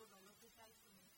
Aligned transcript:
con 0.00 0.10
los 0.10 0.22
locutores, 0.22 0.78
con 0.86 0.98
el 0.98 1.09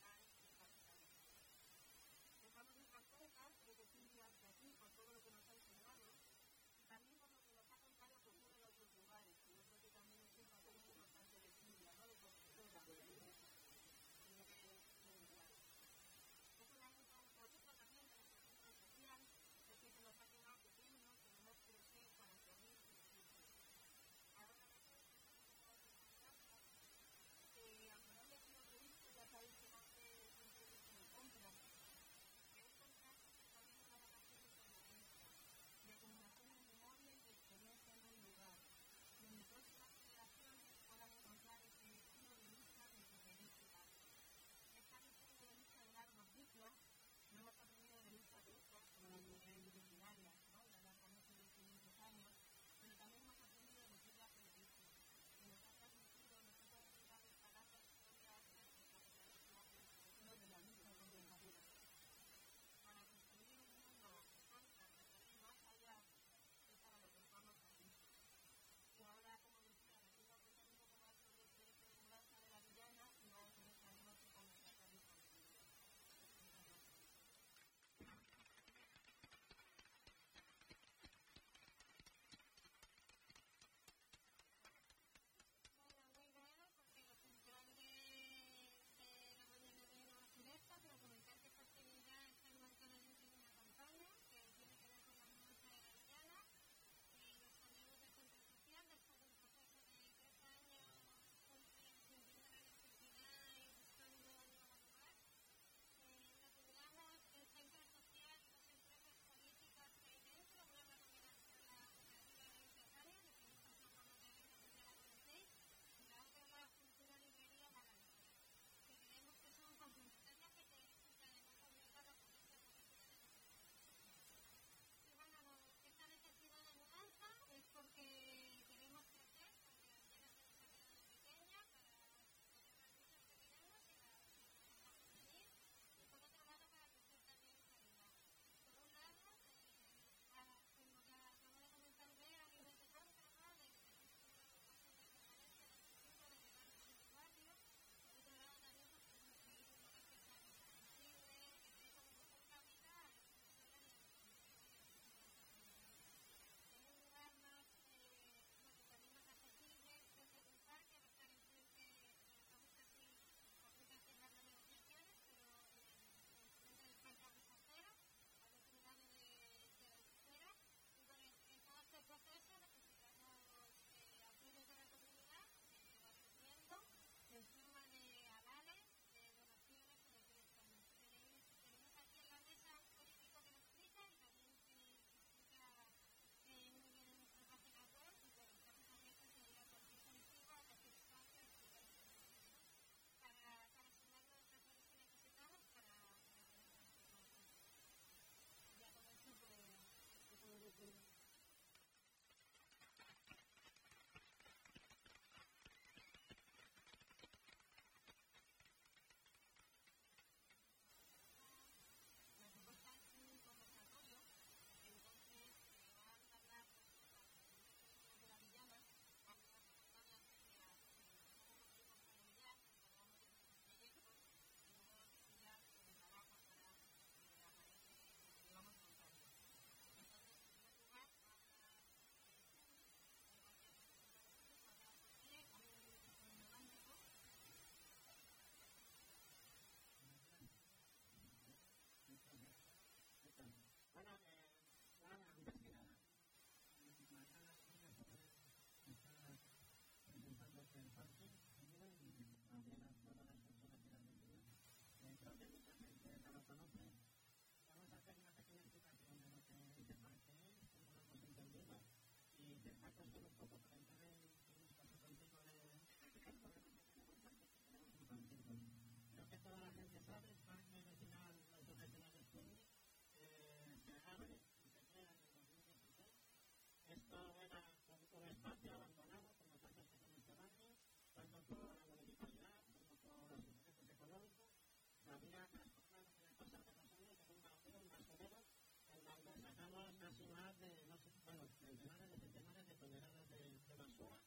más 290.30 290.58
de, 290.60 290.84
no 290.88 290.96
sé, 290.98 291.10
bueno, 291.24 291.48
centenares 291.60 292.10
de 292.10 292.16
centenares 292.18 292.68
de 292.68 292.74
toneladas 292.76 293.28
de, 293.30 293.38
de 293.66 293.76
basura 293.76 294.18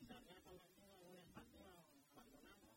y 0.00 0.06
se 0.06 0.14
había 0.14 0.40
convertido 0.42 0.96
en 0.96 1.06
un 1.06 1.18
espacio 1.18 1.66
abandonado, 2.14 2.68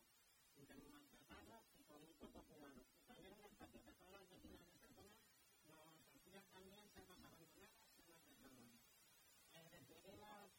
y 0.56 0.64
que 0.66 0.88
maltratado 0.88 1.64
y 1.78 1.84
con 1.84 2.00
muy 2.02 2.14
poco 2.14 2.42
cuidado. 2.44 2.80
Y 2.98 3.04
también 3.06 3.34
un 3.34 3.44
espacio 3.44 3.82
que 3.82 3.92
todas 3.92 4.12
las 4.12 4.30
vecinas 4.30 4.66
de 4.66 4.76
esta 4.76 4.88
zona 4.94 5.12
nos 5.66 6.14
hacían 6.14 6.44
también 6.52 6.88
ser 6.94 7.06
más 7.08 7.18
abandonadas 7.24 7.90
y 7.98 8.10
más 8.10 8.26
dejadas. 8.26 8.80
Eh, 9.54 9.68
decidimos 9.72 10.49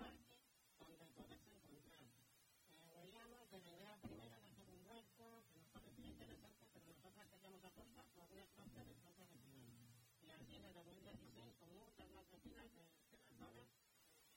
Parque 0.00 0.34
donde 0.80 1.06
poderse 1.12 1.52
encontrar. 1.52 2.08
Veíamos 2.96 3.40
que 3.50 3.58
la 3.60 3.68
idea 3.68 3.96
primera 4.00 4.36
de 4.40 4.46
hacer 4.48 4.68
un 4.70 4.80
huerto, 4.88 5.44
que 5.52 5.60
nos 5.60 5.68
parecía 5.68 6.08
interesante, 6.08 6.64
pero 6.72 6.84
nosotros 6.84 7.36
queríamos 7.36 7.60
espacio 7.60 9.26
de. 9.26 9.50
Y 10.24 10.30
así 10.30 10.56
en 10.56 10.64
el 10.64 10.74
2016, 10.74 11.54
con 11.60 11.70
muchas 11.76 12.08
más 12.10 12.24
vecinas 12.30 12.64
de, 12.72 12.88
de 13.10 13.18
la 13.18 13.28
zona, 13.44 13.68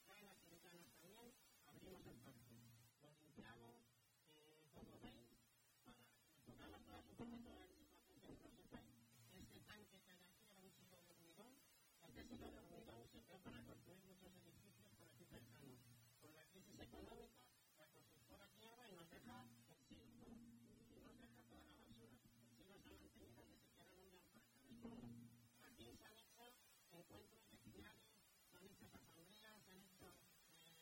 vecinas 0.08 0.38
y 0.44 0.48
vecinas 0.52 0.94
también, 1.00 1.32
abrimos 1.68 2.06
el 2.08 2.18
parque. 2.28 2.60
Lo 3.04 3.12
limpiamos, 3.24 3.76
como 4.74 5.00
veis, 5.00 5.32
para 6.46 6.68
las 6.68 6.82
cosas 6.84 7.08
un 7.08 7.16
poquito 7.16 7.50
de 7.56 7.68
situación 7.72 8.20
que. 8.28 8.84
Este 9.34 9.60
tanque 9.68 10.00
que 10.04 10.12
aquí 10.12 10.44
era 10.44 10.60
un 10.60 10.72
de 10.92 11.12
hormigón. 11.14 11.54
Este 12.04 12.38
de 12.38 12.92
hormigón 12.92 13.42
para 13.44 13.60
construir 13.66 14.00
muchos 14.06 14.32
edificios 14.32 14.86
por 14.96 15.04
aquí 15.04 15.26
cercanos. 15.26 15.80
Con 16.22 16.32
la 16.36 16.46
crisis 16.48 16.63
económica, 16.82 17.44
la 17.78 17.88
constructora 17.88 18.48
quiebra 18.58 18.90
y 18.90 18.96
nos 18.96 19.10
deja 19.10 19.46
el 19.70 19.78
silo, 19.88 20.26
y 20.96 21.00
nos 21.02 21.20
deja 21.20 21.44
toda 21.44 21.62
la 21.64 21.74
basura. 21.74 22.10
El 22.10 22.18
silo 22.18 22.18
se 22.18 22.30
ha 22.30 22.34
mantenido 22.42 22.78
ni 22.90 22.98
siquiera 23.00 23.34
no 23.36 23.46
me 23.46 23.56
aparta 23.56 23.86
de 24.62 24.74
todo. 24.82 25.10
Aquí 25.62 25.92
se 25.98 26.04
han 26.06 26.18
hecho 26.18 26.44
encuentros 26.92 27.46
vecinales, 27.52 28.10
se 28.52 28.58
han 28.58 28.66
hecho 28.68 28.86
asambleas, 28.86 29.64
se 29.66 29.72
han 29.72 29.82
hecho 29.82 30.16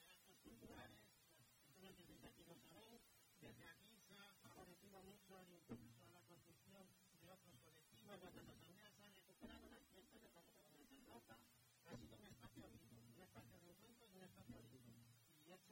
actos 0.05 0.37
culturales, 0.43 1.01
que 1.79 2.05
desde 2.05 2.27
aquí 2.27 2.43
lo 2.45 2.55
sabéis. 2.55 3.01
Desde 3.41 3.65
aquí 3.65 3.97
se 4.07 4.15
ha 4.15 4.35
favorecido 4.43 5.01
mucho 5.01 5.39
el 5.39 5.61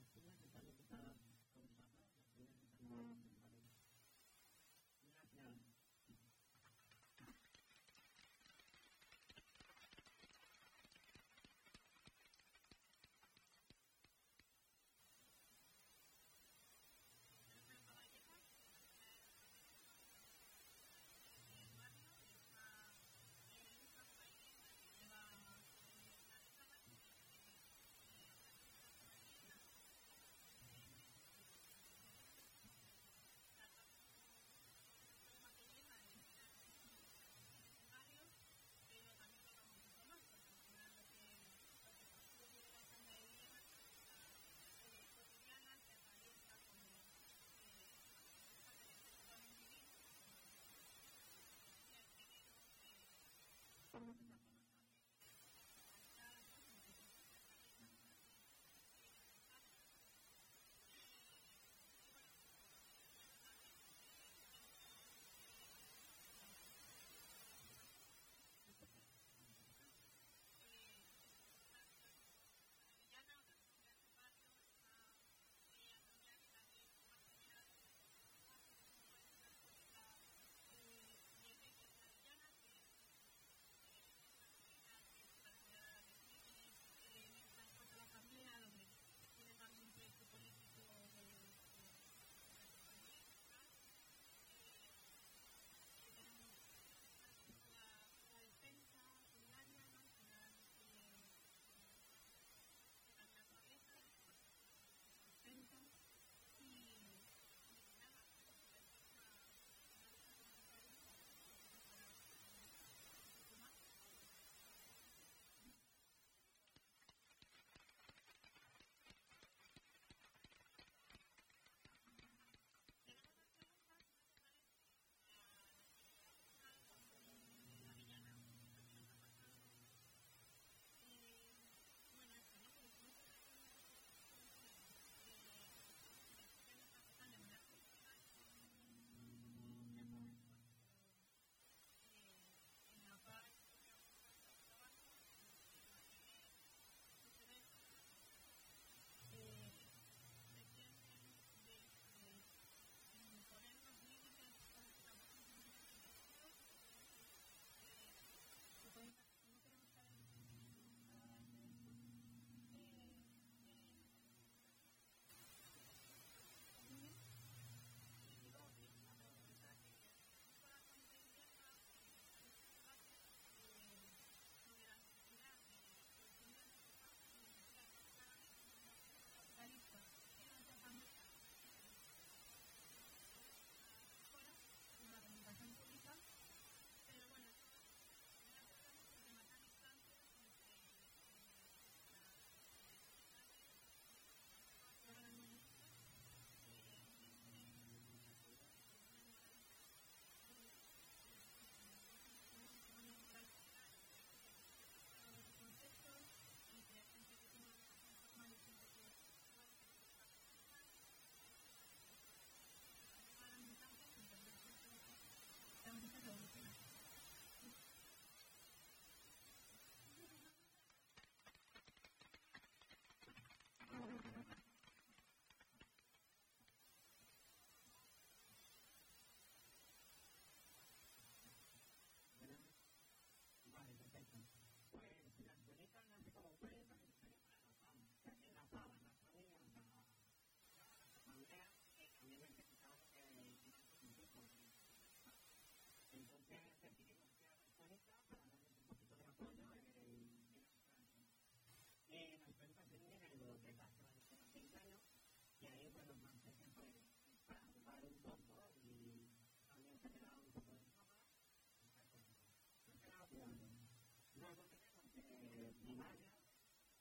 primaria, 265.95 266.27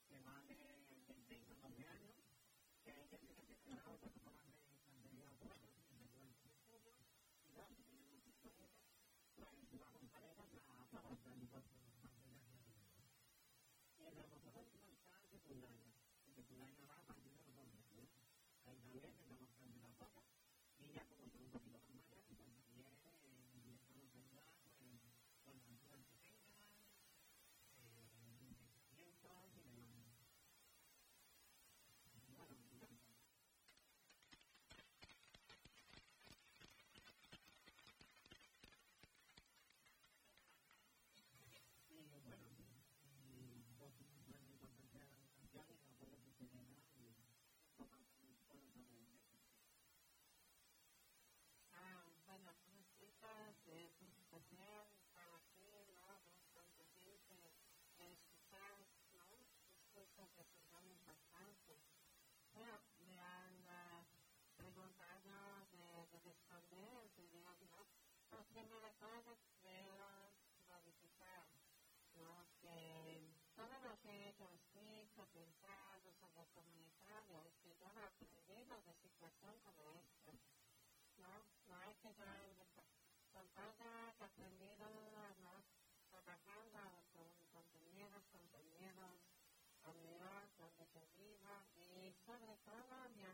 que 0.07 0.19
va 0.21 0.37
de 0.45 0.53
26 1.01 1.49
a 1.49 1.55
12 1.65 1.81
años, 1.83 2.13
que 2.83 2.91
hay 2.91 3.07
gente 3.09 3.33
que 3.33 3.41
se 3.43 3.57
queda 3.57 3.81
un 3.89 3.97
poco 3.97 4.21
más 4.29 4.45
de 4.45 4.53
infantería 4.77 5.25
o 5.33 5.37
cuatro, 5.41 5.65
de 5.73 5.81
durante 6.13 6.45
el 6.45 6.51
estudio, 6.53 6.93
y 7.49 7.57
si 7.73 7.81
tenemos 7.89 8.21
disponible, 8.21 8.69
pues 9.33 9.41
vamos 9.41 10.93
a 10.93 11.01
a 11.01 11.17
del 11.25 11.41
impuesto 11.41 11.73
de 11.73 11.81
la 11.89 11.97
Y 13.97 14.05
por 14.45 14.53
último 14.61 14.93
está 14.93 15.17
secundaria. 15.25 15.89
El 16.27 16.35
secundaria 16.35 16.85
va 16.85 16.93
a 16.93 17.01
partir 17.09 17.33
de 17.33 17.65
los 17.65 17.81
12 17.81 17.89
años. 17.97 18.21
Ahí 18.69 18.77
también 18.77 19.17
tendremos 19.17 19.49
que 19.57 19.65
la 19.81 19.89
foto, 19.97 20.21
y 20.77 20.93
ya 20.93 21.01
como 21.09 21.25
son 21.33 21.41
un 21.41 21.49
más 21.49 21.81
mayores, 21.81 22.13
pues 22.29 22.37
también 22.37 22.61
eh, 23.57 23.73
estamos 23.73 24.05
ayudando 24.13 24.53
pues, 24.61 24.69
con 24.77 24.85
las 24.93 25.01
alturas 25.01 25.33
pequeñas, 26.13 26.61
eh, 27.81 27.97
infecciones 28.05 28.53
y 28.53 28.61
demás. 28.69 28.93
Bueno, 41.89 42.17
y 42.17 42.21
bueno, 42.23 42.47
y 43.33 43.63
vos 43.77 43.91
pues 43.97 44.09
muy 44.41 44.53
importante 44.53 44.97
a 44.97 45.01
la 45.01 45.07
canción 45.09 45.53
y 45.53 45.59
a 45.59 45.63
poder 45.63 45.87
funcionar 46.37 46.79
y 46.97 47.15
un 47.67 47.75
poco 47.77 47.97
por 47.97 47.99
eso 47.99 48.27
me 48.29 48.37
Ah, 51.73 52.03
bueno, 52.25 52.51
pues 52.65 52.85
estas 53.01 53.63
de 53.65 53.89
presentación 53.97 54.85
para 55.13 55.35
aquí, 55.37 55.85
¿no? 55.93 56.21
Bastante 56.53 56.99
gente, 57.03 57.53
escuchar, 57.97 58.77
¿no? 59.13 59.23
Escuchas 60.23 60.37
resultaron 60.37 61.05
bastante. 61.05 61.75
Bueno, 62.53 62.79
me 62.99 63.19
han 63.19 63.59
uh, 63.67 64.05
preguntado 64.55 65.67
de, 65.71 66.07
de 66.11 66.19
responder, 66.23 67.11
de 67.15 67.27
digo, 67.27 67.89
la 68.31 68.43
primera 68.45 68.89
cosa 68.93 69.35
quiero 69.59 70.31
verificar, 70.69 71.45
¿no? 72.15 72.45
Que 72.61 73.35
todo 73.55 73.79
lo 73.83 73.99
que 73.99 74.09
he 74.09 74.29
hecho 74.29 74.47
escrito, 74.47 75.27
pensado 75.33 76.13
sobre 76.21 76.47
comunitario, 76.55 77.43
es 77.43 77.55
que 77.59 77.75
yo 77.75 77.87
he 77.91 78.03
aprendido 78.05 78.81
de 78.81 78.93
situación 78.95 79.59
como 79.59 79.91
esta. 79.91 80.31
¿no? 81.19 81.43
No 81.67 81.79
hay 81.81 81.95
que 81.95 82.13
traer 82.13 82.55
con 83.33 83.47
todo 83.49 83.75
que 83.75 84.23
aprendido, 84.23 84.87
sobre 92.25 92.55
todo 92.65 93.09
viajando, 93.15 93.32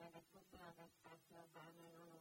de 0.00 1.34
urbano, 1.34 2.19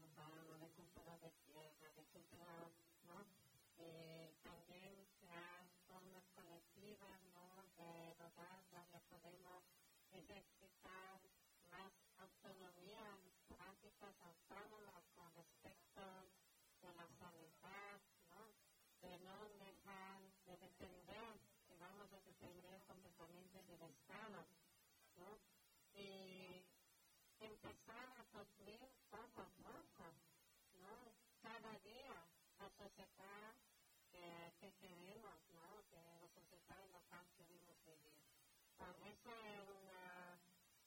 empezar 27.62 28.08
a 28.16 28.24
construir 28.32 28.80
poco 29.12 29.42
a 29.42 29.50
poco, 29.60 30.06
¿no? 30.80 30.96
Cada 31.44 31.72
día 31.84 32.16
la 32.60 32.70
sociedad 32.72 33.52
que, 34.12 34.54
que 34.62 34.72
queremos, 34.80 35.36
¿no? 35.52 35.84
Que 35.92 36.00
la 36.00 36.30
sociedad 36.32 36.84
local 36.88 37.26
queremos 37.36 37.76
vivir. 37.84 38.16
Por 38.78 38.96
eso 39.04 39.32
una, 39.76 40.40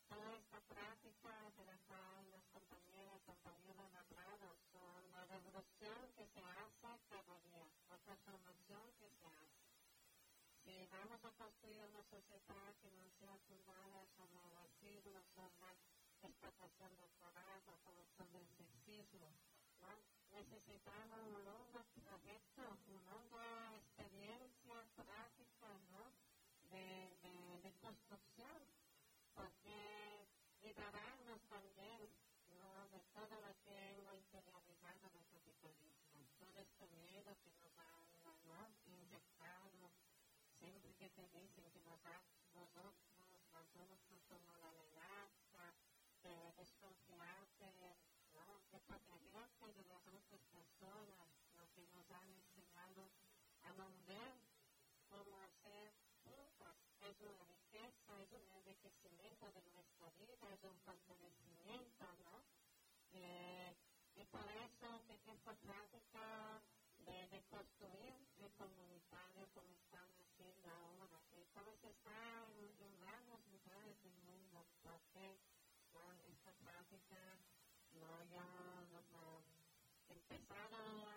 toda 0.08 0.32
esta 0.32 0.60
práctica 0.60 1.32
de 1.56 1.64
la 1.66 1.76
cual 1.86 2.30
las 2.32 2.44
compañeras, 2.56 3.20
compañeros 3.26 3.88
hablaron 3.92 4.56
son 4.72 5.12
la 5.12 5.24
revolución 5.26 6.00
que 6.16 6.24
se 6.24 6.40
hace 6.40 6.88
cada 7.12 7.36
día, 7.44 7.68
la 7.90 7.98
transformación 7.98 8.84
que 8.96 9.08
se 9.12 9.26
hace. 9.28 9.60
Si 10.64 10.86
vamos 10.88 11.20
a 11.22 11.30
construir 11.36 11.84
una 11.84 12.02
sociedad 12.08 12.72
que 12.80 12.90
no 12.96 13.04
sea 13.20 13.36
fundada 13.44 14.06
sobre 14.16 14.40
residuos, 14.56 15.24
sobre 15.34 15.91
explotación 16.28 16.90
del 16.98 17.10
trabajo, 17.18 17.78
sobre 18.16 18.38
el 18.38 18.48
sexismo, 18.56 19.28
¿no? 19.80 19.88
necesitamos 20.32 21.18
un 21.26 21.44
nuevo 21.44 21.84
proyecto, 22.04 22.62
una 22.88 23.02
nueva 23.30 23.76
experiencia 23.76 24.76
práctica 24.96 25.68
de, 26.70 27.58
de, 27.62 27.72
construcción, 27.80 28.62
porque 29.34 30.26
liberarnos 30.62 31.40
también 31.48 32.08
¿no? 32.58 32.88
de 32.88 33.00
todo 33.12 33.34
lo 33.40 33.52
que 33.64 33.74
hemos 33.98 34.14
interiorizado 34.16 35.10
del 35.10 35.26
capitalismo, 35.28 36.20
todo 36.38 36.58
este 36.58 36.86
miedo 36.96 37.36
que 37.42 37.50
nos 37.58 37.72
han 37.78 38.02
¿no? 38.46 38.60
inyectado, 38.86 39.90
siempre 40.58 40.94
que 40.94 41.08
te 41.10 41.22
dicen 41.28 41.70
que 41.72 41.80
nos 41.80 42.00
ha, 42.06 42.22
nosotros, 42.54 42.94
nosotros 43.52 43.98
somos 44.28 44.56
la 44.60 44.68
amenaza, 44.68 45.74
de 46.22 46.52
desconfiarte, 46.56 47.66
¿no? 48.32 48.60
de 48.70 48.80
protegerte 48.80 49.66
de 49.74 49.84
las 49.90 50.06
otras 50.06 50.42
personas, 50.54 51.28
lo 51.58 51.66
que 51.74 51.82
nos 51.94 52.10
han 52.10 52.28
enseñado 52.30 53.10
a 53.62 53.72
no 53.74 53.90
ver 54.06 54.34
cómo 55.10 55.40
hacer 55.40 55.92
juntos. 56.24 56.74
Es 57.02 57.20
una 57.20 57.44
riqueza, 57.44 58.22
es 58.22 58.32
un 58.32 58.46
enriquecimiento 58.82 59.46
de 59.52 59.62
nuestra 59.70 60.10
vida, 60.18 60.54
es 60.54 60.64
un 60.64 60.78
fortalecimiento, 60.80 62.04
¿no? 62.24 62.42
Eh, 63.12 63.76
y 64.16 64.24
por 64.24 64.46
eso 64.50 65.06
que 65.06 65.14
esta 65.14 65.54
práctica 65.54 66.62
de, 66.98 67.28
de 67.28 67.42
construir 67.50 68.14
el 68.38 68.50
comunitario 68.58 69.46
como 69.54 69.70
están 69.76 70.08
haciendo 70.18 70.68
ahora, 70.70 71.20
que 71.30 71.44
todo 71.54 71.70
está 71.82 72.46
en, 72.58 72.66
en 72.82 73.00
varios 73.00 73.40
lugares 73.46 74.02
del 74.02 74.18
mundo, 74.26 74.66
porque 74.82 75.38
¿no? 75.94 76.12
esta 76.26 76.52
práctica 76.64 77.38
no 77.94 78.24
ya 78.30 78.46
nos 78.90 79.44
empezaron 80.08 81.00
a, 81.06 81.11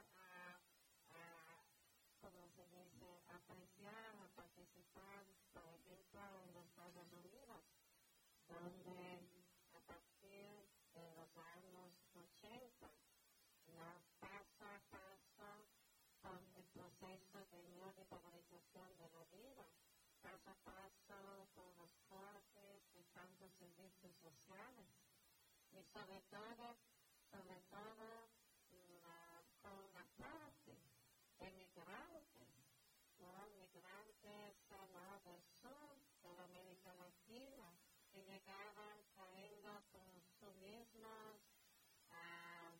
de 18.05 18.19
de 18.97 19.09
la 19.09 19.23
vida, 19.33 19.65
paso 20.21 20.51
a 20.51 20.55
paso 20.63 21.49
con 21.55 21.65
los 21.77 21.89
cortes 22.07 22.83
y 22.93 23.03
tantos 23.13 23.51
servicios 23.57 24.13
sociales. 24.21 24.85
Y 25.71 25.81
sobre 25.91 26.21
todo, 26.29 26.77
sobre 27.31 27.61
todo, 27.73 28.29
la, 29.01 29.41
con 29.61 29.93
la 29.93 30.05
parte 30.21 30.77
de 31.39 31.51
migrantes, 31.51 32.47
los 33.17 33.49
migrantes 33.57 34.55
no, 34.69 35.19
del 35.25 35.41
sur, 35.61 35.97
de 36.21 36.33
la 36.35 36.43
América 36.43 36.93
Latina, 36.93 37.73
que 38.11 38.21
llegaban 38.21 39.03
trayendo 39.15 39.81
con 39.91 40.05
su 40.39 40.53
mismos 40.61 41.41
uh, 42.09 42.13
ah, 42.13 42.71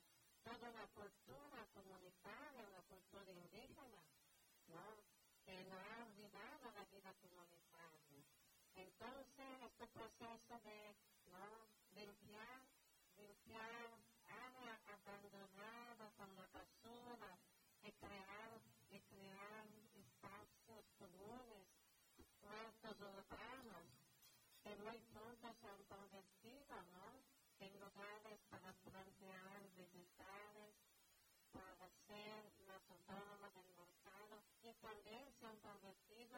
toda 0.44 0.70
una 0.70 0.88
cultura 0.94 1.66
comunitaria, 1.74 2.68
una 2.68 2.82
cultura 2.84 3.32
indígena, 3.32 4.04
¿no? 4.68 5.15
Que 5.46 5.64
no 5.66 5.78
ha 5.78 6.04
olvidado 6.04 6.72
la 6.76 6.86
vida 6.86 7.14
comunitaria. 7.22 8.26
Entonces, 8.76 9.62
este 9.62 9.88
proceso 9.88 10.60
de 10.64 10.96
¿no? 11.32 11.46
limpiar, 11.94 12.62
limpiar 13.18 13.90
áreas 14.28 14.80
abandonadas 14.90 16.14
con 16.18 16.36
la 16.36 16.48
basura, 16.54 17.38
y 17.86 17.92
crear, 18.02 18.62
y 18.90 19.00
crear 19.00 19.66
espacios 19.94 20.86
comunes, 20.98 21.68
puertos 22.42 23.00
urbanos, 23.00 23.86
que 24.64 24.76
muy 24.78 24.98
pronto 25.14 25.54
se 25.62 25.68
han 25.68 25.84
convertido, 25.86 26.76
¿no? 26.94 27.22
En 27.60 27.80
lugares 27.80 28.40
para 28.50 28.74
plantear 28.74 29.62
vegetales, 29.78 30.74
para 31.54 31.90
ser 32.08 32.44
más 32.66 32.82
autónomos 32.90 33.65
también 34.86 35.26
se 35.40 35.46
han 35.48 35.58
convertido 35.66 36.38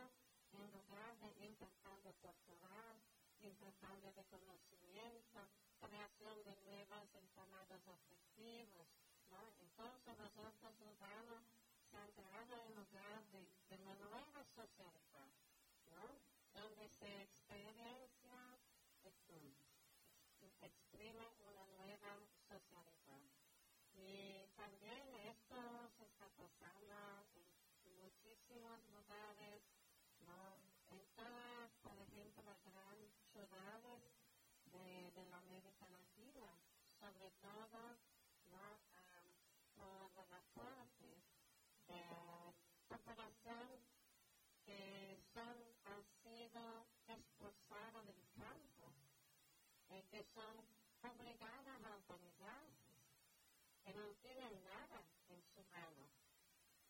en 0.56 0.72
lugar 0.72 1.12
de 1.20 1.46
intercambio 1.46 2.14
cultural, 2.24 2.96
intercambio 3.42 4.14
de 4.14 4.24
conocimiento, 4.32 5.40
creación 5.84 6.44
de 6.48 6.56
nuevos 6.64 7.04
entramados 7.14 7.82
afectivos. 7.88 8.88
¿no? 9.30 9.44
Entonces 9.60 10.18
los 10.18 10.32
otros 10.38 10.74
urbanos 10.80 11.44
se 11.92 11.98
han 11.98 12.12
creado 12.12 12.56
en 12.64 12.76
lugar 12.76 13.20
de, 13.36 13.44
de 13.68 13.76
una 13.84 13.96
nueva 13.96 14.44
sociedad, 14.56 15.28
¿no? 15.92 16.08
donde 16.56 16.88
se 16.88 17.28
experiencia, 17.48 18.40
exprime 20.62 21.28
una 21.44 21.66
nueva 21.78 22.16
sociedad. 22.48 22.88
Y 23.94 24.48
también 24.56 25.04
esto 25.28 25.87
lugares, 29.08 29.62
¿no? 30.26 30.60
por 31.82 31.98
ejemplo, 31.98 32.44
las 32.44 32.60
grandes 32.64 33.12
ciudades 33.32 34.04
de, 34.66 35.12
de 35.12 35.26
la 35.30 35.38
América 35.38 35.88
Latina, 35.88 36.48
sobre 37.00 37.32
todo 37.40 37.80
¿no? 38.52 38.64
um, 39.80 40.10
por 40.12 40.30
las 40.30 40.44
fuentes 40.54 41.24
de 41.88 42.04
populación 42.90 43.80
que 44.66 45.18
son, 45.34 45.56
han 45.86 46.04
sido 46.24 46.86
expulsadas 47.08 48.06
del 48.08 48.24
campo, 48.36 48.92
eh, 49.90 50.04
que 50.12 50.26
son 50.36 50.56
obligadas 51.10 51.80
a 51.86 51.96
organizarse, 51.96 52.92
que 53.86 53.94
no 53.94 54.04
tienen 54.22 54.64
nada 54.66 55.02
en 55.30 55.42
su 55.56 55.64
mano. 55.72 56.08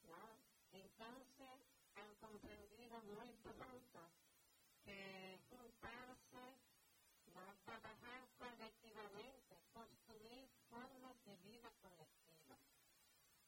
¿no? 0.07 0.37
Entonces 0.71 1.36
muy 3.07 3.31
pronto 3.43 4.01
que 4.83 5.39
juntarse, 5.49 6.43
¿no? 7.35 7.43
trabajar 7.65 8.27
colectivamente, 8.37 9.55
construir 9.73 10.49
formas 10.69 11.15
de 11.25 11.35
vida 11.37 11.71
colectiva. 11.81 12.57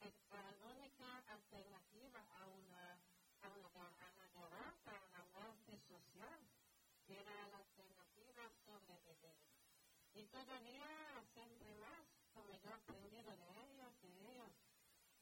Es 0.01 0.13
la 0.31 0.43
única 0.71 1.23
alternativa 1.27 2.21
a 2.39 2.45
una 2.47 2.99
a 3.41 3.47
una, 3.47 3.69
a 3.69 3.87
una 3.87 4.11
derrota, 4.19 4.91
a 4.91 5.19
la 5.19 5.23
muerte 5.33 5.79
social, 5.87 6.39
que 7.07 7.19
era 7.19 7.47
la 7.47 7.57
alternativa 7.57 8.43
a 8.43 8.51
sobrevivir. 8.65 9.37
Y 10.13 10.23
todavía 10.27 11.23
siempre 11.33 11.73
más, 11.75 12.03
como 12.33 12.51
yo 12.51 12.69
he 12.69 12.73
aprendido 12.73 13.31
de 13.31 13.49
ellos, 13.63 13.93
de 14.01 14.09
ellos, 14.09 14.51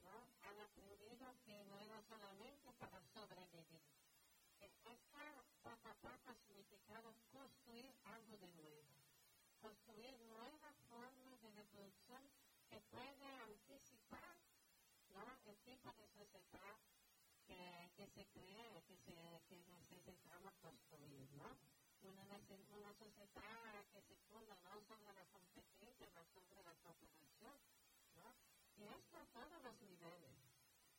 ¿no? 0.03 0.17
han 0.41 0.59
aprendido 0.59 1.27
que 1.45 1.63
no 1.65 1.79
era 1.79 2.01
solamente 2.09 2.73
para 2.79 3.01
sobrevivir. 3.13 3.81
Esta 4.59 4.91
poco 5.63 5.89
a 5.89 5.93
poco 5.95 6.09
ha 6.27 6.35
significado 6.47 7.13
construir 7.31 7.93
algo 8.05 8.37
de 8.37 8.47
nuevo, 8.53 8.95
construir 9.67 10.15
nuevas 10.31 10.75
formas 10.87 11.41
de 11.41 11.51
reproducción 11.51 12.23
que 12.69 12.79
puede 12.87 13.27
anticipar 13.51 14.37
¿no? 15.11 15.27
el 15.43 15.57
tipo 15.67 15.91
de 15.91 16.07
sociedad 16.07 16.79
que, 17.45 17.91
que 17.97 18.07
se 18.15 18.25
cree, 18.31 18.83
que, 18.87 18.95
se, 18.95 19.11
que 19.11 20.15
construir, 20.61 21.27
¿no? 21.35 21.51
Una, 22.07 22.23
una 22.23 22.93
sociedad 22.95 23.83
que 23.91 24.01
se 24.07 24.15
funda 24.31 24.55
no 24.63 24.79
sobre 24.87 25.11
la 25.11 25.25
competencia, 25.35 25.91
sino 25.99 26.23
sobre 26.31 26.63
la 26.63 26.73
cooperación, 26.79 27.59
¿no? 28.15 28.27
Y 28.77 28.87
esto 28.87 29.17
a 29.19 29.25
todos 29.35 29.63
los 29.63 29.81
niveles, 29.81 30.39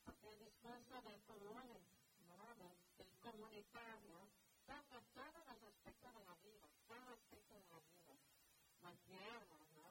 porque 0.04 0.28
el 0.28 0.38
discurso 0.44 1.00
del 1.08 1.22
común, 1.24 1.88
¿no? 2.28 2.54
del, 2.60 2.76
del 2.98 3.16
comunitario, 3.24 4.28
toca 4.66 5.00
todos 5.16 5.40
los 5.48 5.62
aspectos 5.64 6.12
de 6.12 6.24
la 6.24 6.36
vida, 6.44 6.68
cada 6.86 7.12
aspecto 7.12 7.54
de 7.54 7.64
la 7.72 7.80
vida, 7.80 8.16
la 8.88 8.96
tierra, 9.04 9.60
¿no? 9.76 9.84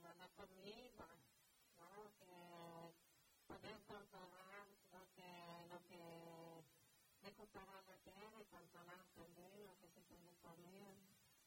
la, 0.00 0.14
la 0.14 0.28
comida. 0.40 1.06
Que, 2.18 2.32
poder 3.46 3.76
controlar 3.84 4.66
lo 4.92 5.02
que, 5.12 5.28
lo 5.68 5.78
que 5.84 6.00
recuperar 7.20 7.84
la 7.84 7.96
tierra 8.00 8.40
y 8.40 8.44
controlar 8.46 9.04
también 9.14 9.66
lo 9.66 9.76
que 9.76 9.88
se 9.92 10.00
puede 10.08 10.32
comer, 10.40 10.96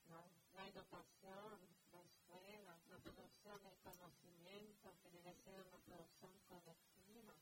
¿no? 0.09 0.21
la 0.53 0.67
educación, 0.67 1.57
la 1.91 2.01
escuela, 2.05 2.77
la 2.85 2.97
producción 3.01 3.63
del 3.63 3.77
conocimiento, 3.81 4.93
que 5.01 5.09
debe 5.09 5.33
ser 5.41 5.65
una 5.65 5.79
producción 5.89 6.33
colectiva, 6.47 7.33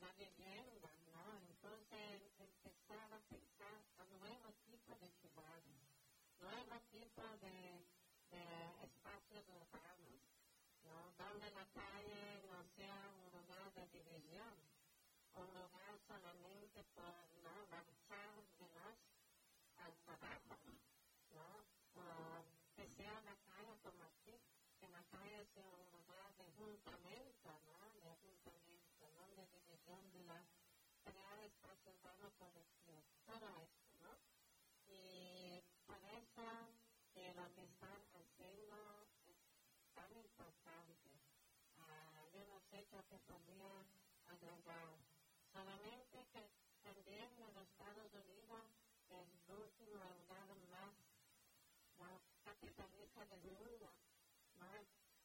la 0.00 0.12
vivienda, 0.16 0.90
¿no? 1.12 1.24
Entonces 1.44 2.22
empezar 2.40 3.12
a 3.12 3.20
pensar 3.28 3.76
a 4.00 4.04
nuevos 4.16 4.54
tipos 4.64 4.98
de 4.98 5.10
ciudades, 5.20 5.76
nuevos 6.40 6.82
tipos 6.90 7.40
de, 7.42 7.91
de 8.32 8.44
espacios 8.84 9.44
urbanos. 9.48 10.20
¿no? 10.84 11.12
donde 11.16 11.50
la 11.50 11.66
calle 11.72 12.42
no 12.50 12.58
sea 12.76 12.98
un 13.14 13.30
lugar 13.32 13.72
de 13.74 13.86
división, 13.88 14.54
un 15.34 15.46
lugar 15.46 15.92
solamente 16.06 16.82
por 16.94 17.14
¿no? 17.44 17.52
marchar 17.70 18.34
veloz 18.58 18.98
al 19.78 19.94
trabajo, 20.04 20.56
¿no? 21.32 21.48
O 21.96 22.44
que 22.76 22.86
sea 22.96 23.14
la 23.22 23.36
calle 23.46 23.74
como 23.82 24.02
aquí, 24.04 24.36
que 24.80 24.88
la 24.88 25.02
calle 25.12 25.46
sea 25.54 25.70
un 25.70 25.88
lugar 25.92 26.28
de 26.36 26.44
juntamiento, 26.56 27.50
¿no? 27.68 27.78
de 28.00 28.10
juntamiento, 28.20 29.04
no 29.16 29.24
de 29.36 29.46
división 29.46 30.12
de 30.12 30.24
la 30.24 30.44
crear 31.04 31.38
espacios 31.40 31.96
urbanos 32.02 32.32
colectivos, 32.38 33.04
todo 33.26 33.48
esto, 33.62 33.88
¿no? 34.02 34.12
Y 34.86 35.62
por 35.86 35.98
eso 36.04 36.71
que 43.00 43.18
podría 43.20 43.72
agregar. 44.28 44.98
Solamente 45.50 46.26
que 46.32 46.50
también 46.82 47.24
en 47.40 47.54
los 47.54 47.68
Estados 47.68 48.12
Unidos 48.12 48.64
es 49.08 49.28
el 49.48 49.54
último 49.56 49.96
lugar 50.20 50.48
más 50.68 50.92
¿no? 51.96 52.20
capitalista 52.44 53.24
del 53.26 53.44
mundo. 53.44 53.88
¿no? 54.60 54.68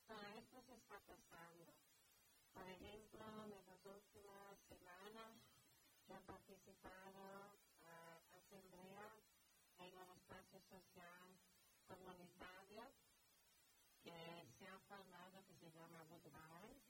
Todo 0.07 0.27
esto 0.39 0.61
se 0.63 0.75
está 0.75 0.99
pasando. 1.01 1.73
Por 2.53 2.69
ejemplo, 2.69 3.25
en 3.43 3.51
las 3.51 3.85
últimas 3.85 4.57
semanas 4.69 5.35
yo 6.07 6.15
he 6.15 6.21
participado 6.21 7.51
en 7.83 7.91
uh, 7.91 8.37
asambleas 8.39 9.19
en 9.79 9.91
un 9.97 10.09
espacio 10.15 10.59
social 10.71 11.27
comunitario 11.87 12.83
que 14.03 14.47
se 14.57 14.67
ha 14.67 14.79
formado, 14.87 15.43
que 15.45 15.55
se 15.59 15.71
llama 15.71 16.03
Woodbine, 16.09 16.81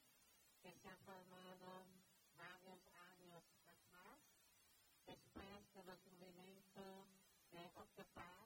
que 0.88 0.93
se 0.93 0.93
ha 0.93 1.06
formado 1.06 1.84
varios 2.38 2.80
años 2.95 3.43
atrás, 3.67 4.19
después 5.06 5.73
de 5.73 5.84
los 5.84 6.00
movimientos 6.06 7.08
de 7.52 7.60
Occupy, 7.76 8.37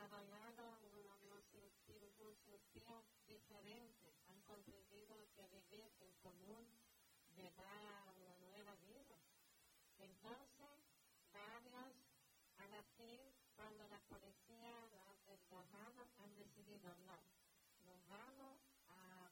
desarrollado 0.00 0.80
unos, 0.80 1.44
sentidos 2.44 3.04
diferentes, 3.26 4.14
han 4.28 4.40
comprendido 4.42 5.28
que 5.36 5.46
vivir 5.48 5.92
en 6.00 6.12
común 6.22 6.66
le 7.36 7.50
da 7.52 8.04
una 8.16 8.34
nueva 8.36 8.74
vida. 8.76 9.16
Entonces, 9.98 10.80
varios 11.32 12.10
al 12.56 12.84
fin, 12.96 13.20
cuando 13.56 13.86
la 13.88 14.00
policía 14.08 14.72
lo 14.92 15.02
ha 15.02 15.14
han 16.16 16.34
decidido 16.34 16.94
no, 17.04 17.20
nos 17.84 18.08
vamos 18.08 18.58
a, 18.88 19.30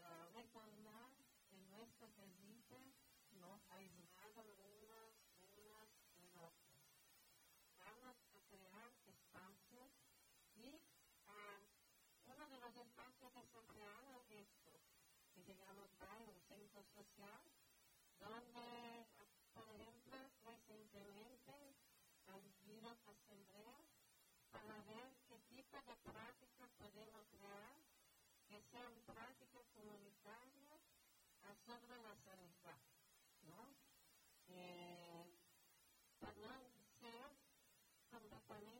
a 0.00 0.28
retornar 0.32 1.10
en 1.50 1.70
nuestra 1.70 2.08
casita, 2.12 2.78
no 3.32 3.60
aislados 3.70 4.46
unos, 4.58 5.12
unos 5.40 5.88
de 6.16 6.30
otros. 6.36 6.80
Vamos 7.78 8.16
a 8.34 8.40
crear 8.48 8.92
espacios 9.06 9.90
y 10.54 10.76
uh, 11.26 12.30
uno 12.32 12.48
de 12.48 12.58
los 12.58 12.76
espacios 12.76 13.32
que 13.32 13.46
se 13.46 13.58
han 13.58 13.66
creado 13.66 14.24
es 14.28 14.48
esto, 14.64 14.80
que 15.44 15.54
se 15.54 15.64
llama 15.64 15.88
un 16.26 16.40
centro 16.48 16.82
social, 16.94 17.42
donde, 18.20 19.06
por 19.54 19.68
ejemplo, 19.68 20.18
recientemente 20.44 21.52
han 22.26 22.42
habido 22.60 22.90
asambleas 23.06 23.86
para 24.52 24.82
ver 24.82 25.14
qué 25.28 25.38
tipo 25.48 25.76
de 25.82 25.96
prácticas 26.12 26.70
podemos 26.78 27.26
crear 27.30 27.76
que 28.48 28.62
sean 28.70 28.94
prácticas 29.06 29.64
comunitarias 29.74 30.80
sobre 31.66 32.02
la 32.02 32.14
sanidad, 32.24 32.82
¿no? 33.42 33.76
Eh, 34.48 35.24
para 36.20 36.34
no 36.34 36.54
ser 37.00 37.30
completamente 38.10 38.79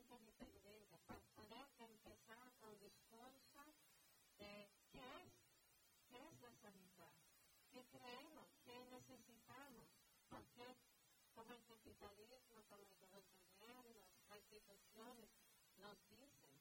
capitalismo, 11.80 12.62
como 12.68 12.76
los 12.76 13.24
gobiernos, 13.58 14.10
las 14.28 14.52
instituciones 14.52 15.30
nos 15.78 15.96
dicen, 16.10 16.52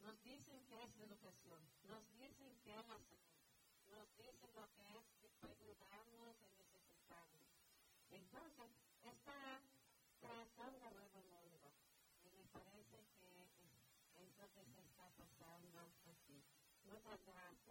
nos 0.00 0.22
dicen 0.22 0.60
que 0.66 0.82
es 0.84 1.00
educación, 1.00 1.62
nos 1.84 2.04
dicen 2.12 2.52
que 2.62 2.70
es 2.78 2.86
la 2.88 2.98
salud, 3.08 3.32
nos 3.88 4.08
dicen 4.16 4.50
lo 4.52 4.68
que 4.76 4.84
es 4.92 5.32
que 5.40 5.48
ayudarnos 5.48 6.36
y 6.42 6.48
necesitarnos. 6.60 7.48
Entonces, 8.10 8.70
está 9.02 9.62
trazando 10.20 10.88
un 10.88 10.96
nuevo 10.96 11.22
mundo 11.22 11.72
y 12.24 12.28
me 12.28 12.44
parece 12.52 12.98
que 13.16 13.48
es 14.20 14.36
lo 14.36 14.48
que 14.52 14.64
se 14.64 14.80
está 14.80 15.08
pasando 15.16 15.80
así. 16.04 16.44
Muchas 16.84 17.24
gracias. 17.24 17.63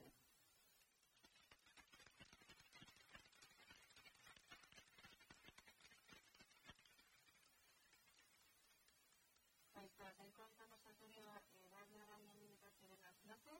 En 9.83 10.31
cuanto 10.31 10.63
a 10.63 10.67
los 10.67 10.85
anteriores, 10.85 11.43
eh, 11.59 11.67
darle 11.69 11.99
a 11.99 12.07
la 12.07 12.15
parte 12.15 12.87
de 12.87 12.95
las 13.03 13.15
clases 13.19 13.59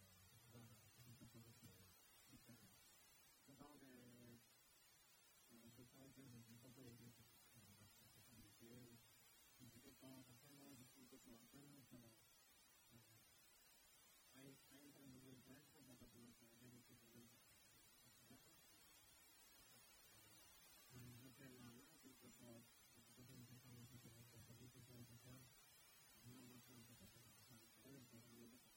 何? 26.69 28.68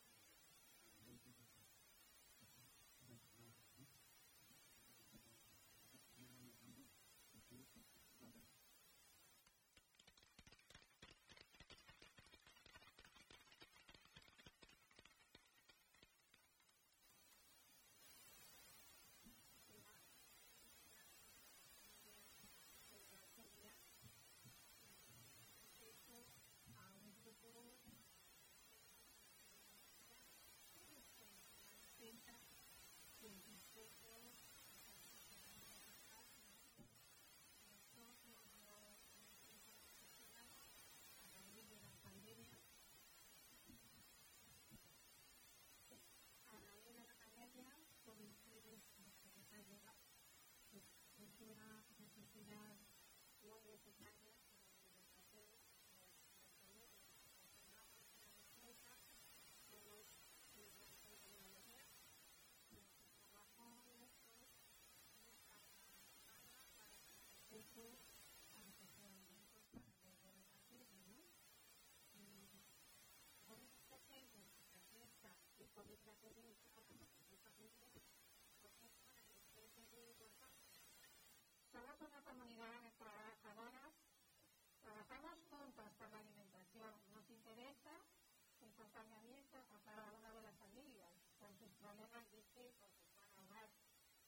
Acompañamiento 88.91 89.57
a 89.71 89.79
cada 89.87 90.11
una 90.11 90.33
de 90.33 90.41
las 90.41 90.55
familias 90.59 91.15
con 91.39 91.55
sus 91.55 91.71
problemas 91.79 92.29
distintos 92.29 92.91
que 92.99 93.07
están 93.07 93.31
hogar. 93.39 93.69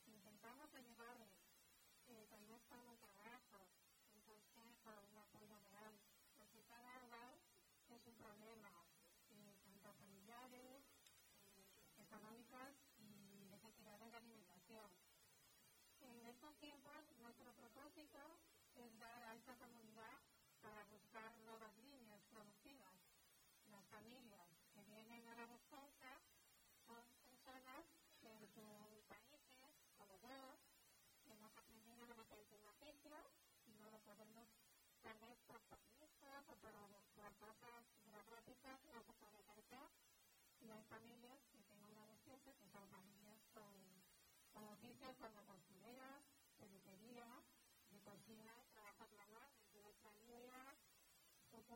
Intentamos 0.07 0.73
ayudarles, 0.73 1.35
eh, 2.07 2.25
también 2.31 2.61
con 2.71 2.79
un 2.79 2.97
trabajo, 2.97 3.59
un 4.15 4.21
consejo, 4.23 5.03
un 5.11 5.17
apoyo 5.19 5.59
real, 5.67 5.99
porque 6.37 6.63
cada 6.63 7.03
hogar 7.03 7.35
es 7.89 8.07
un 8.07 8.15
problema, 8.15 8.71
eh, 9.35 9.53
tanto 9.65 9.91
familiares, 9.99 10.79
eh, 11.59 11.99
económicas 11.99 12.71
y 12.95 13.43
necesidades 13.51 14.11
de 14.11 14.17
alimentación. 14.17 14.89
En 15.99 16.25
estos 16.25 16.55
tiempos, 16.59 17.03
nuestro 17.19 17.51
propósito 17.51 18.39
es 18.75 18.97
dar 18.97 19.23
a 19.23 19.35
esta 19.35 19.57
comunidad 19.57 20.23
para 20.61 20.85
buscar 20.85 21.35
nuevas 21.39 21.75
líneas 21.83 22.23
productivas 22.31 23.03
las 23.73 23.85
familias 23.87 24.47
que 24.71 24.83
vienen 24.83 25.27
a 25.29 25.35
la 25.35 25.45
respuesta 25.47 26.21
son 26.85 27.01
personas 27.25 27.85
que 28.21 28.29
en 28.29 28.39
sus 28.39 29.03
países, 29.09 29.41
como 29.97 30.13
yo, 30.21 30.59
hemos 31.25 31.51
aprendido 31.57 32.03
a 32.05 32.13
meterse 32.13 32.55
en 32.55 32.67
oficio 32.67 33.17
y 33.65 33.73
no 33.73 33.89
lo 33.89 33.99
podemos 34.05 34.47
Y 40.61 40.71
hay 40.71 40.83
familias 40.83 41.41
que 41.51 41.61
una 41.91 42.05
reciente 42.05 42.55
que 42.55 42.69
son 42.69 42.87
familias 42.87 43.37
con, 43.53 43.67
oficios 44.71 45.13
como 45.17 45.43
costureras, 45.43 46.23
peluquería, 46.57 47.27
de 47.91 47.99
cocina, 47.99 48.53
trabajos 48.71 49.11
manuales, 49.11 49.73
de 49.73 49.81
nuestra 49.81 50.13
es 51.51 51.69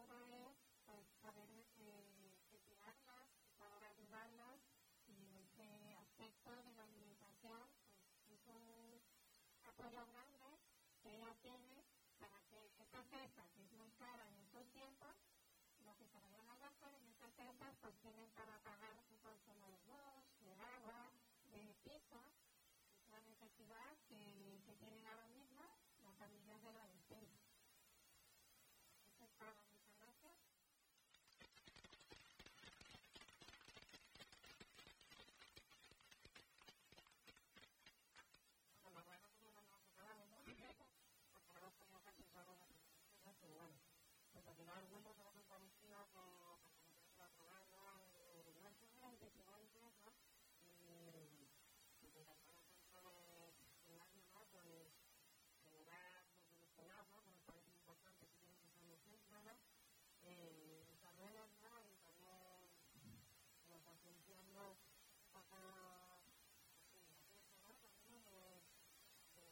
estudiarlas, 2.54 3.28
poder 3.60 3.84
ayudarlas 3.84 4.62
y 5.08 5.36
este 5.36 5.98
aspecto 5.98 6.56
de 6.64 6.72
la 6.72 6.84
alimentación 6.84 7.68
es 8.30 8.48
un 8.48 9.02
apoyo 9.66 10.06
grande 10.06 10.48
que 11.04 11.20
tiene 11.42 11.77
para 12.20 12.40
que 12.50 12.58
esta 12.82 13.04
cesta, 13.04 13.44
que 13.54 13.64
es 13.64 13.72
muy 13.74 13.92
cara 13.92 14.28
en 14.28 14.38
estos 14.42 14.66
tiempos, 14.74 15.16
lo 15.86 15.96
que 15.98 16.06
se 16.08 16.20
vayan 16.20 16.50
a 16.50 16.58
gastar 16.58 16.94
en 16.96 17.06
estas 17.08 17.32
cestas, 17.36 17.76
pues 17.82 17.96
tienen 18.02 18.30
para 18.32 18.58
pagar 18.64 18.98
su 19.08 19.18
consumo 19.22 19.68
de 19.68 19.82
luz, 19.86 20.24
de 20.42 20.54
agua, 20.54 21.12
de 21.52 21.76
piso, 21.84 22.22
es 22.92 23.08
una 23.08 23.20
necesidad 23.22 23.98
que, 24.10 24.62
que 24.66 24.74
tienen 24.76 25.06
ahora 25.06 25.28
mismo 25.28 25.64
las 26.04 26.16
familias 26.18 26.62
de 26.64 26.74
la 26.74 26.88
despensa. 26.88 27.40
Eso 29.06 29.24
es 29.26 29.34
todo, 29.38 29.56
muchas 29.72 29.98
gracias. 30.00 30.48
pues 44.38 44.46
al 44.48 44.56
final 44.56 44.88
muchos 44.92 45.18
hemos 45.18 45.44
conocido 45.50 45.98
que 46.14 46.22
pues 46.62 46.76
como 46.78 46.94
que 46.94 47.10
se 47.10 47.18
va 47.18 47.28
probando 47.34 47.82
diversos 48.06 48.54
investigantes, 48.54 49.34
¿no? 49.36 49.60
Y 49.60 49.68
pues 49.68 50.14
intentamos 52.02 52.62
dentro 53.58 53.82
del 53.90 54.00
año, 54.00 54.22
¿no? 54.30 54.44
Pues 54.46 54.62
generar 55.66 56.24
pues 56.30 56.46
evolucionar, 56.46 57.04
¿no? 57.10 57.22
Que 57.24 57.32
nos 57.34 57.42
parece 57.50 57.72
importante 57.74 58.28
que 58.28 58.36
tienen 58.38 58.58
que 58.62 58.70
ser 58.70 58.84
muy 58.86 58.98
simple, 59.10 59.42
¿no? 59.44 59.58
Eh, 60.22 60.86
desarrollos, 60.86 61.50
¿no? 61.58 61.72
Y 61.82 61.98
también 61.98 62.70
pues 63.66 63.82
atendiendo 63.88 64.78
para 65.34 66.22
así, 66.22 67.02
la 67.58 67.70
pieza, 67.74 67.74
¿no? 67.74 67.74
También 67.82 68.22
eh, 68.32 68.62
eh, 68.88 69.48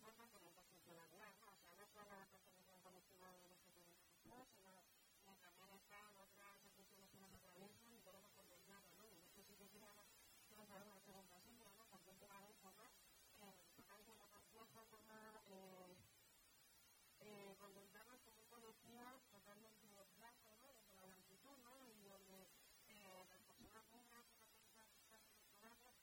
la 0.00 0.22
música 0.40 0.62
funcionalidad, 0.80 1.32
¿no? 1.40 1.52
O 1.52 1.58
sea, 1.62 1.74
no 1.76 1.86
solo 1.92 2.10
la 2.16 2.26
pertenencia 2.26 2.78
colectiva 2.82 3.26
de 3.32 3.42
los 3.48 3.58
que 3.60 3.70
tenemos 3.70 4.00
sino 4.22 4.46
que 4.56 5.38
también 5.40 5.70
están 5.76 6.16
otras 6.16 6.56
instituciones 6.64 7.10
que 7.10 7.18
nos 7.18 7.32
atraviesan 7.34 7.94
y 7.94 8.00
tenemos 8.00 8.32
contemplado, 8.32 8.88
¿no? 8.90 9.04
Y 9.06 9.12
en 9.12 9.22
esto 9.26 9.42
sí 9.46 9.54
que 9.54 9.68
queríamos 9.68 10.06
hacer 10.48 10.82
una 10.82 10.96
pregunta 10.96 11.40
simple, 11.40 11.70
¿no? 11.76 11.84
Porque 11.90 12.10
últimamente, 12.10 12.64
¿no? 12.64 12.84
Eh, 13.40 13.54
tanto 13.86 14.12
en 14.12 14.18
la 14.18 14.28
compleja 14.28 14.80
como 14.90 15.14
eh, 15.48 15.96
eh, 17.20 17.56
contemplamos 17.58 18.20
como 18.22 18.40
un 18.40 18.48
colectivo 18.48 19.04
totalmente 19.30 19.86
blanco, 20.16 20.48
¿no? 20.58 20.68
Desde 20.74 20.94
la 20.94 21.02
blanquitud, 21.06 21.56
¿no? 21.60 21.72
Y 21.86 22.08
donde 22.08 22.48
eh, 22.88 23.24
las 23.28 23.40
personas 23.44 23.84
negras 23.92 24.24
que 24.32 24.40
representan 24.40 24.88
están 24.88 25.20
en 25.20 25.20
los 25.20 25.60
programas, 25.60 26.00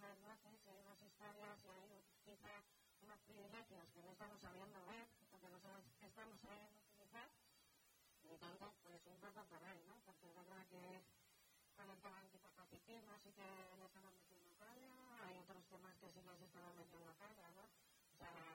más 0.00 0.16
bases, 0.22 0.58
hay 0.66 0.78
unas 0.78 1.00
historias 1.02 1.58
y 1.64 1.68
hay 1.70 2.04
quizá 2.24 2.54
unos 3.02 3.18
privilegios 3.26 3.84
que 3.94 4.02
no 4.02 4.10
estamos 4.10 4.40
sabiendo 4.40 4.78
ver, 4.86 5.08
o 5.32 5.40
que 5.40 5.48
no 5.48 5.56
estamos 5.58 6.40
sabiendo 6.40 6.78
utilizar, 6.78 7.28
y 8.24 8.28
entonces 8.30 8.72
pues 8.82 9.06
un 9.06 9.20
poco 9.20 9.44
por 9.46 9.62
ahí, 9.64 9.82
¿no? 9.86 9.96
Porque 10.04 10.26
es 10.28 10.34
verdad 10.34 10.66
que 10.70 11.02
tema 12.08 12.20
anticapacitismo 12.20 13.12
sí 13.22 13.32
que 13.32 13.42
le 13.76 13.84
estamos 13.84 14.12
metiendo 14.14 14.54
caña, 14.56 14.94
hay 15.26 15.38
otros 15.38 15.64
temas 15.66 15.94
que 15.98 16.08
sí 16.12 16.22
les 16.22 16.40
estamos 16.40 16.74
metiendo 16.76 17.12
caña, 17.18 17.50
¿no? 17.52 17.64
O 17.64 18.16
sea, 18.18 18.47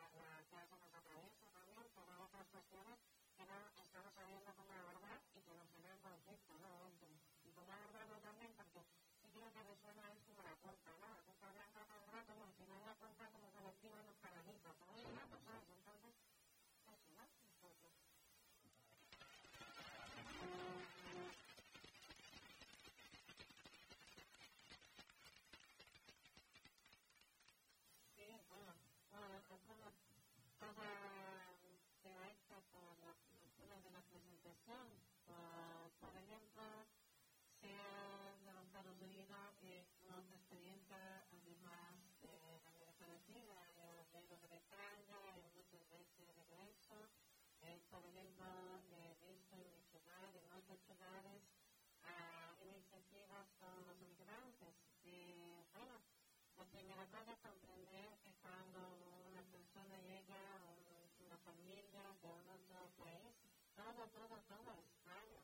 familia 61.45 62.03
de 62.21 62.27
un 62.31 62.49
otro 62.49 62.79
país, 62.97 63.35
todo, 63.75 64.07
todo, 64.09 64.35
todo 64.47 64.71
es 64.73 65.05
malo 65.05 65.43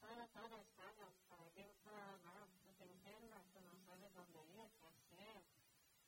todo, 0.00 0.22
todo 0.30 0.58
España, 0.62 1.08
por 1.28 1.40
ejemplo, 1.48 1.92
no, 2.22 2.34
tú 2.62 2.70
te 2.78 2.84
enfermas, 2.84 3.42
no 3.66 3.74
sabes 3.84 4.14
dónde 4.14 4.40
ir, 4.54 4.70
qué 4.78 4.86
hacer, 4.86 5.42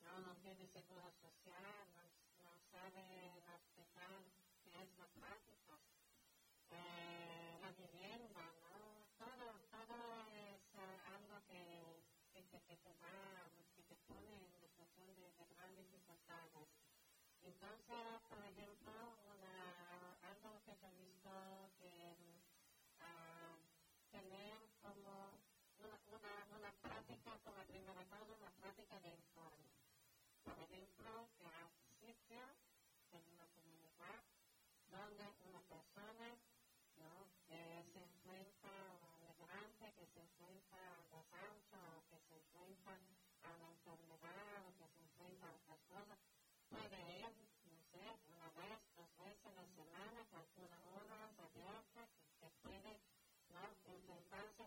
no, 0.03 0.19
no 0.19 0.35
tiene 0.37 0.65
seguro 0.71 1.11
social, 1.19 1.85
no, 1.95 2.03
no 2.47 2.55
sabe 2.71 3.03
explicar 3.51 4.23
qué 4.63 4.81
es 4.81 4.89
la 4.97 5.07
práctica, 5.19 5.75
eh, 6.71 7.59
la 7.61 7.71
vivienda, 7.71 8.43
¿no? 8.63 8.79
Todo, 9.19 9.59
todo 9.69 9.97
es 10.31 10.61
uh, 10.73 11.13
algo 11.13 11.37
que, 11.47 12.01
que, 12.33 12.41
que, 12.47 12.59
que, 12.63 12.77
te 12.77 12.93
va, 13.03 13.51
que 13.75 13.83
te 13.83 13.95
pone 14.07 14.33
en 14.33 14.51
situación 14.55 15.13
de, 15.15 15.29
de 15.35 15.45
grandes 15.53 15.91
dificultades. 15.91 16.70
Entonces, 17.43 18.21
por 18.29 18.43
ejemplo, 18.45 18.93
una, 19.31 20.17
algo 20.29 20.61
que 20.65 20.75
yo 20.81 20.87
he 20.87 20.95
visto 20.95 21.31
que 21.79 22.15
uh, 23.01 23.57
tener 24.11 24.57
como 24.81 25.31
una, 25.79 25.99
una, 26.07 26.57
una 26.57 26.71
práctica, 26.81 27.39
como 27.45 27.63
primera 27.65 28.05
cosa, 28.05 28.33
una 28.39 28.51
práctica 28.51 28.99
de 29.01 29.09
informe. 29.09 29.69
Por 30.43 30.59
ejemplo, 30.59 31.29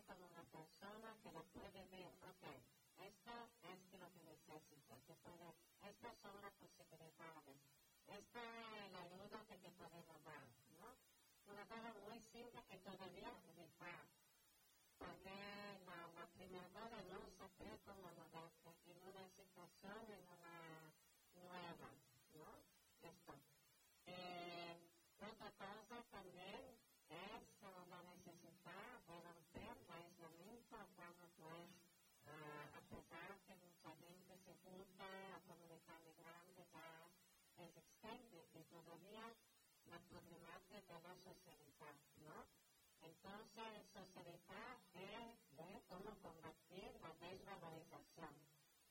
con 0.05 0.17
una 0.21 0.43
persona 0.53 1.09
que 1.21 1.31
la 1.31 1.43
puede 1.53 1.81
ver, 1.89 2.13
ok, 2.21 2.43
esto 3.01 3.33
es 3.63 3.79
lo 3.99 4.07
que 4.13 4.23
necesita, 4.23 4.95
que 5.07 5.13
puede, 5.25 5.49
estas 5.81 6.15
son 6.21 6.35
las 6.41 6.53
posibilidades, 6.53 7.57
esta 8.07 8.41
es 8.41 8.91
la 8.93 9.01
ayuda 9.01 9.45
que 9.49 9.57
te 9.57 9.71
podemos 9.71 10.23
dar, 10.23 10.45
¿no? 10.79 10.89
Una 11.51 11.65
cosa 11.65 11.93
muy 12.05 12.19
simple 12.31 12.61
que 12.69 12.77
todavía 12.77 13.31
evitar, 13.49 14.05
porque 14.97 15.37
la, 15.85 15.97
la 16.13 16.25
primavera 16.37 16.97
no 17.03 17.19
se 17.37 17.63
ve 17.63 17.79
como 17.85 18.07
moverte 18.13 18.69
en 18.85 18.97
una 19.09 19.25
situación, 19.29 19.99
en 20.09 20.23
una 20.29 20.93
nueva, 21.35 21.89
¿no? 22.33 22.49
Esto. 23.01 23.33
Eh, 24.07 24.77
otra 25.19 25.51
cosa 25.51 26.03
también 26.11 26.77
es 27.09 27.55
la 27.89 28.01
necesidad 28.03 28.99
de 29.07 29.21
romper 29.21 29.77
el 29.77 29.91
aislamiento 29.91 30.77
cuando 30.95 31.25
pues 31.37 31.69
uh, 32.25 32.77
a 32.77 32.81
pesar 32.89 33.29
que 33.45 33.53
mucha 33.55 33.91
gente 34.01 34.33
se 34.45 34.53
junta, 34.63 35.05
la 35.05 35.39
comunidad 35.45 35.99
migrante 36.05 36.65
ya 36.73 37.63
es 37.63 37.77
extendida 37.77 38.45
y 38.53 38.63
todavía 38.65 39.25
la 39.85 39.99
la 41.05 41.15
sociedad, 41.21 41.95
¿no? 42.25 42.45
Entonces, 43.01 43.85
sociedad 43.93 44.77
es 44.95 45.57
ver 45.57 45.81
cómo 45.87 46.09
combatir 46.21 46.89
la 47.01 47.13
desvalorización, 47.21 48.33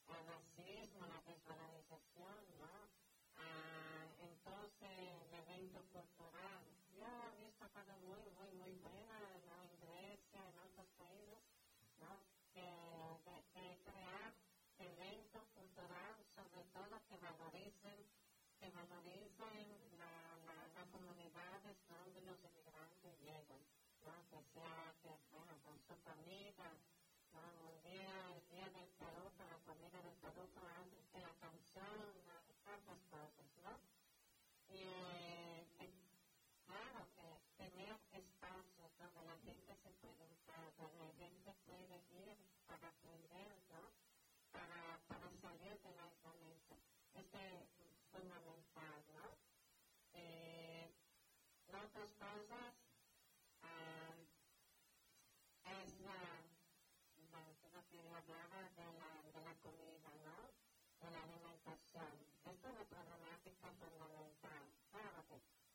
el 0.07 0.23
racismo, 0.27 1.07
la 1.07 1.21
desvalorización, 1.27 2.39
¿no? 2.63 2.73
Ah, 3.37 4.07
entonces, 4.21 4.91
el 4.91 5.35
evento 5.35 5.83
cultural. 5.93 6.63
Yo 6.95 7.07
he 7.07 7.45
visto 7.45 7.67
cosas 7.75 7.99
muy, 8.07 8.23
muy, 8.39 8.51
muy 8.55 8.73
buenas 8.79 9.43
¿no? 9.51 9.57
en 9.67 9.75
Grecia, 9.83 10.41
en 10.47 10.59
otros 10.59 10.87
países, 10.97 11.43
¿no? 11.99 12.15
que, 12.55 12.63
crear 13.85 14.33
eventos 14.79 15.43
culturales, 15.55 16.27
sobre 16.35 16.63
todo 16.71 17.03
que 17.09 17.17
valoricen, 17.19 18.07
que 18.61 18.71
valoricen 18.71 19.99
la, 19.99 20.37
la, 20.47 20.55
las 20.75 20.89
comunidades 20.91 21.34
Fundamental, 48.13 49.05
¿no? 49.17 49.27
Eh, 50.15 50.89
otras 51.69 52.11
cosas 52.15 52.75
uh, 53.63 54.15
es 55.65 56.01
la, 56.01 56.23
la, 57.33 57.43
lo 57.75 57.83
que 57.91 57.99
hablaba 57.99 58.61
de 58.77 58.87
la, 59.01 59.13
de 59.35 59.41
la 59.45 59.55
comida, 59.63 60.11
¿no? 60.23 60.37
De 61.01 61.11
la 61.11 61.23
alimentación. 61.23 62.13
Esto 62.45 62.51
es 62.51 62.65
una 62.65 62.85
problemática 62.85 63.69
fundamental. 63.83 64.63
Claro 64.93 65.25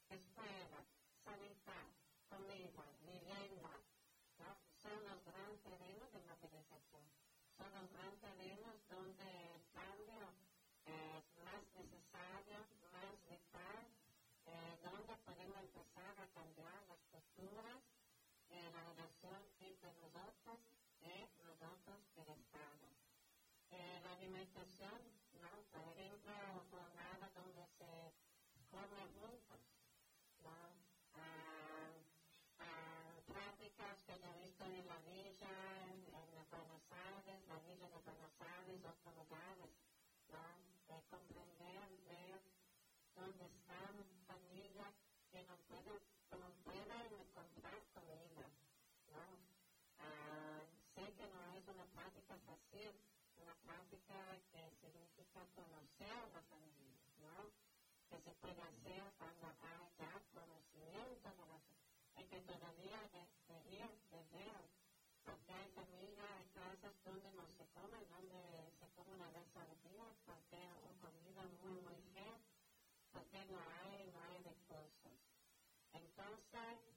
escuela, 0.10 0.82
sanidad, 1.24 1.86
comida, 2.30 2.86
vivienda, 3.05 3.70
¿no? 4.39 4.57
son 4.82 4.97
los 5.05 5.24
grandes 5.26 5.62
terrenos 5.62 6.12
de 6.12 6.20
movilización. 6.26 7.05
Son 7.57 7.70
los 7.74 7.91
grandes 7.91 8.20
terrenos 8.22 8.76
donde 8.89 9.62
posturas, 17.40 17.82
entre 18.50 18.84
nosotros 18.84 19.48
y 19.64 19.72
nosotros 21.48 22.00
el 22.18 22.30
Estado. 22.36 22.88
Eh, 23.72 24.02
la 24.04 24.12
alimentación, 24.12 25.00
¿no? 25.40 25.50
Por 25.72 25.88
ejemplo, 25.96 26.34
jornadas 26.70 27.32
donde 27.36 27.64
se 27.80 28.12
come 28.70 29.08
juntos, 29.16 29.62
¿no? 30.44 30.52
Ah, 31.16 31.96
ah, 32.60 33.22
prácticas 33.26 34.04
que 34.04 34.20
yo 34.20 34.28
he 34.36 34.44
visto 34.44 34.66
en 34.66 34.88
la 34.88 35.00
villa, 35.00 35.56
en, 35.88 36.04
en 36.12 36.50
Buenos 36.52 36.84
Aires, 36.92 37.48
la 37.48 37.60
villa 37.60 37.88
de 37.88 38.00
Buenos 38.04 38.36
Aires, 38.42 38.82
otros 38.84 39.16
lugares, 39.16 39.72
¿no? 40.28 40.44
De 40.92 41.02
comprender, 41.08 41.88
ver 42.04 42.42
dónde 43.16 43.46
están 43.46 43.96
familias 44.28 44.94
que 45.32 45.44
no 45.44 45.56
pueden 45.68 46.10
comprar 47.34 47.80
comida, 47.94 48.48
¿no? 49.12 49.26
Ah, 50.00 50.62
sé 50.96 51.14
que 51.14 51.28
no 51.28 51.54
es 51.56 51.68
una 51.68 51.86
práctica 51.86 52.38
fácil, 52.46 52.94
práctica 53.70 54.18
que 54.50 54.62
significa 54.82 55.46
conocer 55.54 56.10
a 56.10 56.30
las 56.34 56.46
familias, 56.50 57.06
¿no? 57.22 57.54
Que 58.10 58.18
se 58.26 58.34
puede 58.42 58.62
hacer 58.66 59.04
cuando 59.20 59.46
hay 59.62 59.86
ya 59.94 60.10
conocimiento 60.34 61.30
de 61.38 61.46
las 61.46 61.62
y 62.18 62.24
que 62.26 62.42
todavía 62.50 62.98
debería 63.14 63.88
de 64.10 64.22
ver, 64.34 64.62
porque 65.24 65.54
hay 65.54 65.70
familias, 65.78 66.30
hay 66.34 66.48
casas 66.50 66.96
donde 67.06 67.32
no 67.32 67.46
se 67.58 67.66
come, 67.78 67.98
donde 68.10 68.74
se 68.80 68.88
come 68.98 69.14
una 69.14 69.30
vez 69.30 69.48
al 69.56 69.72
día, 69.86 70.08
porque 70.26 70.58
es 70.58 70.98
una 70.98 71.14
comida 71.14 71.44
muy, 71.62 71.80
muy 71.86 72.02
fea, 72.18 72.38
porque 73.14 73.46
no 73.54 73.60
hay, 73.62 74.10
no 74.12 74.20
hay 74.20 74.38
recursos. 74.50 75.14
Entonces, 75.94 76.89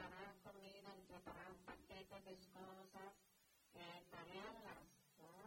preparar 0.00 0.32
comida, 0.40 0.92
preparar 1.08 1.52
paquetes 1.68 2.24
de 2.24 2.34
cosas, 2.56 3.12
eh, 3.74 4.00
¿no? 4.64 5.44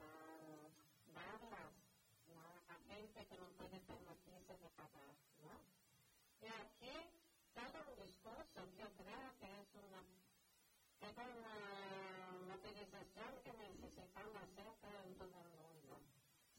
Uh, 0.00 0.72
darlas. 1.12 1.74
A 2.68 2.76
gente 2.88 3.26
que 3.26 3.36
no 3.36 3.48
puede 3.60 3.78
permitirse 3.80 4.56
de 4.56 4.70
pagar, 4.70 5.14
¿no? 5.44 5.52
Y 6.40 6.46
aquí, 6.48 6.96
todo 7.52 7.76
un 7.76 7.94
discurso, 8.06 8.60
yo 8.78 8.88
creo 8.96 9.28
que 9.38 9.48
es 9.60 9.68
una 9.76 10.00
es 11.00 11.16
una 11.16 12.56
que 13.44 13.52
necesitamos 13.52 14.36
hacer 14.36 14.66
en 15.04 15.14
todo 15.18 15.40
el 15.44 15.52
mundo. 15.60 16.00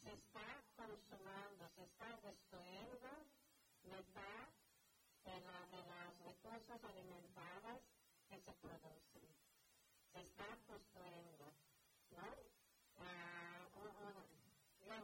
Se 0.04 0.14
está 0.14 0.46
consumando, 0.76 1.70
se 1.76 1.84
está 1.84 2.08
destruyendo 2.22 3.10
mitad 3.84 4.50
de, 5.26 5.40
la, 5.42 5.60
de 5.70 5.82
los 5.90 6.11
recursos 6.44 6.84
alimentarios 6.84 7.82
que 8.28 8.38
se 8.42 8.52
producen. 8.54 9.30
Se 10.12 10.22
está 10.22 10.46
construyendo, 10.66 11.46
¿no? 12.18 12.26
Un, 12.98 13.62
yo 14.88 14.98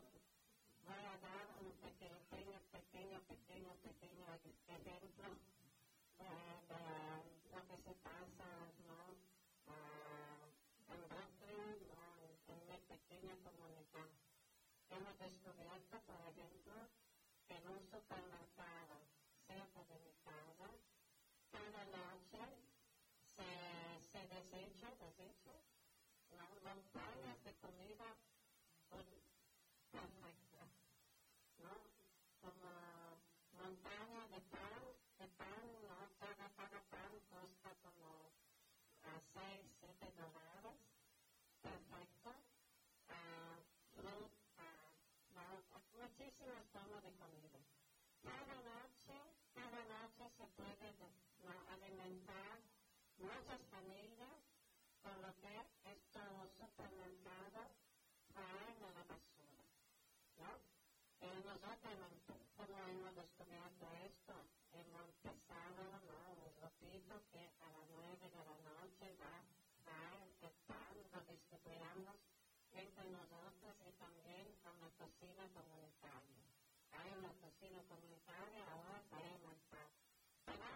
voy 0.85 1.03
a 1.05 1.17
dar 1.21 1.45
un 1.61 1.71
pequeño, 1.77 2.17
pequeño, 2.25 2.59
pequeño, 2.71 3.21
pequeño 3.29 4.25
ejemplo 4.33 5.29
de, 6.17 6.33
lo 7.53 7.61
que 7.67 7.77
se 7.85 7.93
pasa, 8.01 8.49
¿no? 8.87 8.97
Uh, 9.67 10.49
en 10.89 11.01
Brooklyn, 11.07 11.77
¿no? 11.93 12.01
en 12.47 12.59
mi 12.65 12.77
pequeña 12.89 13.35
comunidad. 13.45 14.09
Hemos 14.89 15.19
descubierto, 15.19 16.01
por 16.01 16.19
ejemplo, 16.33 16.73
que 17.47 17.55
en 17.55 17.67
un 17.67 17.81
supermercado 17.91 18.56
desecho, 24.49 24.87
desecho, 24.99 25.51
las 26.31 26.49
montañas 26.63 27.43
de 27.43 27.53
comida 27.55 28.15
son 28.89 30.07
¿no? 31.59 31.73
Como 32.41 32.71
montaña 33.51 34.27
de 34.29 34.41
pan, 34.47 34.83
de 35.19 35.27
pan, 35.27 35.63
¿no? 35.83 35.97
Cada, 36.19 36.49
cada 36.55 36.81
pan 36.91 37.11
cuesta 37.29 37.71
como 37.83 38.31
a 39.03 39.19
6, 39.33 39.67
7 39.79 40.13
dólares, 40.15 40.79
perfecto. 41.61 42.31
Ah, 43.09 43.59
uh, 43.59 43.99
fruta, 43.99 44.69
ah, 45.35 45.59
uh, 45.75 45.97
muchísimas 45.99 46.65
formas 46.71 47.03
de 47.03 47.11
comida. 47.19 47.59
Cada 48.23 48.55
noche, 48.63 49.15
cada 49.53 49.81
noche 49.91 50.23
se 50.37 50.45
puede 50.55 50.93
¿no? 51.43 51.53
alimentar 51.73 52.59
muchas 53.17 53.61
familias 53.71 54.36
por 55.07 55.23
lo 55.23 55.31
que 55.39 55.55
estos 55.87 56.51
supermercados 56.59 57.71
traen 58.35 58.75
a 58.83 58.91
la 58.91 59.03
basura, 59.07 59.63
¿no? 60.35 60.51
Eh, 61.23 61.39
nosotros, 61.47 61.95
como 62.57 62.75
hemos 62.91 63.15
descubierto 63.15 63.87
esto, 64.03 64.35
hemos 64.75 65.07
empezado, 65.07 65.79
¿no? 66.11 66.19
Un 66.43 66.51
grupito 66.59 67.23
que 67.31 67.39
a 67.39 67.67
las 67.71 67.87
nueve 67.95 68.19
de 68.19 68.43
la 68.51 68.57
noche 68.67 69.15
va 69.15 69.47
a 69.87 70.11
estar, 70.43 70.91
lo 70.91 71.19
distribuimos 71.31 72.19
entre 72.75 73.07
nosotros 73.07 73.75
y 73.87 73.91
también 73.95 74.45
con 74.59 74.75
la 74.83 74.91
cocina 74.99 75.47
comunitaria. 75.55 76.43
Hay 76.99 77.15
una 77.15 77.31
cocina 77.39 77.79
comunitaria, 77.87 78.59
ahora 78.75 78.99
traemos 79.07 79.55
paz. 79.71 79.91
Pero 80.43 80.67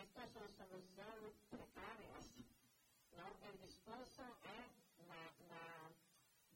esto 0.00 0.22
es 0.24 0.32
una 0.40 0.56
solución 0.56 1.20
precaria, 1.50 2.16
¿no? 3.18 3.28
Discurso 3.88 4.22
es 4.44 5.08
la, 5.08 5.16
la, 5.48 5.64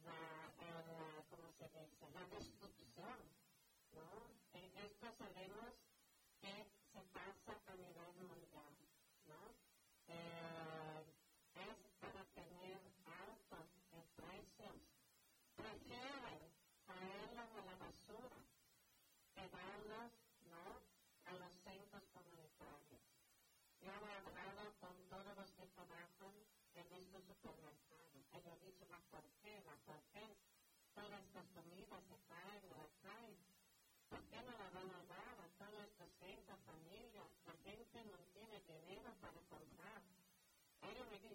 la, 0.05 0.21
el, 0.69 1.25
¿cómo 1.31 1.49
se 1.57 1.65
dice? 1.65 2.05
La 2.13 2.27
destrucción, 2.29 3.17
¿no? 3.95 4.05
Esto 4.53 5.07
sabemos 5.17 5.82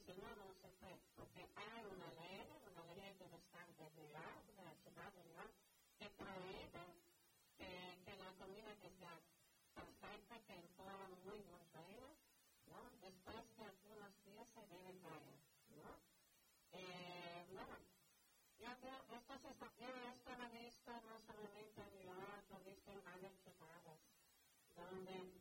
No, 0.08 0.16
no 0.16 0.54
se 0.62 0.70
porque 1.18 1.44
hay 1.56 1.86
una 1.86 2.12
ley, 2.16 2.48
una 2.72 2.94
ley 2.96 3.14
de 3.20 3.28
bastante 3.28 3.84
de 4.56 4.64
la 4.64 4.74
ciudad 4.84 5.14
de 5.14 5.34
York, 5.36 5.54
que 6.00 6.10
prohíbe 6.12 6.86
que 7.58 8.16
la 8.18 8.32
comida 8.40 8.74
que 8.82 8.90
sea 9.00 9.20
perfecta, 9.76 10.40
que 10.48 10.62
fuera 10.78 11.08
muy 11.26 11.42
buena, 11.42 11.84
¿no? 12.68 12.82
Después 13.02 13.44
de 13.58 13.66
algunos 13.66 14.26
días 14.26 14.48
se 14.56 14.62
debe 14.68 14.94
traer, 15.02 15.40
¿no? 15.76 15.92
Eh, 16.74 17.46
bueno, 17.52 17.78
yo 18.60 18.72
creo, 18.80 19.00
se 19.42 19.50
está, 19.50 19.68
yo 19.80 19.88
esto 19.88 20.32
lo 20.38 20.46
he 20.46 20.66
visto 20.66 20.92
no 20.94 21.16
solamente 21.28 21.82
en 21.82 22.04
York, 22.08 22.46
lo 22.52 22.58
he 22.60 22.70
visto 22.72 22.92
en 22.92 23.04
varias 23.04 23.34
ciudades, 23.44 24.00
donde 24.76 25.32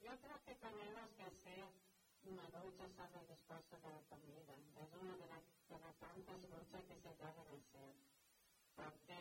yo 0.00 0.12
creo 0.20 0.40
que 0.44 0.54
tenemos 0.56 1.10
que 1.16 1.24
hacer 1.24 1.68
una 2.28 2.44
lucha 2.60 2.84
sobre 2.92 3.20
el 3.20 3.28
dispuesto 3.28 3.76
de 3.80 3.88
la 3.88 4.02
comida. 4.10 4.52
Es 4.76 4.92
una 5.00 5.16
de, 5.16 5.26
la, 5.28 5.40
de 5.40 5.78
las 5.80 5.96
tantas 5.96 6.40
luchas 6.44 6.84
que 6.84 7.00
se 7.00 7.12
deben 7.16 7.48
hacer, 7.48 7.94
porque 8.76 9.20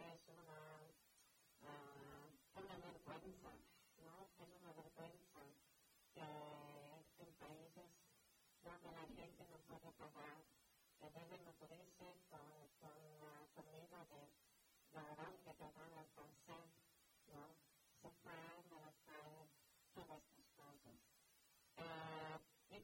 es 0.00 0.22
una, 0.32 0.60
uh, 1.68 2.60
una 2.60 2.76
vergüenza, 2.78 3.52
¿no? 4.00 4.14
Es 4.38 4.50
una 4.60 4.72
vergüenza 4.72 5.42
que 6.14 6.24
en 6.24 7.32
países 7.36 7.90
donde 8.64 8.92
la 8.92 9.06
gente 9.12 9.44
no 9.50 9.58
puede 9.68 9.92
pagar, 9.92 10.40
que 10.98 11.10
deben 11.10 11.44
nutrirse 11.44 12.08
con, 12.30 12.48
con 12.80 12.96
la 13.20 13.44
comida 13.54 14.00
de, 14.08 14.22
de 14.92 15.00
oral 15.04 15.36
que 15.44 15.52
te 15.52 15.64
dan 15.68 15.92
al 16.00 16.08
cáncer, 16.16 16.64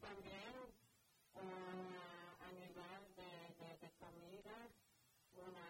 también 0.05 0.53
uh, 1.33 2.45
a 2.45 2.49
nivel 2.53 3.01
de, 3.17 3.33
de, 3.57 3.71
de, 3.81 3.91
comida, 3.97 4.57
una 5.33 5.69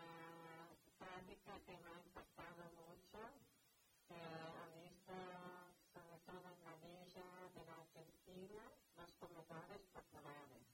práctica 0.99 1.55
que 1.62 1.78
me 1.78 1.89
ha 1.95 1.99
impactado 2.03 2.62
mucho, 2.74 3.20
que 4.11 4.18
he 4.18 4.66
visto 4.82 5.14
sobre 5.95 6.18
todo 6.26 6.43
en 6.51 6.61
la 6.66 6.74
villa 6.82 7.28
de 7.55 7.62
la 7.62 7.76
Argentina, 7.78 8.62
los 8.99 9.11
comedores 9.22 9.82
populares. 9.95 10.66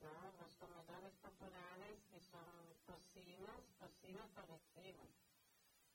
¿no? 0.00 0.16
Los 0.40 0.54
comedores 0.56 1.14
populares 1.20 2.00
que 2.08 2.20
son 2.32 2.48
cocinas, 2.88 3.60
cocinas 3.76 4.28
colectivas, 4.32 5.12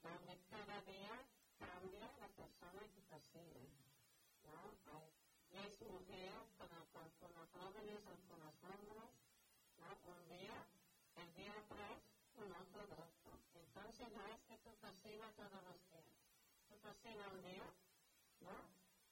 donde 0.06 0.38
cada 0.54 0.78
día 0.86 1.18
cambia 1.58 2.06
la 2.22 2.30
persona 2.30 2.82
que 2.94 3.02
cocina. 3.10 3.74
¿no? 4.46 4.70
Hay 4.94 5.15
diez 5.56 5.82
mujeres 5.88 6.52
con, 6.58 6.68
con, 6.92 7.08
con 7.20 7.32
los 7.32 7.50
jóvenes 7.56 8.00
o 8.12 8.16
con 8.28 8.40
los 8.44 8.56
hombres, 8.68 9.12
¿no? 9.80 9.88
un 10.12 10.28
día, 10.28 10.68
el 11.16 11.34
día 11.36 11.56
tres, 11.70 12.00
un 12.36 12.52
otro 12.52 12.84
grupo. 12.92 13.40
Entonces 13.56 14.08
no 14.12 14.26
es 14.28 14.42
que 14.48 14.58
tú 14.58 14.76
cocinas 14.84 15.34
todos 15.36 15.64
los 15.64 15.80
días. 15.88 16.12
Tú 16.68 16.76
cocinas 16.84 17.32
un 17.32 17.42
día, 17.42 17.68
¿no? 18.42 18.56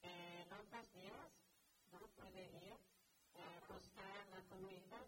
Eh, 0.02 0.44
otros 0.52 0.92
días, 0.92 1.32
¿no? 1.92 2.00
Puede 2.12 2.44
ir 2.44 2.76
eh, 3.34 3.60
buscar 3.68 4.26
la 4.28 4.42
comida 4.52 5.00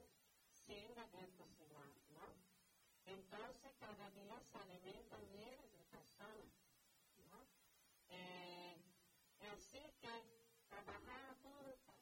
sin 0.64 0.88
deber 0.94 1.28
cocinar, 1.36 1.92
¿no? 2.16 2.32
Entonces 3.04 3.72
cada 3.78 4.10
día 4.10 4.40
se 4.40 4.58
alimentan 4.58 5.20
miles 5.32 5.70
de 5.72 5.84
personas, 5.92 6.48
¿no? 7.28 7.44
Eh, 8.08 8.80
así 9.52 9.84
que 10.00 10.36
trabajar 10.68 11.36
juntos 11.42 11.96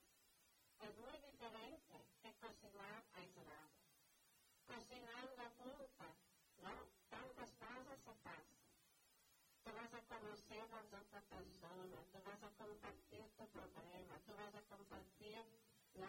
es 0.81 0.97
muy 0.99 1.19
diferente 1.31 2.05
que 2.23 2.33
cocinar 2.35 3.05
aislado. 3.15 3.71
Cocinando 4.95 5.43
juntas, 5.59 6.15
¿no? 6.63 6.71
Tantas. 7.11 7.51
Tú 9.65 9.71
vas 9.75 9.91
a 9.91 10.01
conocer 10.07 10.61
a 10.61 10.71
las 10.71 10.87
otras 10.95 11.25
personas, 11.25 12.07
tú 12.13 12.19
vas 12.23 12.43
a 12.45 12.51
compartir 12.55 13.27
tu 13.35 13.45
problema, 13.51 14.15
tú 14.23 14.33
vas 14.39 14.55
a 14.55 14.63
compartir 14.71 15.43
¿no? 15.99 16.09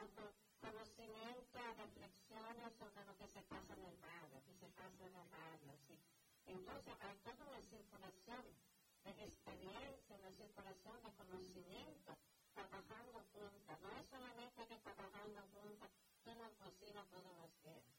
conocimiento, 0.62 1.60
reflexiones 1.82 2.74
sobre 2.78 3.06
lo 3.10 3.18
que 3.18 3.28
se 3.34 3.42
pasa 3.50 3.74
en 3.74 3.86
el 3.90 3.98
barrio, 3.98 4.44
que 4.46 4.54
se 4.54 4.70
pasa 4.70 5.02
en 5.02 5.16
el 5.18 5.30
barrio, 5.34 5.74
¿sí? 5.88 5.98
Entonces 6.46 6.94
hay 7.02 7.18
toda 7.26 7.42
una 7.42 7.62
circulación 7.66 8.46
de 9.06 9.26
experiencia, 9.26 10.16
una 10.16 10.32
circulación 10.38 11.02
de 11.02 11.12
conocimiento, 11.18 12.12
trabajando 12.54 13.18
juntas. 13.34 13.82
No 13.82 13.90
es 13.98 14.06
solamente 14.14 14.68
que 14.68 14.78
trabajando 14.78 15.42
juntas, 15.58 15.90
tú 16.24 16.36
no 16.38 16.54
cocinas 16.62 17.10
todos 17.10 17.34
los 17.34 17.52
días, 17.66 17.95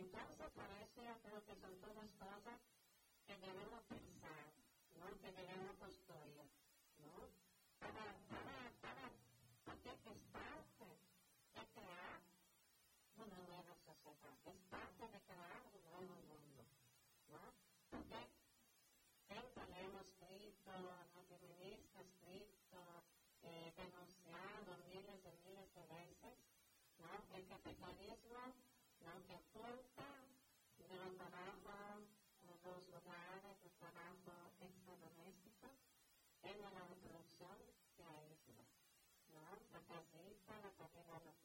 Entonces, 0.00 0.50
por 0.56 0.70
eso 0.80 1.02
yo 1.02 1.14
creo 1.22 1.44
que 1.44 1.54
son 1.60 1.76
todas 1.80 2.10
cosas 2.12 2.60
que 3.26 3.36
debemos 3.36 3.82
pensar, 3.84 4.48
¿no? 4.96 5.06
que 5.20 5.30
debemos 5.32 5.76
construir, 5.76 6.48
¿no? 6.98 7.28
Para, 7.78 8.16
para, 8.32 8.70
para, 8.80 9.10
porque 9.64 9.90
es 9.90 10.22
parte 10.32 10.86
de 11.54 11.62
crear 11.74 12.20
una 13.16 13.38
nueva 13.44 13.74
sociedad, 13.84 14.38
es 14.46 14.60
parte 14.70 15.08
de 15.08 15.20
crear 15.20 15.60
un 15.68 15.82
nuevo 15.84 16.16
mundo, 16.32 16.64
¿no? 17.28 17.52
Porque 17.90 18.20
siempre 19.28 19.66
lo 19.68 19.76
hemos 19.76 20.06
escrito, 20.06 20.72
las 21.14 21.26
feministas 21.28 22.06
escrito, 22.06 22.80
eh, 23.80 23.88
denunciado 23.88 24.76
miles 24.88 25.20
y 25.24 25.48
miles 25.48 25.74
de 25.74 25.84
veces, 25.88 26.36
¿no? 27.00 27.08
El 27.36 27.46
capitalismo 27.48 28.44
¿no? 29.00 29.14
que 29.24 29.36
junta 29.52 30.08
el 30.90 31.16
trabajo, 31.16 32.04
los 32.44 32.88
lugares 32.88 33.56
de 33.62 33.70
trabajo 33.80 34.52
extradoméstico 34.60 35.68
en 36.42 36.60
la 36.60 36.70
reproducción 36.70 37.56
se 37.96 38.04
aísla, 38.04 38.64
¿no? 39.32 39.48
La 39.72 39.80
casita, 39.88 40.52
la 40.60 40.72
cadena 40.76 41.39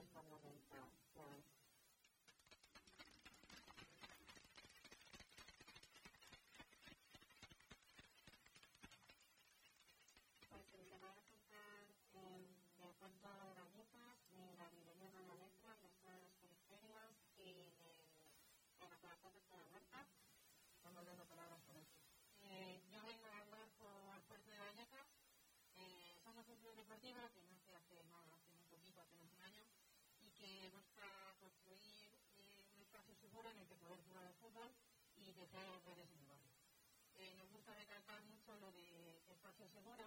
es 0.00 0.08
fundamental. 0.10 0.84
Pues, 1.14 1.44
pues 10.50 10.74
el 10.74 10.86
que 10.86 10.98
va 10.98 11.08
a 11.08 11.14
contar 11.14 11.80
eh, 12.14 12.44
de 12.76 12.84
acuerdo 12.84 13.28
a 13.28 13.54
Galletas, 13.54 14.18
de 14.32 14.56
la 14.56 14.68
librería 14.72 15.10
de 15.10 15.26
la 15.26 15.34
letra, 15.34 15.76
de 15.80 16.20
las 16.20 16.34
periferias 16.40 17.16
y 17.38 17.52
de, 17.80 17.96
la 18.80 19.16
colección 19.22 19.48
de 19.48 19.56
la 19.56 19.66
huerta, 19.72 20.06
dando 20.84 21.24
palabras 21.24 21.60
por 21.66 21.76
eso. 21.76 21.96
Yo 22.92 23.02
vengo 23.02 23.26
a 23.26 23.38
hablar 23.40 23.68
por 23.78 24.22
Puerto 24.28 24.50
de 24.50 24.58
Vallecas. 24.58 25.08
Eh, 25.76 26.16
somos 26.22 26.48
un 26.48 26.56
que 27.84 28.02
no, 28.04 28.16
hace 28.34 28.52
muy 28.52 28.64
poquito, 28.64 29.00
apenas 29.00 29.30
un 29.32 29.42
año, 29.42 29.62
y 30.20 30.25
que 30.38 30.70
busca 30.70 31.08
construir 31.40 32.12
un 32.74 32.82
espacio 32.82 33.14
seguro 33.16 33.50
en 33.50 33.58
el 33.58 33.66
que 33.68 33.76
poder 33.76 34.00
jugar 34.06 34.24
al 34.26 34.34
fútbol 34.34 34.70
y 35.16 35.32
tejer 35.32 35.66
redes 35.84 36.10
en 36.12 36.20
el 36.20 36.26
barrio. 36.28 36.56
Nos 37.38 37.50
gusta 37.50 37.74
recalcar 37.74 38.22
mucho 38.24 38.56
lo 38.56 38.70
de 38.72 39.22
espacio 39.32 39.68
seguro, 39.68 40.04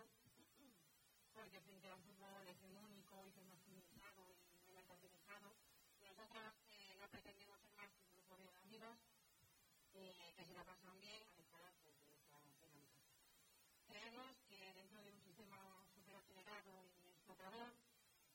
porque 1.33 1.61
frente 1.61 1.89
a 1.89 1.95
un 1.95 2.03
fútbol 2.03 2.47
hegemónico 2.47 3.27
y 3.27 3.43
masculinizado 3.49 4.29
y 4.29 4.61
muy 4.61 4.73
mercantilizado, 4.73 5.55
nosotros 6.01 6.53
eh, 6.69 6.95
no 6.99 7.09
pretendemos 7.09 7.59
ser 7.61 7.73
más 7.75 7.89
que 7.93 8.03
un 8.03 8.11
grupo 8.13 8.37
de 8.37 8.49
amigos 8.59 8.97
eh, 9.93 10.33
que 10.35 10.45
se 10.45 10.53
la 10.53 10.63
pasan 10.63 10.99
bien 10.99 11.23
a 11.35 11.41
estar 11.41 11.73
pues, 11.81 11.97
de 12.05 12.13
esta 12.13 12.39
dinámica. 12.41 12.99
Creemos 13.87 14.37
que 14.47 14.73
dentro 14.73 15.01
de 15.01 15.11
un 15.11 15.21
sistema 15.21 15.85
súper 15.93 16.15
acelerado 16.15 16.85
y 17.01 17.09
explotador, 17.09 17.73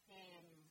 eh, 0.09 0.65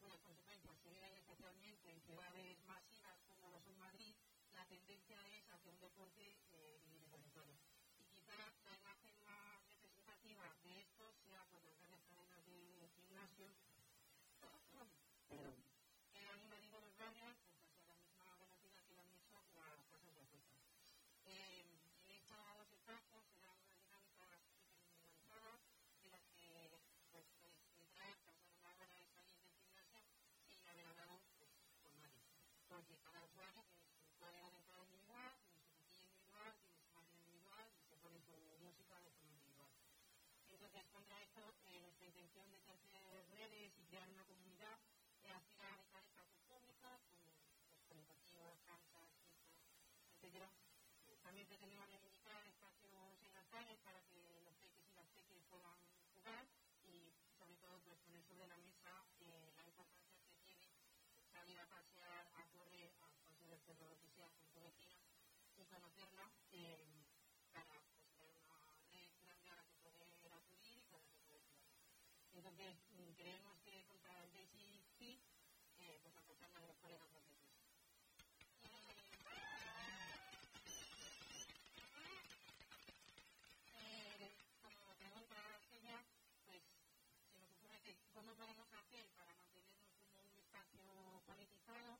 cuyas 0.00 0.20
consecuencias 0.22 0.76
se 0.82 0.88
viven 0.88 1.12
especialmente 1.14 1.90
en 1.90 2.00
ciudades 2.00 2.64
masivas 2.64 3.18
como 3.28 3.50
lo 3.50 3.60
son 3.60 3.78
Madrid, 3.78 4.14
la 4.90 4.96
tendencia 4.96 5.38
es 5.38 5.46
hacia 5.52 5.70
un 5.70 5.78
deporte 5.78 6.20
eh, 6.50 6.82
individualizado. 6.82 7.54
Y 7.96 8.04
quizá 8.06 8.34
la 8.64 8.74
imagen 8.74 9.14
más 9.22 9.62
representativa 9.68 10.42
de 10.64 10.80
esto 10.80 11.14
sea 11.24 11.46
pues, 11.52 11.62
las 11.62 11.78
grandes 11.78 12.10
cadenas 12.10 12.42
de 12.80 12.88
gimnasio 12.88 13.46
que 16.10 16.26
han 16.26 16.42
invadido 16.42 16.80
los 16.80 16.96
barrios 16.98 17.38
pues, 17.86 17.94
hacia 18.02 18.18
la 18.18 18.18
misma 18.18 18.36
velocidad 18.40 18.82
que 18.82 18.94
lo 18.94 19.00
han 19.02 19.12
hecho 19.14 19.30
las 19.30 19.46
casas 19.54 20.02
de 20.02 20.10
apuestas. 20.10 20.58
Eh, 21.26 21.62
en 21.62 22.10
estos 22.10 22.72
espacios 22.74 23.22
se 23.30 23.38
dan 23.38 23.54
unas 23.62 23.78
dinámicas 23.78 24.42
individualizadas 24.74 25.60
en 26.02 26.10
las 26.10 26.24
que 26.34 26.82
pues, 27.14 27.26
puedes 27.38 27.70
entrar, 27.78 28.18
pasar 28.26 28.50
una 28.58 28.74
hora 28.74 28.90
de 28.90 29.06
salir 29.06 29.38
del 29.38 29.54
gimnasio 29.54 30.02
y 30.50 30.58
no 30.58 30.70
haber 30.70 30.86
hablado 30.86 31.22
pues, 31.38 31.54
con 31.78 31.94
nadie. 31.94 32.26
Porque 32.66 32.98
cada 32.98 33.22
usuario 33.22 33.62
tiene 33.70 33.94
su 33.94 34.10
código 34.20 34.50
de 34.50 34.58
entrada 34.58 34.84
individual, 34.84 35.32
tiene 35.42 35.58
su 35.58 35.74
cuchilla 35.74 36.06
individual, 36.06 36.54
tiene 36.62 36.78
su 36.78 36.90
máquina 36.92 37.18
individual 37.18 37.66
y 37.80 37.84
se 37.88 37.96
pone 37.96 38.20
su 38.20 38.36
música 38.60 39.00
de 39.00 39.10
forma 39.12 39.34
individual. 39.34 39.72
Entonces, 40.50 40.84
contra 40.92 41.22
esto, 41.22 41.54
eh, 41.66 41.80
nuestra 41.80 42.06
intención 42.30 42.62
de 42.64 42.72
hacer 42.72 43.26
redes 43.34 43.72
y 43.76 43.84
crear 43.86 44.08
una 44.08 44.24
comunidad 44.24 44.78
es 45.24 45.32
hacer 45.34 45.66
habitar 45.66 46.02
espacios 46.04 46.38
públicos, 46.46 47.00
como 47.10 47.26
pues, 47.88 48.06
colectivos, 48.06 48.54
canchas, 48.62 49.10
etc. 50.22 50.46
También 51.22 51.46
pretendemos 51.48 51.88
reivindicar 51.88 52.46
espacios 52.46 52.94
en 53.26 53.34
las 53.34 53.46
calles 53.50 53.78
para 53.82 54.00
que 54.06 54.42
los 54.44 54.54
peques 54.62 54.86
y 54.86 54.94
las 54.94 55.06
peques 55.10 55.42
puedan 55.50 55.74
jugar 56.14 56.46
y, 56.86 57.10
sobre 57.36 57.56
todo, 57.56 57.80
pues, 57.82 57.98
poner 58.06 58.22
sobre 58.22 58.46
la 58.46 58.58
mesa 58.58 58.94
eh, 59.18 59.50
la 59.56 59.66
importancia 59.66 60.14
que 60.22 60.30
tiene 60.38 60.70
salir 61.32 61.58
a 61.58 61.66
pasear, 61.66 62.30
a 62.38 62.46
correr, 62.54 62.94
a 63.02 63.10
cerro, 63.66 63.88
lo 63.90 63.98
que 63.98 64.08
sea, 64.14 64.30
con 64.30 64.46
tu 64.54 64.60
vecina 64.62 65.02
y 65.56 65.64
conocerla 65.66 66.30
eh, 66.52 66.99
Mm, 72.60 73.12
creemos 73.16 73.56
que 73.64 73.84
contra 73.88 74.12
el 74.22 74.28
Fit, 74.98 75.18
eh, 75.80 75.98
pues 76.02 76.14
aportando 76.14 76.58
a 76.58 76.66
los 76.66 76.76
colegas 76.76 77.08
más 77.10 77.24
veces. 77.24 77.56
Eh, 83.80 84.30
como 84.60 84.92
pregunta 84.94 85.36
Silvia, 85.70 86.04
pues 86.44 86.60
se 87.32 87.38
nos 87.40 87.50
ocurre 87.56 87.80
que 87.80 87.96
cómo 88.12 88.34
podemos 88.34 88.68
hacer 88.74 89.08
para 89.16 89.32
mantenernos 89.32 89.96
como 90.12 90.20
un 90.28 90.36
espacio 90.36 90.84
politizado 91.24 91.96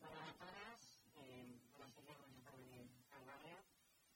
Para 0.00 0.32
todas, 0.38 0.80
eh, 1.16 1.44
buenas 1.76 1.94
tardes, 1.94 2.16
gracias 2.18 2.44
por 2.44 2.56
venir 2.58 2.88
al 3.10 3.24
barrio. 3.26 3.56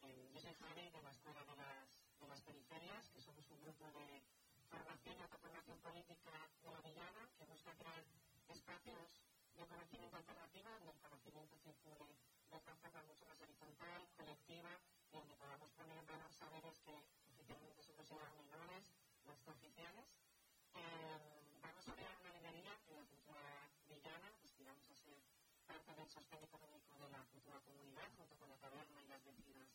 Eh, 0.02 0.30
yo 0.32 0.40
soy 0.40 0.54
Javi 0.54 0.90
de 0.90 1.02
la 1.02 1.10
Escuela 1.10 1.44
de 1.44 1.56
las, 2.28 2.40
que 2.70 3.18
somos 3.18 3.42
un 3.50 3.60
grupo 3.66 3.90
de 3.98 4.22
formación 4.70 5.18
y 5.18 5.22
autoformación 5.26 5.78
política 5.82 6.30
de 6.62 6.70
la 6.70 6.80
Villana 6.86 7.26
que 7.34 7.44
busca 7.50 7.74
crear 7.74 8.04
espacios 8.46 9.10
de 9.58 9.66
conocimiento 9.66 10.16
alternativo 10.16 10.70
donde 10.78 10.94
el 10.94 11.00
conocimiento 11.02 11.58
circule 11.58 12.14
de 12.46 12.60
forma 12.62 13.02
mucho 13.10 13.26
más 13.26 13.42
horizontal, 13.42 14.06
colectiva, 14.14 14.70
y 15.10 15.16
donde 15.18 15.34
podamos 15.34 15.70
poner 15.74 15.98
en 15.98 16.06
valor 16.06 16.30
saberes 16.30 16.78
que 16.86 16.94
oficialmente 17.34 17.82
se 17.82 17.92
consideran 17.94 18.38
menores, 18.38 18.94
no 19.26 19.32
extraoficiales. 19.34 20.06
Eh, 20.78 21.18
vamos 21.58 21.88
a 21.88 21.94
crear 21.98 22.14
una 22.22 22.30
librería 22.30 22.78
en 22.86 22.94
la 22.94 23.06
cultura 23.10 23.66
villana, 23.90 24.30
pues 24.38 24.54
que 24.54 24.62
vamos 24.62 24.86
a 24.86 24.94
ser 24.94 25.18
parte 25.66 25.90
del 25.98 26.08
sostén 26.08 26.38
económico 26.38 26.94
de 27.02 27.10
la 27.10 27.24
futura 27.34 27.58
comunidad, 27.66 28.06
junto 28.14 28.38
con 28.38 28.48
la 28.48 28.58
taberna 28.62 29.02
y 29.02 29.08
las 29.10 29.24
vecinas 29.26 29.66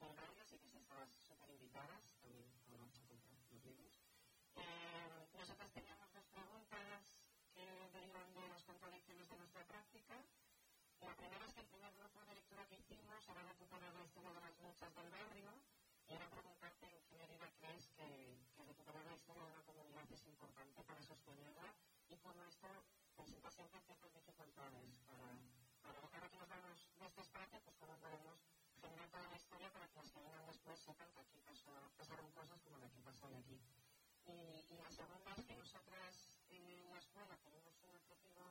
del 0.00 0.16
barrio, 0.16 0.40
así 0.40 0.56
que 0.56 0.78
estás 0.78 1.12
súper 1.20 1.50
invitadas, 1.50 2.07
La 11.00 11.14
primera 11.14 11.44
es 11.46 11.52
que 11.54 11.60
el 11.60 11.66
primer 11.68 11.92
grupo 11.94 12.20
de 12.24 12.34
lectura 12.34 12.66
que 12.66 12.76
hicimos 12.76 13.28
era 13.28 13.42
recuperar 13.42 13.94
la 13.94 14.04
historia 14.04 14.32
de 14.32 14.40
las 14.40 14.58
luchas 14.60 14.94
del 14.94 15.10
barrio 15.10 15.50
y 16.08 16.14
era 16.14 16.26
preguntarte 16.30 16.86
en 16.86 17.02
qué 17.06 17.16
medida 17.16 17.46
crees 17.58 17.88
que, 17.96 18.38
que 18.56 18.64
recuperar 18.64 19.04
la 19.04 19.14
historia 19.14 19.42
de 19.42 19.50
una 19.52 19.62
comunidad 19.62 20.12
es 20.12 20.26
importante 20.26 20.82
para 20.84 21.02
sostenerla 21.02 21.74
y 22.08 22.16
cómo 22.18 22.42
esto 22.44 22.68
presenta 23.16 23.50
siempre 23.50 23.80
ciertas 23.80 24.12
dificultades 24.12 24.98
para, 25.06 25.28
para 25.82 25.98
ahora 25.98 26.28
que 26.30 26.38
nos 26.38 26.48
vamos 26.48 26.88
de 26.98 27.06
este 27.06 27.20
espacio, 27.20 27.60
pues 27.62 27.76
cómo 27.76 27.94
podemos 27.98 28.38
generar 28.80 29.08
toda 29.10 29.28
la 29.28 29.36
historia 29.36 29.72
para 29.72 29.88
que 29.88 29.96
las 29.96 30.10
que 30.10 30.20
vengan 30.20 30.46
después 30.46 30.78
sepan 30.80 31.10
que 31.12 31.20
aquí 31.20 31.38
pasó, 31.44 31.74
pasaron 31.96 32.30
cosas 32.32 32.60
como 32.62 32.78
la 32.78 32.88
que 32.90 33.00
pasó 33.02 33.26
hoy 33.26 33.34
aquí. 33.34 33.60
Y, 34.26 34.74
y 34.74 34.76
la 34.76 34.90
segunda 34.90 35.32
es 35.36 35.44
que 35.44 35.56
nosotras 35.56 36.28
en 36.50 36.90
la 36.90 36.98
escuela 36.98 37.36
tenemos 37.42 37.74
un 37.82 37.94
objetivo, 37.94 38.44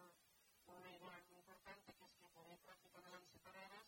una 0.68 0.92
idea 0.92 1.24
muy 1.30 1.38
importante, 1.40 1.94
que 1.94 2.06
es 2.06 2.16
que 2.18 2.28
poder 2.28 2.60
practicar 2.60 3.02
no 3.02 3.10
eran 3.10 3.26
separadas, 3.26 3.88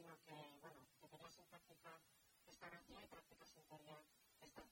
sino 0.00 0.16
que, 0.24 0.32
bueno, 0.64 0.80
que 0.96 1.08
tener 1.12 1.30
sin 1.30 1.44
práctica 1.44 1.92
esta 2.48 2.70
vacía 2.70 3.04
y 3.04 3.06
práctica 3.06 3.44
sin 3.44 3.60
teoría 3.68 4.00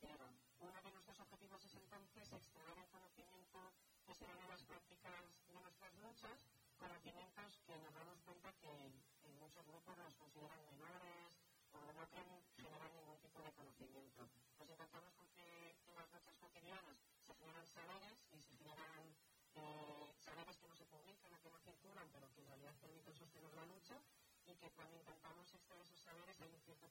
tierra. 0.01 0.33
Uno 0.61 0.81
de 0.81 0.91
nuestros 0.91 1.20
objetivos 1.20 1.64
es 1.64 1.74
entonces 1.74 2.33
extraer 2.33 2.79
el 2.79 2.89
conocimiento 2.89 3.59
que 4.07 4.14
se 4.14 4.24
las 4.24 4.62
prácticas 4.62 5.20
de 5.53 5.61
nuestras 5.61 5.93
luchas, 6.01 6.39
conocimientos 6.79 7.61
que 7.66 7.76
nos 7.76 7.93
damos 7.93 8.20
cuenta 8.24 8.53
que 8.57 8.72
en 8.72 9.33
muchos 9.37 9.66
grupos 9.66 9.99
nos 9.99 10.14
consideran 10.14 10.64
menores 10.64 11.37
o 11.72 11.79
no 11.93 12.09
quieren 12.09 12.41
generar 12.57 12.91
ningún 12.95 13.20
tipo 13.20 13.43
de 13.43 13.53
conocimiento. 13.53 14.29
Pues 14.57 14.70
intentamos 14.70 15.12
con 15.12 15.29
que 15.37 15.76
en 15.89 15.95
las 15.95 16.09
luchas 16.09 16.37
cotidianas 16.39 16.97
se 17.20 17.35
generan 17.35 17.66
saberes 17.66 18.16
y 18.33 18.41
se 18.41 18.57
generan 18.57 19.12
eh, 19.61 20.14
saberes 20.24 20.57
que 20.57 20.68
no 20.68 20.74
se 20.74 20.87
publican 20.87 21.35
o 21.35 21.41
que 21.43 21.51
no 21.51 21.59
circulan, 21.61 22.09
pero 22.12 22.33
que 22.33 22.41
en 22.41 22.49
realidad 22.49 22.74
permiten 22.81 23.14
sostener 23.14 23.53
la 23.53 23.66
lucha 23.66 24.01
y 24.49 24.57
que 24.57 24.70
cuando 24.70 24.96
intentamos 24.96 25.53
extraer 25.53 25.82
esos 25.82 26.01
saberes 26.01 26.40
hay 26.40 26.49
un 26.49 26.61
cierto 26.62 26.88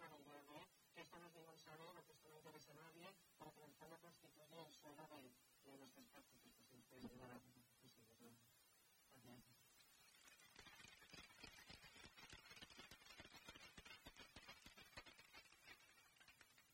a 0.00 0.08
la 0.08 0.18
idea 0.18 0.40
de 0.40 0.64
que 0.94 1.00
esto 1.02 1.18
no 1.18 1.26
es 1.26 1.34
ningún 1.34 1.58
saber 1.58 1.92
o 1.96 2.02
que 2.06 2.12
esto 2.12 2.28
no 2.30 2.36
interesa 2.38 2.72
a 2.72 2.76
nadie, 2.76 3.12
pero 3.38 3.52
que 3.52 3.60
en 3.60 3.66
el 3.68 3.74
fondo 3.76 3.98
constituye 4.00 4.62
el 4.64 4.72
suelo 4.72 5.04
de, 5.12 5.20
de 5.68 5.76
nuestras 5.76 6.06
prácticas. 6.08 6.52
Pues 6.56 6.72
a 6.72 6.72
conseguirlo. 6.72 7.28
Gracias. 7.28 7.52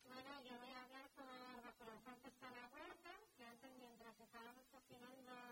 Bueno, 0.07 0.31
yo 0.47 0.55
voy 0.62 0.70
a 0.70 0.83
hablar 0.83 1.07
por, 1.18 1.26
por 1.74 1.89
el 1.91 1.99
Santo 2.07 2.28
está 2.28 2.51
la 2.51 2.66
huerta, 2.70 3.11
que 3.37 3.45
han 3.45 3.59
tenido 3.59 3.91
Bajo 5.26 5.49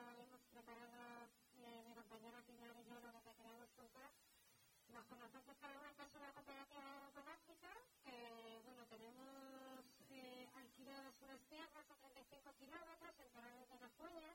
nosotros 4.98 5.56
para 5.60 5.78
Huerta 5.78 6.02
es 6.02 6.14
una 6.16 6.32
cooperativa 6.32 6.82
agroecológica 6.82 7.70
que, 8.02 8.60
bueno, 8.64 8.84
tenemos 8.90 9.84
eh, 10.10 10.48
alquiladas 10.56 11.14
unas 11.22 11.40
tierras 11.48 11.86
a 11.88 11.94
35 11.94 12.52
kilómetros 12.58 13.14
en 13.20 13.30
Torrent 13.30 13.68
de 13.70 13.78
la 13.78 13.88
Fuña 13.90 14.34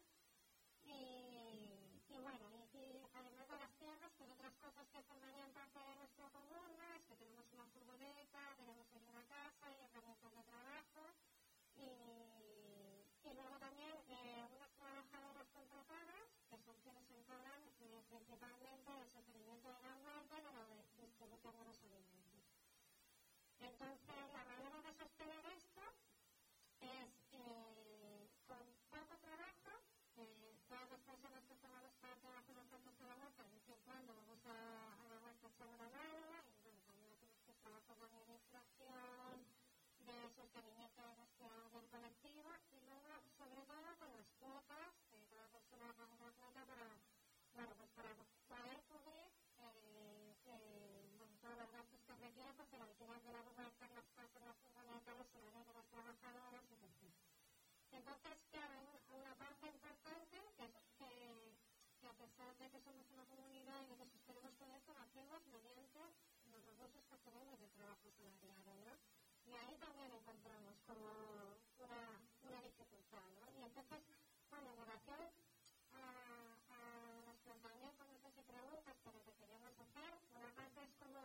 y, 0.85 1.72
de 40.53 40.61
sostenimiento 40.61 41.01
de 41.01 41.73
del 41.73 41.89
colectivo 41.89 42.49
y 42.69 42.77
luego, 42.85 43.09
sobre 43.41 43.57
todo, 43.65 43.89
con 43.97 44.09
las 44.13 44.29
cuotas, 44.37 44.93
que 45.09 45.17
cada 45.33 45.49
persona 45.49 45.89
paga 45.97 46.13
una 46.13 46.29
cuota 46.37 46.61
para, 46.69 46.85
bueno, 47.57 47.73
pues 47.73 47.89
para 47.97 48.13
poder 48.13 48.77
cubrir 48.85 49.33
eh, 49.57 50.37
eh, 50.45 51.09
bueno, 51.41 51.65
gastos 51.73 52.01
que 52.05 52.13
requiere, 52.21 52.53
pues 52.53 52.69
el 52.69 52.81
alquiler 52.85 53.21
de 53.23 53.31
la 53.33 53.41
huerta, 53.41 53.87
las 53.97 54.05
casas, 54.13 54.41
las 54.45 54.57
furgonetas, 54.61 55.17
los 55.17 55.27
salarios 55.33 55.65
de 55.65 55.73
las 55.73 55.87
trabajadoras, 55.89 56.63
etc. 56.69 57.01
Entonces, 57.89 58.37
claro, 58.53 58.77
una, 59.09 59.33
parte 59.33 59.65
importante 59.73 60.37
que 60.53 60.65
es 60.69 60.77
que, 61.01 61.57
que 61.97 62.07
a 62.07 62.13
pesar 62.13 62.53
de 62.61 62.69
que 62.69 62.79
somos 62.85 63.09
una 63.09 63.25
comunidad 63.25 63.81
y 63.81 63.89
de 63.89 63.97
que 63.97 64.05
sostenemos 64.05 64.53
todo 64.61 64.69
esto, 64.77 64.93
lo 64.93 65.01
hacemos 65.01 65.41
mediante 65.49 66.01
los 66.45 66.61
recursos 66.61 67.17
que 67.25 67.31
tenemos 67.31 67.57
de 67.57 67.69
trabajo 67.73 68.05
asalariado, 68.05 68.77
¿no? 68.85 69.02
Y 69.45 69.53
ahí 69.53 69.75
también 69.77 70.11
encontramos 70.11 70.75
como 70.87 71.07
una, 71.79 72.01
una 72.43 72.61
dificultad, 72.61 73.23
¿no? 73.39 73.51
Y 73.59 73.63
entonces, 73.63 74.01
bueno, 74.49 74.69
en 74.69 74.77
relación 74.77 75.19
a, 75.93 76.03
a 76.69 76.81
los 77.27 77.37
planteamientos, 77.43 78.07
si 78.33 78.41
preguntas, 78.41 78.95
pero 79.03 79.21
que 79.23 79.33
queríamos 79.33 79.73
hacer, 79.77 80.11
una 80.33 80.49
parte 80.55 80.83
es 80.83 80.93
como 80.97 81.19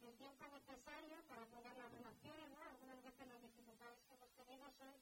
el 0.00 0.14
tiempo 0.16 0.44
necesario 0.48 1.16
para 1.28 1.42
apoyar 1.42 1.76
las 1.76 1.92
relaciones, 1.92 2.48
¿no? 2.50 2.62
Algunas 2.64 3.02
veces 3.02 3.28
las 3.28 3.42
dificultades 3.42 4.00
que 4.08 4.14
hemos 4.14 4.30
tenido 4.32 4.64
son 4.72 4.92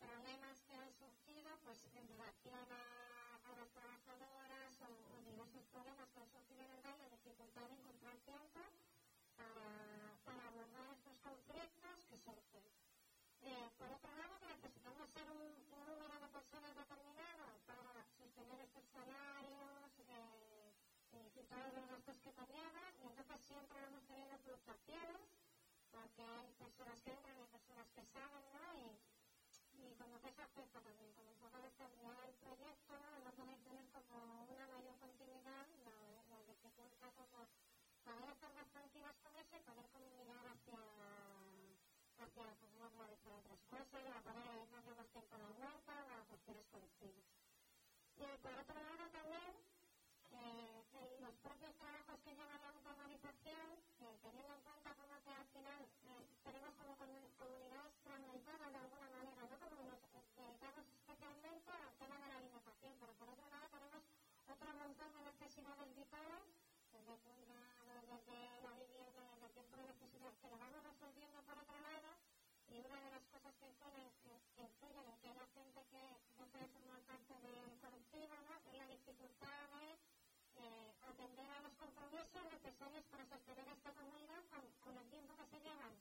problemas 0.00 0.56
que 0.64 0.74
han 0.76 0.92
surgido 0.96 1.50
pues 1.64 1.84
en 1.92 2.08
relación 2.08 2.64
a, 2.72 2.82
a 3.44 3.50
las 3.52 3.68
trabajadoras 3.72 4.72
o, 4.80 5.20
diversos 5.20 5.64
problemas 5.68 6.08
que 6.10 6.20
han 6.20 6.30
surgido 6.30 6.62
en 6.64 6.72
el 6.72 6.82
la 6.82 7.08
dificultad 7.10 7.68
de 7.68 7.74
encontrar 7.74 8.16
tiempo 8.24 8.49
Eh, 13.50 13.70
por 13.78 13.88
otro 13.90 14.10
lado, 14.16 14.38
que 14.40 14.46
necesitamos 14.46 15.10
ser 15.10 15.26
un, 15.30 15.42
un 15.74 15.82
número 15.86 16.14
de 16.22 16.28
personas 16.30 16.72
determinado 16.76 17.44
para 17.66 18.06
sostener 18.16 18.60
estos 18.62 18.84
salarios 18.94 19.90
eh, 20.06 20.72
y, 21.12 21.18
y 21.40 21.44
todos 21.50 21.70
los 21.74 21.86
gastos 21.90 22.16
que 22.22 22.32
conlleva, 22.32 22.84
y 23.02 23.06
entonces 23.10 23.40
siempre 23.48 23.76
vamos 23.82 24.02
teniendo 24.06 24.38
fluctuaciones, 24.38 25.22
porque 25.90 26.22
hay 26.22 26.48
personas 26.62 26.98
que 27.02 27.10
entran 27.12 27.36
y 27.42 27.46
personas 27.50 27.88
que 27.90 28.02
salen, 28.14 28.44
¿no? 28.54 28.66
Y, 28.78 28.88
y 29.82 29.94
como 29.98 30.20
que 30.22 30.28
eso 30.30 30.42
afecta 30.42 30.80
también, 30.80 31.12
como 31.14 31.32
poco 31.42 31.58
de 31.58 31.68
estabilidad 31.68 32.16
del 32.22 32.34
proyecto, 32.38 32.92
¿no? 32.98 33.32
poder 33.34 33.58
tener 33.64 33.86
como 33.90 34.44
una 34.46 34.66
mayor 34.68 34.96
continuidad, 35.00 35.66
nos 35.84 36.28
no 36.30 36.38
dificulta 36.46 37.10
como 37.18 37.48
poder 38.04 38.30
estar 38.30 38.52
más 38.54 38.68
tranquilas 38.70 39.16
con 39.22 39.36
eso 39.36 39.56
y 39.56 39.62
poder 39.66 39.86
como 39.90 40.06
mirar 40.14 40.46
hacia, 40.46 40.78
hacia 42.30 42.54
pues, 42.60 42.72
no 42.78 42.88
realizar 42.88 43.32
otras 43.34 43.60
cosas, 43.70 44.02
a 44.14 44.20
poder 44.22 44.44
dedicarle 44.46 44.94
más 44.94 45.08
tiempo 45.10 45.34
a 45.34 45.38
la 45.38 45.48
huerta 45.50 45.94
o 46.06 46.10
a 46.14 46.24
cuestiones 46.30 46.66
colectivas. 46.70 47.26
Y 48.16 48.26
por 48.38 48.52
otro 48.54 48.74
lado 48.80 49.04
también, 49.10 49.52
eh, 50.30 50.84
los 51.20 51.34
propios 51.42 51.74
trabajos 51.76 52.16
que 52.24 52.30
llevan 52.34 52.60
la 52.62 52.68
automatización, 52.70 53.66
eh, 54.00 54.18
teniendo 54.22 54.54
en 54.54 54.62
cuenta 54.62 54.94
como 54.94 55.14
que 55.24 55.30
al 55.30 55.46
final 55.50 55.80
eh, 55.82 56.26
tenemos 56.44 56.72
como 56.78 56.92
comun- 56.96 57.30
comunidades 57.36 57.94
fragmentadas 58.04 58.70
de 58.72 58.78
alguna 58.78 59.08
manera, 59.10 59.42
¿no? 59.50 59.58
Como 59.58 59.82
nos 59.90 60.00
dedicamos 60.36 60.84
especialmente 60.86 61.70
al 61.72 61.94
tema 61.98 62.16
de 62.20 62.28
la 62.30 62.36
alimentación, 62.38 62.92
pero 63.00 63.12
por 63.18 63.28
otro 63.28 63.46
lado 63.50 63.66
tenemos 63.74 64.02
otro 64.46 64.68
montón 64.74 65.10
de 65.12 65.20
necesidades 65.30 65.94
vitales, 65.96 66.42
desde 66.92 67.14
cuidado, 67.24 68.06
desde 68.06 68.38
la 68.62 68.72
vivienda, 68.74 69.20
desde 69.30 69.46
el 69.46 69.52
tiempo 69.52 69.76
de 69.76 69.84
necesidad, 69.90 70.32
que 70.40 70.48
lo 70.50 70.58
vamos 70.58 70.82
resolviendo 70.84 71.42
por 71.42 71.58
otro 71.58 71.69
y 72.70 72.78
una 72.78 73.00
de 73.00 73.10
las 73.10 73.24
cosas 73.34 73.54
que 73.58 73.70
que 74.54 74.62
influyen 74.62 75.08
en 75.08 75.18
que 75.18 75.28
haya 75.28 75.46
gente 75.54 75.80
que 75.90 76.02
no 76.38 76.46
puede 76.52 76.68
formar 76.68 77.00
parte 77.02 77.34
del 77.40 77.80
colectivo, 77.80 78.34
¿no? 78.46 78.54
Es 78.70 78.74
la 78.78 78.86
dificultad 78.86 79.68
de 79.74 79.86
eh, 80.60 80.94
atender 81.02 81.50
a 81.50 81.60
los 81.62 81.74
compromisos 81.74 82.44
necesarios 82.44 83.04
para 83.10 83.26
sostener 83.26 83.68
esta 83.68 83.92
comunidad 83.92 84.42
con, 84.50 84.62
con 84.84 84.96
el 84.96 85.08
tiempo 85.10 85.34
que 85.36 85.46
se 85.50 85.60
llevan 85.60 85.94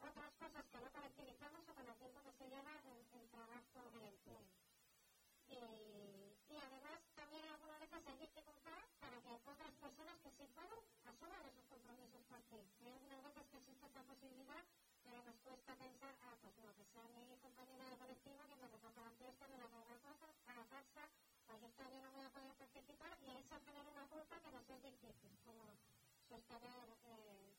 otras 0.00 0.30
cosas 0.38 0.64
que 0.70 0.78
no 0.80 0.90
colectivizamos 0.92 1.68
o 1.68 1.74
con 1.74 1.86
el 1.88 1.96
tiempo 1.96 2.20
que 2.22 2.32
se 2.32 2.48
lleva 2.48 2.72
el, 2.84 2.98
el 3.20 3.28
trabajo 3.30 3.78
del 3.92 4.04
empleo. 4.04 4.44
Y, 5.48 5.54
y 5.54 6.56
además 6.56 6.98
también 7.14 7.44
algunas 7.48 7.80
veces 7.80 8.00
hay 8.06 8.18
dificultad 8.18 8.80
para 9.00 9.20
que 9.20 9.32
otras 9.44 9.72
personas 9.80 10.16
que 10.22 10.30
sí 10.30 10.44
pueden 10.54 10.80
asuman 11.04 11.42
esos 11.46 11.64
compromisos 11.68 12.22
por 12.30 12.40
ti. 12.48 12.60
Hay 12.84 12.92
algunas 12.92 13.22
veces 13.24 13.44
que 13.50 13.58
existe 13.58 13.86
esta 13.86 14.02
posibilidad, 14.02 14.64
pero 15.04 15.22
nos 15.24 15.36
cuesta 15.44 15.76
pensar, 15.76 16.14
ah, 16.22 16.36
pues 16.40 16.54
no, 16.58 16.74
que 16.74 16.84
sea 16.92 17.04
mi 17.08 17.36
compañera 17.38 17.84
de 17.90 17.98
colectivo 17.98 18.40
que 18.48 18.56
me 18.56 18.68
resalta 18.68 19.00
la 19.02 19.12
fiesta, 19.12 19.48
me 19.48 19.58
la 19.58 19.68
cosa, 19.68 20.10
a 20.46 20.54
la 20.56 20.64
farsa, 20.64 21.04
pues 21.46 21.60
yo 21.62 21.68
también 21.76 22.02
no 22.02 22.12
voy 22.12 22.24
a 22.24 22.30
poder 22.30 22.54
participar 22.54 23.12
y 23.22 23.30
eso 23.36 23.56
genera 23.64 23.90
una 23.90 24.06
culpa 24.08 24.40
que 24.40 24.50
nos 24.52 24.68
es 24.70 24.82
difícil, 24.82 25.32
como 25.44 25.64
sostener 26.28 26.88
eh, 27.04 27.54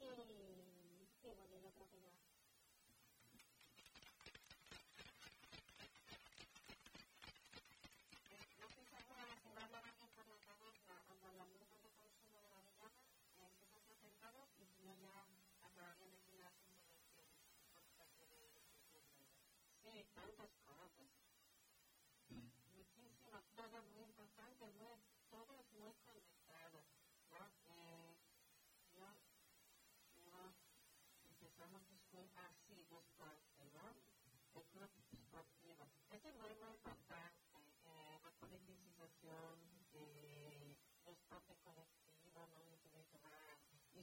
y, 0.00 1.26
y 1.28 1.34
bueno, 1.34 1.56
yo 1.62 1.70
creo 1.72 1.88
que 1.90 2.00
ya. 2.02 2.23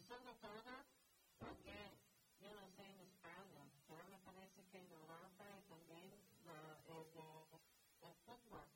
Sobre 0.08 0.34
todo, 0.41 0.74
porque 1.39 1.76
yo 2.41 2.49
no 2.54 2.68
sé 2.76 2.84
en 2.86 3.02
España, 3.02 3.64
pero 3.88 4.04
me 4.10 4.20
parece 4.20 4.64
que 4.72 4.80
en 4.80 4.91
Europa 4.91 5.45
y 5.58 5.64
también 5.70 6.12
la, 6.45 6.80
el, 6.88 7.06
el 8.08 8.16
fútbol 8.26 8.68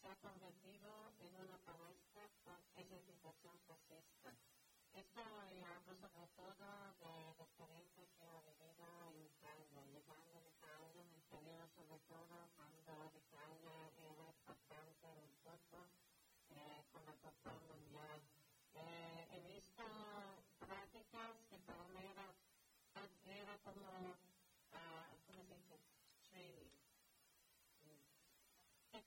se 0.00 0.08
ha 0.08 0.16
convertido 0.16 1.12
en 1.20 1.36
una 1.36 1.58
palestra 1.64 2.22
con 2.44 2.58
ejercitación 2.76 3.58
fascista. 3.66 4.32
Esto 4.94 5.22
yo 5.54 5.66
hablo 5.66 5.94
sobre 5.96 6.28
todo 6.36 6.66
de 7.00 7.34
la 7.38 7.44
experiencia 7.44 8.04
que 8.18 8.24
he 8.26 8.40
vivido 8.50 8.86
en 9.10 9.22
Italia, 9.26 9.82
llegando 9.86 10.38
en 10.38 10.46
Italia, 10.48 11.04
periodo 11.30 11.68
sobre 11.76 11.98
todo 12.10 12.49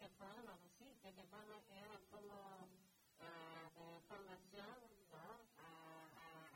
hermanos, 0.03 0.59
pues 0.59 0.73
sí, 0.79 0.87
que 1.01 1.09
hermanos 1.09 1.63
eran 1.71 2.01
como 2.11 2.35
uh, 2.35 3.65
de 3.79 4.01
formación, 4.07 4.75
¿no? 5.11 5.25
A, 5.63 5.67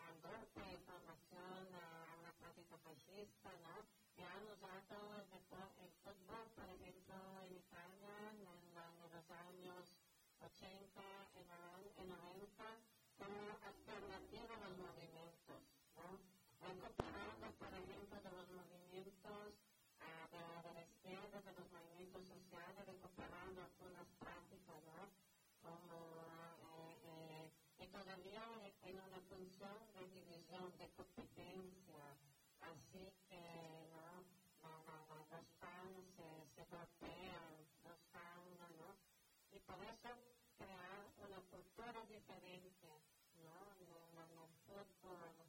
al 0.08 0.16
golpe 0.20 0.60
de 0.60 0.78
formación, 0.84 1.64
a, 1.72 2.12
a 2.12 2.18
la 2.28 2.32
práctica 2.36 2.78
fascista, 2.84 3.50
¿no? 3.64 3.88
Y 4.18 4.22
han 4.24 4.44
usado 4.52 5.24
el, 5.32 5.44
el 5.80 5.92
fútbol, 6.04 6.44
por 6.56 6.68
ejemplo, 6.68 7.16
en 7.48 7.56
Italia, 7.56 8.16
en, 8.36 8.44
en 8.44 9.12
los 9.16 9.32
años 9.32 9.96
80, 10.44 11.02
en, 11.40 11.48
en 12.04 12.10
90, 12.10 12.64
como 13.18 13.56
izquierda, 21.08 21.40
de 21.40 21.54
los 21.54 21.72
movimientos 21.72 22.28
sociales, 22.28 22.86
de 22.86 23.00
comparando 23.00 23.64
algunas 23.64 24.08
prácticas, 24.20 24.76
¿no? 24.92 25.08
como 25.64 25.96
eh, 26.76 27.00
eh, 27.08 27.52
y 27.80 27.88
todavía 27.88 28.44
en 28.84 29.00
una 29.00 29.22
función 29.32 29.78
de 29.96 30.04
división, 30.12 30.68
de 30.78 30.90
competencia, 31.00 32.04
así 32.60 33.08
que 33.30 33.40
¿no? 33.96 34.20
la, 34.60 34.84
la, 34.84 35.00
la, 35.08 35.24
los 35.32 35.48
se, 36.52 36.66
golpean, 36.68 37.56
los 37.88 38.00
fans, 38.12 38.60
¿no? 38.76 38.92
Y 39.56 39.60
por 39.64 39.80
eso 39.88 40.12
crear 40.60 41.08
una 41.24 41.40
cultura 41.48 42.04
diferente, 42.04 42.88
¿no? 43.40 43.56
En 43.80 44.40
el 44.44 44.52
fútbol, 44.68 45.47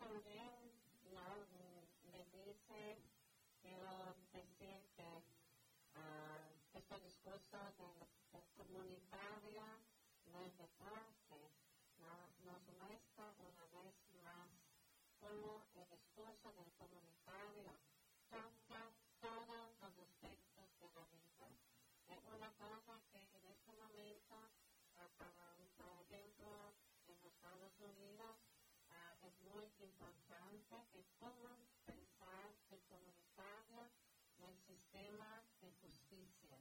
también, 0.00 0.72
¿no? 1.12 1.28
Me 2.10 2.24
dice, 2.32 2.98
quiero 3.60 4.16
decir 4.32 4.80
que 4.96 5.22
ah, 5.94 6.40
este 6.74 6.98
discurso 7.00 7.58
de, 7.78 7.88
de 8.32 8.40
comunitario 8.56 9.62
no 10.32 10.40
es 10.40 10.56
deporte, 10.56 11.38
¿no? 12.00 12.16
nos 12.48 12.62
muestra 12.80 13.34
una 13.38 13.66
vez 13.82 13.94
más 14.24 14.48
cómo 15.20 15.62
el 15.76 15.86
discurso 15.90 16.52
del 16.52 16.70
importante 30.70 30.86
que 30.92 31.04
cómo 31.18 31.56
pensar 31.86 32.54
comunitario 32.88 33.90
en 34.38 34.44
el 34.44 34.58
sistema 34.66 35.42
de 35.60 35.70
justicia, 35.82 36.58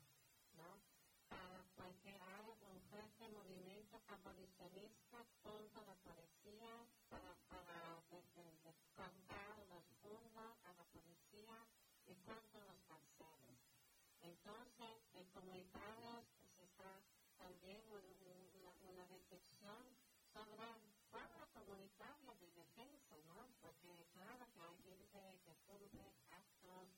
¿no? 0.54 0.82
Para, 1.30 1.64
porque 1.76 2.12
hay 2.12 2.46
un 2.62 2.82
fuerte 2.90 3.30
movimiento 3.30 4.02
abolicionista 4.08 5.26
contra 5.44 5.84
la 5.84 5.96
policía, 5.96 6.88
para, 7.10 7.36
para 7.50 8.02
de, 8.12 8.18
de, 8.36 8.58
de 8.64 8.76
contar 8.96 9.58
los 9.70 9.84
fondos 10.02 10.56
a 10.66 10.74
la 10.74 10.86
policía 10.86 11.66
y 12.08 12.16
contra 12.26 12.62
los 12.66 12.78
carceles. 12.88 13.60
Entonces, 14.22 14.98
el 15.14 15.28
comunitario 15.30 16.24
se 16.56 16.64
está 16.64 17.02
también 17.38 17.84
un- 17.90 18.16
un- 18.28 18.50
una, 18.62 18.74
una 18.92 19.06
reflexión 19.06 19.98
sobre 20.34 20.58
forma 21.12 21.48
comunitaria 21.54 22.34
de 22.40 22.52
defensa, 22.52 23.16
¿no? 23.28 23.48
Porque 23.62 24.06
claro 24.14 24.48
que 24.54 24.62
hay 24.62 24.78
gente 24.86 25.40
que 25.46 25.56
cumple 25.68 26.14
actos 26.32 26.90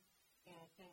que, 0.44 0.56
que, 0.76 0.90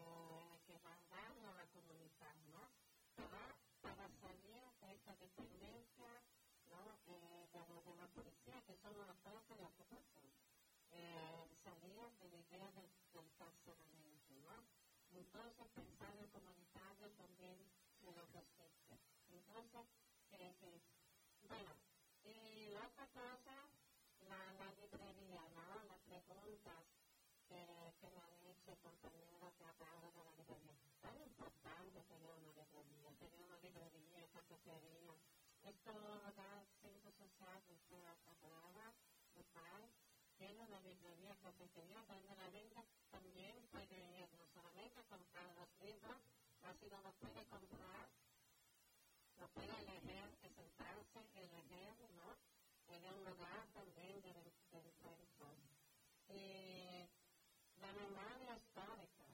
que 0.67 0.79
dan 0.79 1.01
daño 1.09 1.49
a 1.49 1.53
la 1.55 1.67
comunidad, 1.67 2.35
¿no? 2.51 2.69
Pero 3.15 3.39
para 3.81 4.09
salir 4.21 4.63
de 4.81 4.93
esta 4.93 5.15
dependencia, 5.15 6.23
¿no? 6.69 6.97
Eh, 7.07 7.47
de, 7.53 7.65
la, 7.67 7.81
de 7.81 7.95
la 7.95 8.08
policía, 8.23 8.61
que 8.67 8.75
son 8.83 8.95
una 8.99 9.15
fuerza 9.23 9.55
de 9.55 9.65
ocupación, 9.65 10.31
eh, 10.91 11.47
salir 11.63 11.95
de 12.19 12.29
la 12.29 12.37
idea 12.37 12.71
del, 12.75 12.89
del 13.13 13.29
carcelamiento, 13.37 14.33
¿no? 14.43 14.55
Entonces, 15.11 15.67
pensar 15.75 16.15
en 16.17 16.27
comunitario 16.29 17.09
también 17.17 17.57
de 18.01 18.11
la 18.13 18.23
justicia. 18.25 18.97
Entonces, 19.29 19.87
que, 20.31 20.37
que, 20.59 20.81
bueno, 21.47 21.73
y 22.25 22.69
la 22.71 22.87
otra 22.87 23.07
cosa, 23.09 23.55
la, 24.27 24.39
la 24.59 24.69
librería, 24.75 25.41
¿no? 25.55 25.83
Las 25.85 25.99
preguntas 26.01 26.83
que, 27.49 27.61
que 28.01 28.09
me 28.11 28.21
han 28.21 28.45
hecho 28.47 28.75
compañeros 28.83 29.53
que 29.57 29.65
hablaron 29.65 30.13
de 30.15 30.23
la 30.23 30.33
librería. 30.33 30.77
Tan 31.01 31.17
importante 31.21 32.03
sería 32.09 32.27
una 32.29 32.39
librería, 32.39 33.11
sería 33.19 33.45
una 33.45 33.57
librería, 33.59 34.27
cafetería. 34.33 35.15
Esto 35.63 35.93
da 36.37 36.65
ciencia 36.81 37.11
social, 37.13 37.61
que 37.67 37.73
usted 37.73 38.05
hablaba, 38.25 38.93
de 39.35 39.43
paz, 39.53 39.89
tiene 40.37 40.63
una 40.63 40.79
librería, 40.81 41.35
cafetería, 41.41 42.03
donde 42.07 42.35
la 42.35 42.49
gente 42.51 42.83
también 43.11 43.55
puede 43.71 43.97
ir, 44.19 44.29
no 44.37 44.47
solamente 44.53 45.03
comprar 45.05 45.45
los 45.55 45.69
libros, 45.81 46.17
sino 46.79 47.01
lo 47.01 47.11
puede 47.13 47.45
comprar 47.45 48.07
lo 49.37 49.47
puede 49.49 49.67
que 50.41 50.49
sentarse, 50.49 51.19
elegir, 51.35 51.95
¿no? 52.15 52.37
En 52.87 53.05
un 53.05 53.25
lugar 53.25 53.67
también 53.73 54.21
de, 54.21 54.33
de 54.33 54.79
encuentro. 54.79 55.47
Y 56.29 57.07
la 57.81 57.93
memoria 57.93 58.55
histórica, 58.57 59.25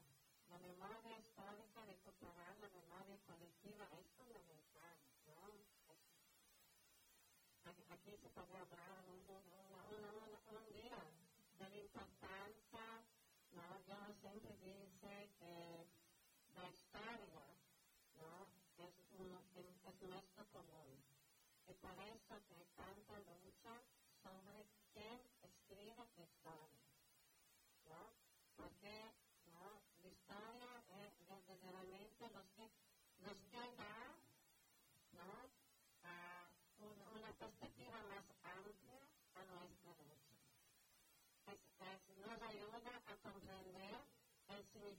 la 0.48 0.58
memoria 0.58 1.18
histórica, 1.18 1.84
recuperar 1.84 2.56
la 2.58 2.68
memoria 2.68 3.18
colectiva 3.26 3.88
es 3.92 4.06
fundamental, 4.16 4.96
¿no? 5.26 5.48
Es- 5.50 5.66
aquí, 7.64 7.82
aquí 7.90 7.95
se 7.95 7.95
puede 7.95 7.95
hablar 7.95 7.95
un, 7.95 7.95
un, 7.95 7.95
una- 7.95 7.95
una- 7.95 7.95
una- 9.90 10.42
un 10.46 10.72
día 10.72 11.12
de 11.58 11.70
la 11.70 11.76
importancia, 11.76 13.06
¿no? 13.52 13.78
Yo 13.86 14.14
siempre 14.20 14.56
dice 14.56 15.30
que 15.38 15.88
uno, 19.18 19.42
es, 19.54 19.66
es 19.84 20.02
nuestro 20.02 20.46
común. 20.50 21.04
Y 21.66 21.74
por 21.74 21.98
eso 22.00 22.36
que 22.48 22.64
tanta 22.76 23.20
lucha 23.20 23.55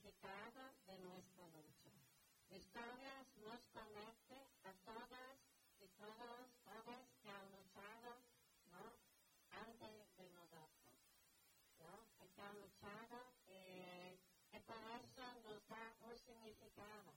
significado 0.08 0.72
de 0.88 0.98
nuestra 1.00 1.48
lucha. 1.48 1.92
La 2.50 2.58
historia 2.58 3.12
nos 3.44 3.60
conecta 3.76 4.40
a 4.64 4.72
todas 4.86 5.38
y 5.80 5.88
todos, 6.00 6.48
todos 6.64 7.02
que 7.22 7.30
han 7.30 7.52
luchado 7.52 8.16
¿no? 8.72 8.84
antes 9.52 9.92
de 10.16 10.30
nosotros, 10.32 10.96
¿no? 11.80 11.92
Que 12.18 12.42
han 12.42 12.56
luchado 12.56 13.20
eh, 13.48 14.18
y 14.54 14.60
por 14.60 14.78
eso 14.78 15.24
nos 15.44 15.68
da 15.68 15.94
un 16.00 16.18
significado. 16.18 17.12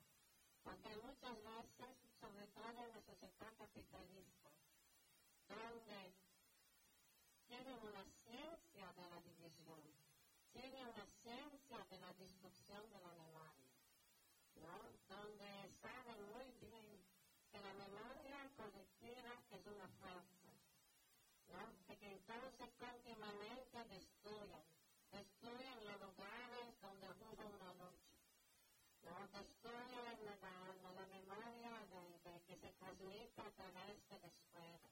Porque 0.65 0.91
muchas 0.97 1.37
veces, 1.45 1.95
sobre 2.21 2.47
todo 2.49 2.85
en 2.85 2.91
la 2.91 3.01
sociedad 3.03 3.55
capitalista, 3.57 4.51
donde 5.49 6.13
tiene 7.47 7.75
una 7.79 8.05
ciencia 8.27 8.93
de 8.93 9.11
la 9.11 9.21
división, 9.23 10.01
tiene 10.71 10.87
una 10.91 11.07
ciencia 11.23 11.79
de 11.91 11.99
la 11.99 12.13
destrucción 12.15 12.83
de 12.91 13.01
la 13.01 13.11
memoria, 13.11 13.71
¿no? 14.55 14.79
donde 15.09 15.51
saben 15.83 16.21
muy 16.31 16.47
bien 16.63 17.05
que 17.51 17.59
la 17.59 17.75
memoria 17.75 18.39
colectiva 18.57 19.35
es 19.51 19.67
una 19.67 19.89
fuerza, 19.99 20.51
¿no? 21.51 21.75
y 21.89 21.97
que 21.97 22.07
entonces 22.13 22.71
continuamente 22.79 23.79
destruyen, 23.85 24.63
destruyen 25.11 25.85
los 25.91 26.01
lugares 26.03 26.81
donde 26.81 27.07
hubo 27.19 27.45
una 27.51 27.75
lucha, 27.75 28.15
¿no? 29.03 29.27
destruyen 29.27 30.25
la, 30.25 30.37
la, 30.39 30.93
la 30.95 31.07
memoria 31.07 31.75
de, 31.91 32.31
de 32.31 32.43
que 32.47 32.57
se 32.61 32.71
transmite 32.79 33.43
a 33.43 33.51
través 33.51 34.09
de 34.09 34.21
la 34.21 34.29
escuela. 34.29 34.91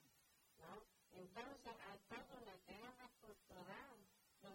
¿no? 0.59 0.83
Entonces 1.13 1.75
hay 1.87 1.99
toda 2.11 2.41
una 2.43 2.57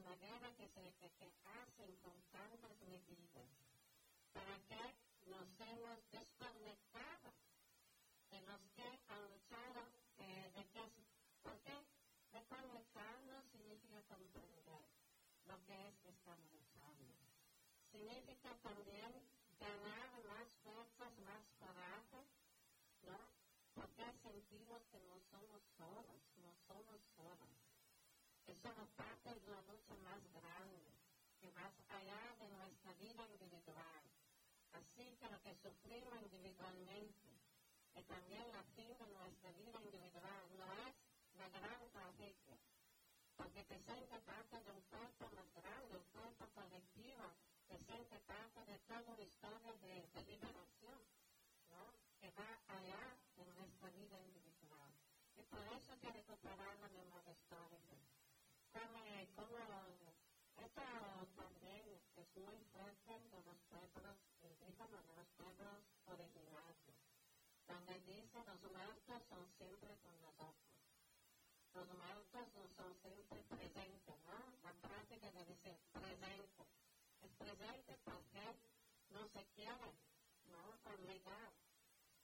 una 0.04 0.16
guerra 0.18 0.52
que 0.58 0.68
se 0.68 0.84
que, 1.00 1.32
hacen 1.48 1.96
con 2.04 2.14
tantas 2.32 2.76
medidas, 2.82 3.48
para 4.34 4.60
que 4.68 4.84
nos 5.32 5.48
hemos 5.62 6.12
desconectado 6.12 7.32
de 8.30 8.42
los 8.42 8.60
que 8.76 8.84
han 8.84 9.24
luchado, 9.32 9.88
eh, 10.18 10.52
de 10.56 10.64
que, 10.72 10.84
¿por 11.42 11.58
qué? 11.62 11.78
Desconectarnos 12.34 13.46
significa 13.52 14.02
comprender 14.10 14.84
lo 15.48 15.56
que 15.64 15.88
es 15.88 15.96
que 16.04 16.10
estamos 16.10 16.52
luchando. 16.52 17.14
Significa 17.92 18.58
también 18.62 19.24
ganar 19.58 20.10
más 20.28 20.48
fuerzas, 20.64 21.14
más 21.24 21.44
coraje, 21.60 22.28
¿no? 23.04 23.20
Porque 23.74 24.04
sentimos 24.22 24.82
que 24.92 25.00
no 25.00 25.16
somos 25.32 25.62
solos. 25.78 26.23
Parte 28.72 29.28
de 29.28 29.52
una 29.52 29.62
lucha 29.64 29.94
más 30.08 30.24
grande, 30.32 30.88
que 31.42 31.52
va 31.52 31.68
allá 31.90 32.36
de 32.40 32.48
nuestra 32.48 32.94
vida 32.94 33.28
individual. 33.28 34.04
Así 34.72 35.18
que 35.20 35.28
lo 35.28 35.42
que 35.42 35.54
sufrimos 35.56 36.16
individualmente, 36.22 37.28
que 37.94 38.04
también 38.04 38.48
la 38.54 38.64
fin 38.72 38.88
de 38.88 39.08
nuestra 39.12 39.52
vida 39.52 39.82
individual, 39.84 40.44
no 40.56 40.72
es 40.88 40.96
la 41.36 41.50
gran 41.50 41.92
tragedia, 41.92 42.56
porque 43.36 43.64
te 43.66 43.78
sientes 43.84 44.22
parte 44.24 44.64
de 44.64 44.72
un 44.72 44.82
cuerpo 44.88 45.30
más 45.36 45.52
grande, 45.60 45.98
un 45.98 46.08
cuerpo 46.16 46.48
colectivo, 46.56 47.36
te 47.68 47.78
sientes 47.84 48.22
parte 48.22 48.64
de 48.64 48.80
toda 48.88 49.04
una 49.12 49.24
historia 49.24 49.74
de, 49.74 50.24
liberación, 50.24 51.00
¿no? 51.68 51.84
que 52.22 52.32
va 52.32 52.48
allá 52.72 53.18
de 53.36 53.46
nuestra 53.46 53.90
vida 53.90 54.18
individual. 54.24 54.94
Y 55.36 55.44
por 55.52 55.68
eso 55.68 56.00
que 56.00 56.12
recuperar 56.12 56.80
la 56.80 56.88
memoria 56.88 57.34
histórica. 57.34 58.13
Como, 58.74 58.98
como 59.36 59.58
esto 60.58 60.82
también 61.36 61.86
es 62.18 62.36
muy 62.36 62.58
fuerte 62.74 63.14
de 63.30 63.40
los 63.46 63.58
pueblos 63.70 64.18
indígenas, 64.42 65.06
de 65.08 65.14
los 65.14 65.30
pueblos 65.38 65.78
originarios, 66.08 66.98
donde 67.68 68.00
dice 68.00 68.38
los 68.48 68.62
muertos 68.72 69.22
son 69.30 69.46
siempre 69.58 69.96
con 70.02 70.22
nosotros. 70.22 70.74
Los 71.76 71.88
muertos 71.98 72.48
no 72.56 72.66
son 72.76 72.96
siempre 73.02 73.44
presentes, 73.44 74.18
¿no? 74.26 74.40
La 74.64 74.74
práctica 74.82 75.32
de 75.32 75.46
decir 75.46 75.78
presente. 75.94 76.66
Es 77.22 77.32
presente 77.38 77.98
porque 78.04 78.58
no 79.12 79.28
se 79.28 79.46
quiere, 79.54 79.94
¿no? 80.50 80.62
Olvidar, 80.92 81.54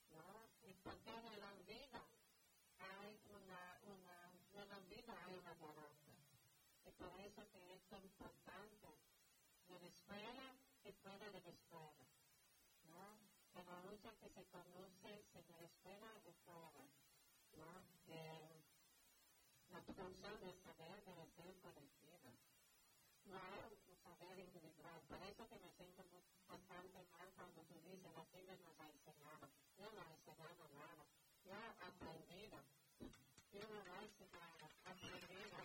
¿no? 0.10 0.50
Y 0.68 0.74
porque 0.82 1.12
en 1.14 1.39
la 1.39 1.54
vida 1.68 2.02
hay 2.80 3.22
una, 3.30 3.80
una, 3.86 4.32
en 4.54 4.70
la 4.70 4.80
vida 4.89 5.14
hay 5.28 5.38
una 5.38 5.54
derrota. 5.56 5.89
Por 7.00 7.16
eso 7.22 7.41
que 7.52 7.74
es 7.76 7.82
tan 7.88 8.04
importante 8.04 8.88
la 9.70 9.88
escuela 9.88 10.52
y 10.84 10.91
fuera 10.91 11.32
de 11.32 11.39
la 11.39 11.50
escuela. 11.50 12.06
¿no? 12.91 13.08
Que 13.54 13.64
la 13.64 13.80
lucha 13.88 14.12
que 14.20 14.30
se 14.30 14.43
conoce 14.52 15.12
en 15.32 15.45
la 15.56 15.64
escuela 15.64 16.12
y 16.28 16.34
fuera. 16.43 16.84
¿no? 17.56 17.72
Que 18.06 18.20
la 19.72 19.80
producción 19.82 20.39
del 20.41 20.60
saber 20.62 21.04
debe 21.06 21.26
ser 21.39 21.56
colectiva. 21.62 22.32
No 23.26 23.39
es 23.64 23.80
un 23.88 23.97
saber 24.04 24.39
individual. 24.39 25.00
Por 25.08 25.24
eso 25.24 25.47
que 25.47 25.56
me 25.56 25.72
siento 25.78 26.04
bastante 26.50 27.00
mal 27.16 27.32
cuando 27.38 27.64
tú 27.64 27.76
dices, 27.80 28.12
la 28.12 28.26
Chile 28.28 28.60
nos 28.60 28.76
ha 28.80 28.89
enseñado. 28.91 29.47
Yo 29.78 29.88
no 29.95 30.02
he 30.04 30.14
enseñado 30.20 30.68
nada. 30.76 31.06
Yo 31.45 31.56
he 31.56 31.70
aprendido. 31.88 32.60
Yo 33.54 33.64
no 33.70 33.95
he 33.95 34.04
enseñado, 34.04 34.68
aprendido 34.84 35.60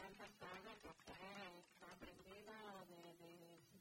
tantas 0.00 0.30
cosas 0.38 0.76
porque 0.82 1.12
he 1.12 1.84
aprendido 1.84 2.52
de, 2.88 3.00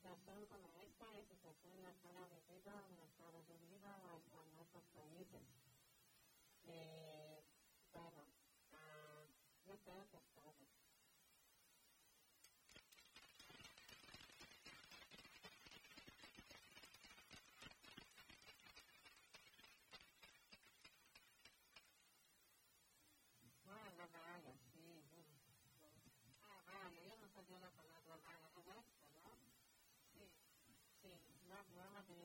de 0.03 0.28
situación 0.39 0.47
como 0.47 0.69
esta 0.79 1.05
y 1.19 1.25
situaciones 1.25 1.95
que 1.99 2.07
he 2.07 2.47
vivido 2.47 2.71
en 2.87 2.99
Estados 3.03 3.49
Unidos 3.49 4.23
o 4.31 4.43
en 4.47 4.59
otros 4.59 4.83
países. 4.95 5.41
Eh, 6.63 7.43
bueno, 7.91 8.23
uh, 8.71 9.27
yo 9.67 9.75
creo 9.83 10.07
que 10.09 10.17
es 10.17 10.27
todo. 10.35 10.55
Bueno, 23.65 24.07
vaya, 24.13 24.53
sí. 24.71 25.03
Ah, 26.41 26.63
vaya, 26.65 27.03
yo 27.03 27.15
no 27.17 27.27
sabía 27.35 27.59
la 27.59 27.69
palabra 27.71 28.15
vaya, 28.23 28.47
es 28.55 28.67
esto, 28.67 29.07
¿no? 29.19 29.35
Sí, 30.13 30.31
sí, 31.01 31.09
no 31.47 31.55
hablamos 31.57 32.07
de 32.07 32.15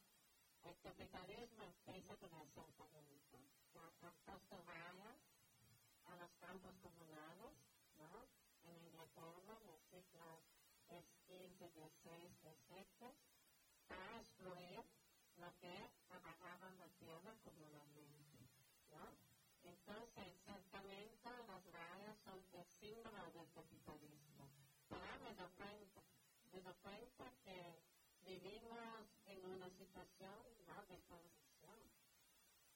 El 0.65 0.77
capitalismo 0.81 1.65
empieza 1.65 2.17
con 2.17 2.33
el 2.33 2.49
acercamiento. 2.49 3.39
Ha 3.77 4.11
puesto 4.25 4.65
vaya 4.65 5.13
a 6.07 6.17
los 6.17 6.31
campos 6.41 6.73
comunales, 6.81 7.53
¿no? 7.99 8.25
En 8.65 8.77
Inglaterra, 8.89 9.53
en 9.61 9.67
los 9.69 9.81
siglos 9.93 10.41
XV, 10.89 11.29
XVI, 11.61 12.33
XVII, 12.41 13.13
para 13.87 14.21
excluir 14.21 14.81
lo 15.37 15.53
que 15.61 15.91
trabajaban 16.09 16.79
la 16.79 16.89
tierra 16.99 17.35
comunalmente. 17.45 18.49
¿no? 18.93 19.05
Entonces, 19.63 20.27
del 22.91 23.47
capitalismo. 23.55 24.51
Pero 24.89 25.15
me 25.23 25.35
doy 25.39 25.51
cuenta, 25.55 26.03
me 26.51 26.61
cuenta 26.83 27.25
que 27.45 27.79
vivimos 28.27 29.07
en 29.27 29.47
una 29.47 29.71
situación 29.71 30.43
de 30.89 30.99
transición, 31.07 31.79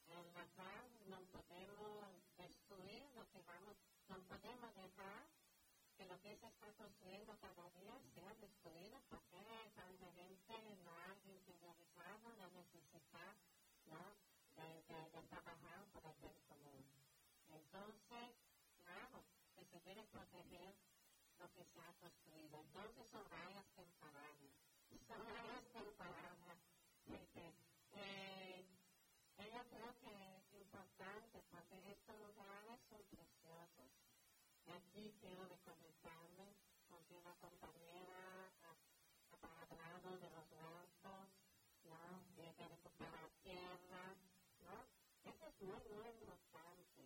en 0.07 0.35
la 0.35 0.47
cual 0.55 0.87
no 1.11 1.19
podemos 1.35 2.07
destruir 2.39 3.03
lo 3.17 3.27
que 3.31 3.43
vamos, 3.43 3.77
no 4.09 4.19
podemos 4.31 4.71
dejar 4.77 5.27
que 5.97 6.07
lo 6.07 6.21
que 6.23 6.37
se 6.37 6.47
está 6.47 6.73
construyendo 6.79 7.35
cada 7.41 7.71
día 7.71 7.99
sea 8.15 8.35
destruido 8.39 9.01
porque 9.11 9.43
tanta 9.75 10.07
gente 10.15 10.55
no 10.85 10.93
ha 10.95 11.11
interiorizado 11.27 12.31
la 12.39 12.49
necesidad 12.55 13.35
de, 14.55 14.63
de, 14.63 15.23
trabajar 15.29 15.85
por 15.93 16.05
el 16.07 16.39
común. 16.47 16.85
Entonces, 17.49 18.44
debe 19.85 20.03
proteger 20.05 20.75
lo 21.39 21.51
que 21.53 21.65
se 21.65 21.81
ha 21.81 21.93
construido. 22.01 22.61
Entonces 22.61 23.07
son 23.13 23.25
rayas 23.31 23.67
temporarias. 23.77 24.55
Son 25.07 25.21
rayas 25.29 25.65
temporarias. 25.73 26.59
Porque, 27.05 27.53
eh, 27.93 28.67
yo 29.37 29.63
creo 29.69 29.93
que 30.01 30.13
es 30.39 30.55
importante 30.55 31.43
porque 31.51 31.77
estos 31.93 32.17
lugares 32.19 32.81
son 32.89 33.03
preciosos. 33.13 33.91
Aquí 34.67 35.15
quiero 35.21 35.45
recomendarme 35.47 36.57
con 36.89 37.05
una 37.15 37.35
compañera 37.37 38.51
para 39.41 39.63
hablar 39.63 40.01
de 40.03 40.31
los 40.31 40.49
huertos, 40.53 41.29
¿no? 41.85 42.01
De, 42.37 42.69
recuperar 42.69 43.29
tierra, 43.43 44.17
¿no? 44.65 44.87
Eso 45.31 45.47
es 45.47 45.61
muy, 45.61 45.83
muy 45.93 46.09
importante. 46.09 47.03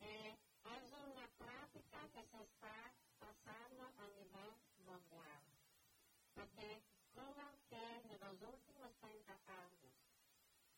Eh, 0.00 0.38
es 0.64 0.92
una 0.92 1.28
práctica 2.30 2.36
que 2.36 2.36
se 2.36 2.42
está 2.44 2.92
pasando 3.18 3.84
a 3.96 4.06
nivel 4.12 4.52
mundial. 4.84 5.42
Porque 6.34 6.82
creo 7.12 7.50
que 7.68 7.80
en 7.80 8.20
los 8.20 8.42
últimos 8.42 8.92
30 9.00 9.32
años, 9.32 9.94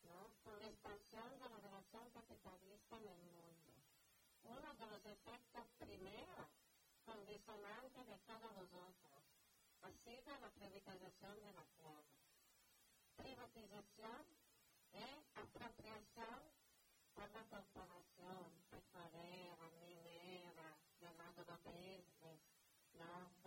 ¿no? 0.03 0.31
Con 0.43 0.59
la 0.59 0.67
expansión 0.67 1.29
de 1.39 1.49
la 1.49 1.57
relación 1.59 2.09
capitalista 2.11 2.97
en 2.97 3.07
el 3.07 3.21
mundo, 3.35 3.71
uno 4.43 4.73
de 4.73 4.85
los 4.87 5.05
efectos 5.05 5.65
primeros 5.77 6.47
condicionantes 7.05 8.07
de 8.07 8.17
todos 8.25 8.51
los 8.55 8.71
otros 8.73 9.21
ha 9.81 9.91
sido 10.03 10.31
la 10.39 10.49
privatización 10.49 11.35
de 11.41 11.53
la 11.53 11.65
tierra. 11.77 12.17
Privatización 13.17 14.25
es 14.93 15.19
apropiación 15.35 16.39
por 17.13 17.29
la 17.31 17.43
corporación 17.45 18.49
petrolera, 18.69 19.21
minera, 19.21 19.60
de 21.41 22.37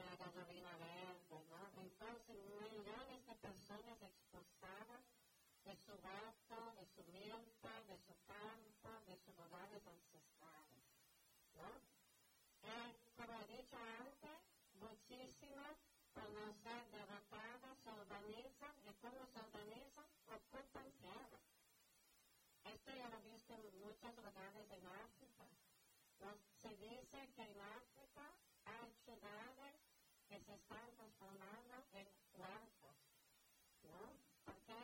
la 0.02 0.16
gasolina 0.16 0.76
verde. 0.78 1.38
Entonces, 1.78 2.36
millones 2.58 3.26
de 3.26 3.34
personas 3.36 4.02
expulsadas 4.02 5.04
de 5.64 5.76
su 5.86 5.92
huerto, 6.02 6.58
de 6.74 6.86
su 6.90 7.02
milpa, 7.12 7.70
de 7.86 7.96
su 8.02 8.14
campo, 8.26 8.90
de 9.06 9.16
sus 9.22 9.36
lugares 9.38 9.82
ancestrales. 9.86 10.82
¿no? 11.54 11.70
Eh, 12.66 12.98
como 13.14 13.32
he 13.38 13.46
dicho 13.46 13.76
antes, 13.78 14.42
muchísimas, 14.74 15.76
por 16.14 16.28
no 16.30 16.52
ser 16.64 16.90
derrotadas, 16.90 17.78
se 17.84 17.90
organizan, 17.90 18.74
y 18.82 18.92
cómo 18.98 19.22
se 19.30 19.38
organizan, 19.38 20.06
ocupan 20.26 20.90
tierra. 20.98 21.38
Esto 22.64 22.90
ya 22.90 23.08
lo 23.08 23.18
he 23.18 23.30
visto 23.30 23.54
en 23.54 23.78
muchos 23.78 24.16
lugares 24.18 24.66
en 24.70 24.86
África. 24.86 25.46
Se 26.60 26.70
dice 26.70 27.28
que 27.36 27.42
en 27.42 27.60
África 27.60 27.83
que 30.28 30.38
se 30.40 30.54
están 30.54 30.96
transformando 30.96 31.76
en 31.92 32.06
cuerpos, 32.32 32.96
¿no? 33.84 34.00
Porque 34.44 34.76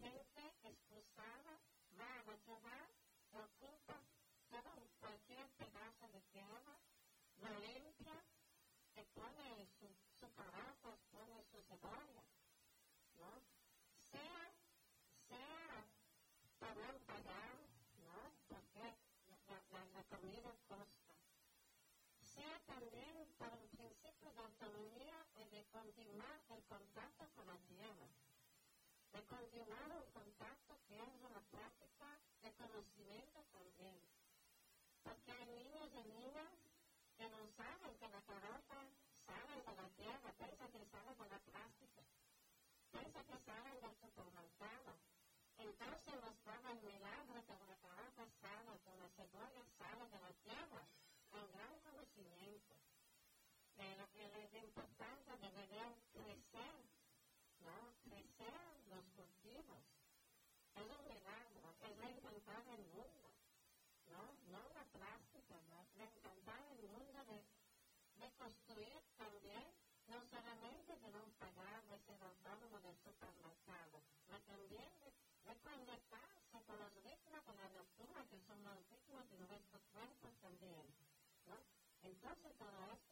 gente 0.00 0.42
expulsada 0.62 1.60
va 1.98 2.14
a 2.14 2.24
la 2.24 2.36
ciudad, 2.44 2.88
ocupa 3.32 4.00
todo 4.48 4.88
cualquier 5.00 5.46
pedazo 5.58 6.08
de 6.08 6.20
tierra, 6.32 6.78
lo 7.36 7.58
limpia, 7.60 8.24
se 8.94 9.02
pone 9.12 9.68
su, 9.78 9.88
su 10.18 10.28
trabajo, 10.32 10.98
pone 11.10 11.44
su 11.50 11.60
cebolla, 11.68 12.24
¿no? 13.20 13.42
Sea, 14.10 14.54
sea 15.28 15.84
pagón 16.58 17.00
pagar, 17.06 17.58
¿no? 18.00 18.32
Porque 18.48 18.96
la, 19.50 20.04
comida 20.04 20.54
costa. 20.68 21.14
Sea 22.22 22.58
también 22.66 23.28
por 23.38 23.73
de 24.34 24.42
autonomía 24.42 25.14
y 25.36 25.44
de 25.46 25.64
continuar 25.70 26.40
el 26.50 26.62
contacto 26.64 27.24
con 27.36 27.46
la 27.46 27.58
tierra, 27.70 28.08
de 29.12 29.22
continuar 29.26 29.86
un 29.94 30.06
contacto 30.10 30.74
que 30.88 30.96
es 30.98 31.14
una 31.22 31.40
práctica 31.54 32.18
de 32.42 32.50
conocimiento 32.54 33.38
también. 33.52 34.00
Porque 35.04 35.30
hay 35.30 35.46
niños 35.46 35.88
y 35.94 36.02
niñas 36.10 36.50
que 37.16 37.28
no 37.30 37.46
saben 37.54 37.94
que 37.94 38.08
la 38.08 38.22
carota 38.22 38.78
sale 39.22 39.54
de 39.54 39.74
la 39.78 39.88
tierra, 39.94 40.32
piensan 40.34 40.70
que 40.72 40.84
sale 40.90 41.14
de 41.14 41.28
la 41.30 41.38
práctica, 41.38 42.02
piensan 42.90 43.24
que 43.24 43.38
salen 43.38 43.80
del 43.80 43.94
supermercado. 44.02 44.98
Entonces 45.58 46.14
nos 46.18 46.36
daba 46.42 46.70
el 46.72 46.82
milagro 46.82 47.38
que 47.46 47.54
la 47.54 47.76
carota 47.78 48.26
sale, 48.42 48.72
que 48.82 48.96
la 48.98 49.08
cebolla 49.14 49.62
sale 49.78 50.04
de 50.10 50.18
la 50.18 50.32
tierra, 50.42 50.82
un 51.30 51.46
gran 51.54 51.78
conocimiento 51.86 52.74
de 53.76 53.96
lo 53.96 54.06
que 54.12 54.24
es 54.24 54.54
importante 54.62 55.32
de 55.38 55.66
ver 55.66 55.94
crecer, 56.12 56.74
¿no? 57.60 57.74
Crecer 58.04 58.60
los 58.86 59.04
cultivos. 59.16 59.82
Es 60.74 60.86
un 60.86 61.04
milagro, 61.08 61.74
es 61.82 61.96
reinventar 61.98 62.62
el 62.68 62.84
mundo, 62.94 63.30
¿no? 64.10 64.22
No 64.52 64.62
la 64.74 64.84
práctica, 64.92 65.56
¿no? 65.68 65.86
Reinventar 65.96 66.60
el 66.70 66.88
mundo 66.88 67.24
de, 67.24 67.42
de 68.22 68.32
construir 68.38 69.02
también, 69.16 69.66
no 70.06 70.20
solamente 70.30 70.96
de 70.96 71.08
no 71.10 71.24
pagar, 71.38 71.82
de 71.86 71.98
ser 72.06 72.22
autónomo 72.22 72.78
del 72.80 72.96
supermercado, 73.02 74.02
pero 74.26 74.40
también 74.42 74.90
de, 75.00 75.10
de 75.50 75.54
conectarse 75.62 76.62
con 76.66 76.78
los 76.78 76.94
ritmos 77.02 77.44
de 77.46 77.54
la 77.54 77.68
natura, 77.70 78.24
que 78.30 78.38
son 78.46 78.62
los 78.62 78.78
ritmos 78.88 79.30
de 79.30 79.38
nuestros 79.38 79.82
cuerpos 79.92 80.32
también, 80.40 80.86
¿no? 81.46 81.56
Entonces 82.02 82.52
todo 82.58 82.78
esto 82.92 83.03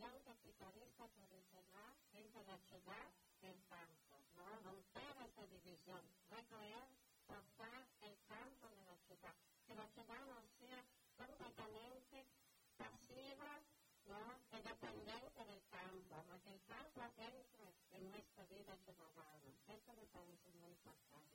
gran 0.00 0.18
división 0.24 0.24
capitalista 0.24 1.04
tradicional 1.12 1.92
entre 2.14 2.42
la 2.48 2.56
ciudad 2.64 3.06
y 3.42 3.46
el 3.52 3.60
campo, 3.68 4.16
¿no? 4.32 4.48
romper 4.64 5.12
esa 5.28 5.44
división, 5.44 6.00
recoger, 6.30 6.88
pasar 7.28 7.84
el 8.00 8.16
campo 8.24 8.68
de 8.72 8.82
la 8.88 8.96
ciudad, 9.04 9.36
que 9.68 9.74
la 9.74 9.86
ciudad 9.92 10.20
no 10.24 10.40
sea 10.56 10.80
completamente 11.18 12.24
pasiva 12.78 13.60
¿no? 14.08 14.24
y 14.56 14.62
dependiente 14.62 15.44
del 15.44 15.62
campo, 15.68 16.16
pero 16.24 16.40
que 16.40 16.52
el 16.54 16.60
campo 16.64 17.04
entre 17.20 17.68
en 17.92 18.08
nuestra 18.08 18.44
vida 18.48 18.72
ciudadana. 18.80 19.52
Eso 19.68 19.92
me 19.92 20.06
parece 20.08 20.48
muy 20.56 20.70
importante. 20.70 21.30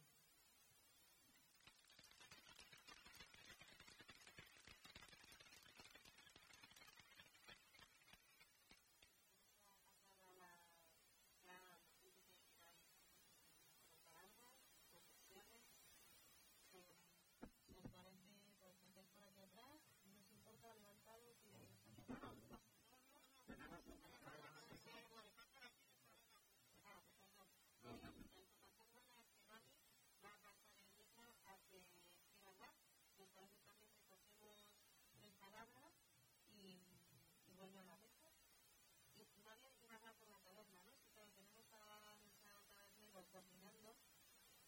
coordinando 43.36 43.96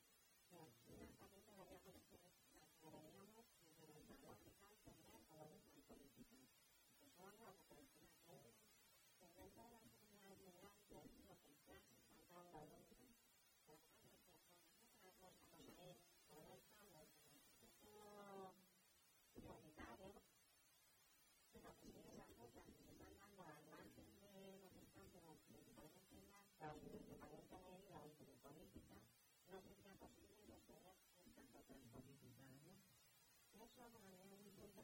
eso 33.71 33.87
de 33.87 33.99
manera 33.99 34.25
muy 34.25 34.37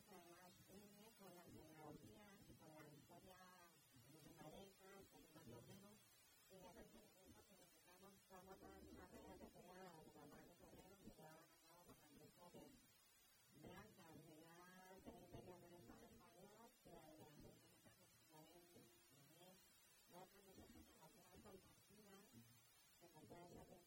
que 0.07 0.15
además 0.15 0.55
une 0.71 1.11
con 1.19 1.35
la 1.35 1.43
pedagogía, 1.43 2.23
con 2.63 2.71
la 2.79 2.95
historia 2.95 3.35
de 4.07 4.31
pareja, 4.39 4.91
con 5.11 5.23
los 5.27 5.43
logros, 5.43 5.99
y 6.47 6.55
ya 6.55 6.71
que 6.71 6.87
necesitamos 6.87 7.67
como 7.99 8.55
todas 8.55 8.79
las 8.87 9.11
reglas 9.11 9.39
de 9.43 9.47
pelea 9.51 9.91
de 9.91 10.05
los 10.07 10.15
hermanos 10.15 10.55
obreros 10.63 10.95
que 11.03 11.09
llevaban 11.11 11.43
a 11.51 11.59
cabo 11.67 11.91
por 11.99 12.15
las 12.15 12.31
mujeres 12.39 12.79
blancas 13.59 14.15
de 14.23 14.39
la 14.47 14.55
del 14.55 15.03
interior 15.03 15.51
del 15.51 15.67
Estado 15.67 16.23
español, 16.23 16.71
que 16.79 16.89
la 16.95 17.03
de 17.11 17.17
las 17.19 17.35
mujeres 17.35 18.87
también, 19.11 19.59
no 20.07 20.23
hay 20.23 20.31
muchas 20.47 21.83
generaciones 21.91 22.39
compartidas 23.01 23.51
que 23.51 23.57
se 23.59 23.65
pueden 23.67 23.86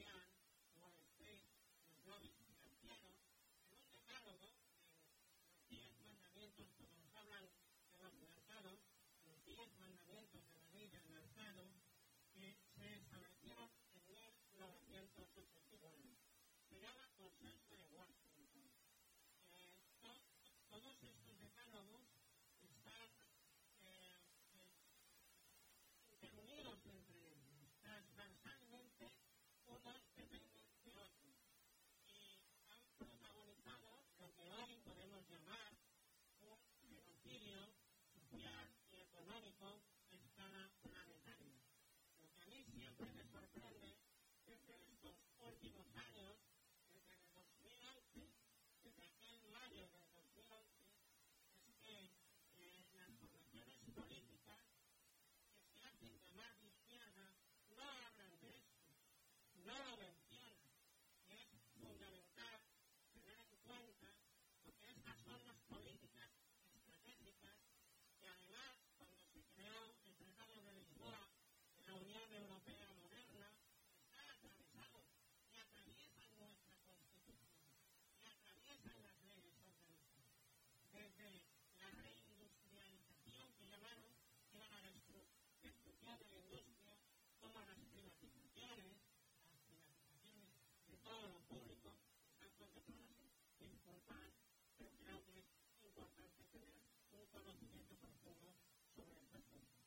O 0.00 0.04
en 3.76 3.84
un 3.84 3.92
decálogo 3.92 4.48
de 4.48 4.56
los 5.36 5.68
10 5.68 6.00
mandamientos 6.00 6.66
que 6.78 6.86
nos 6.88 7.04
hablan 7.16 7.44
de 7.92 7.98
los 7.98 8.14
lanzados, 8.20 8.78
los 9.26 9.44
10 9.44 9.78
mandamientos 9.78 10.40
de 10.48 10.54
la 10.60 10.68
ley 10.72 10.88
del 10.88 11.12
lanzado, 11.12 11.68
que 12.32 12.56
se 12.78 12.94
establecieron 12.96 13.68
en 13.94 14.06
1969. 14.06 16.16
Se 16.70 16.80
llama 16.80 17.06
domicilio 37.30 37.62
social 38.12 38.66
y 38.90 39.02
económico 39.02 39.80
es 40.10 40.20
cada 40.34 40.68
planetario. 40.82 41.54
Lo 42.18 42.28
que 42.32 42.42
a 42.42 42.46
mí 42.46 42.64
siempre 42.74 43.06
me 43.12 43.24
sorprende 43.30 43.99
cual 94.10 94.32
creo 94.76 95.22
que 95.22 95.38
es 95.38 95.46
importante 95.86 96.42
tener 96.50 96.82
un 97.12 97.26
conocimiento 97.28 97.94
profundo 97.96 98.56
sobre 98.96 99.20
el 99.22 99.30
asunto. 99.36 99.84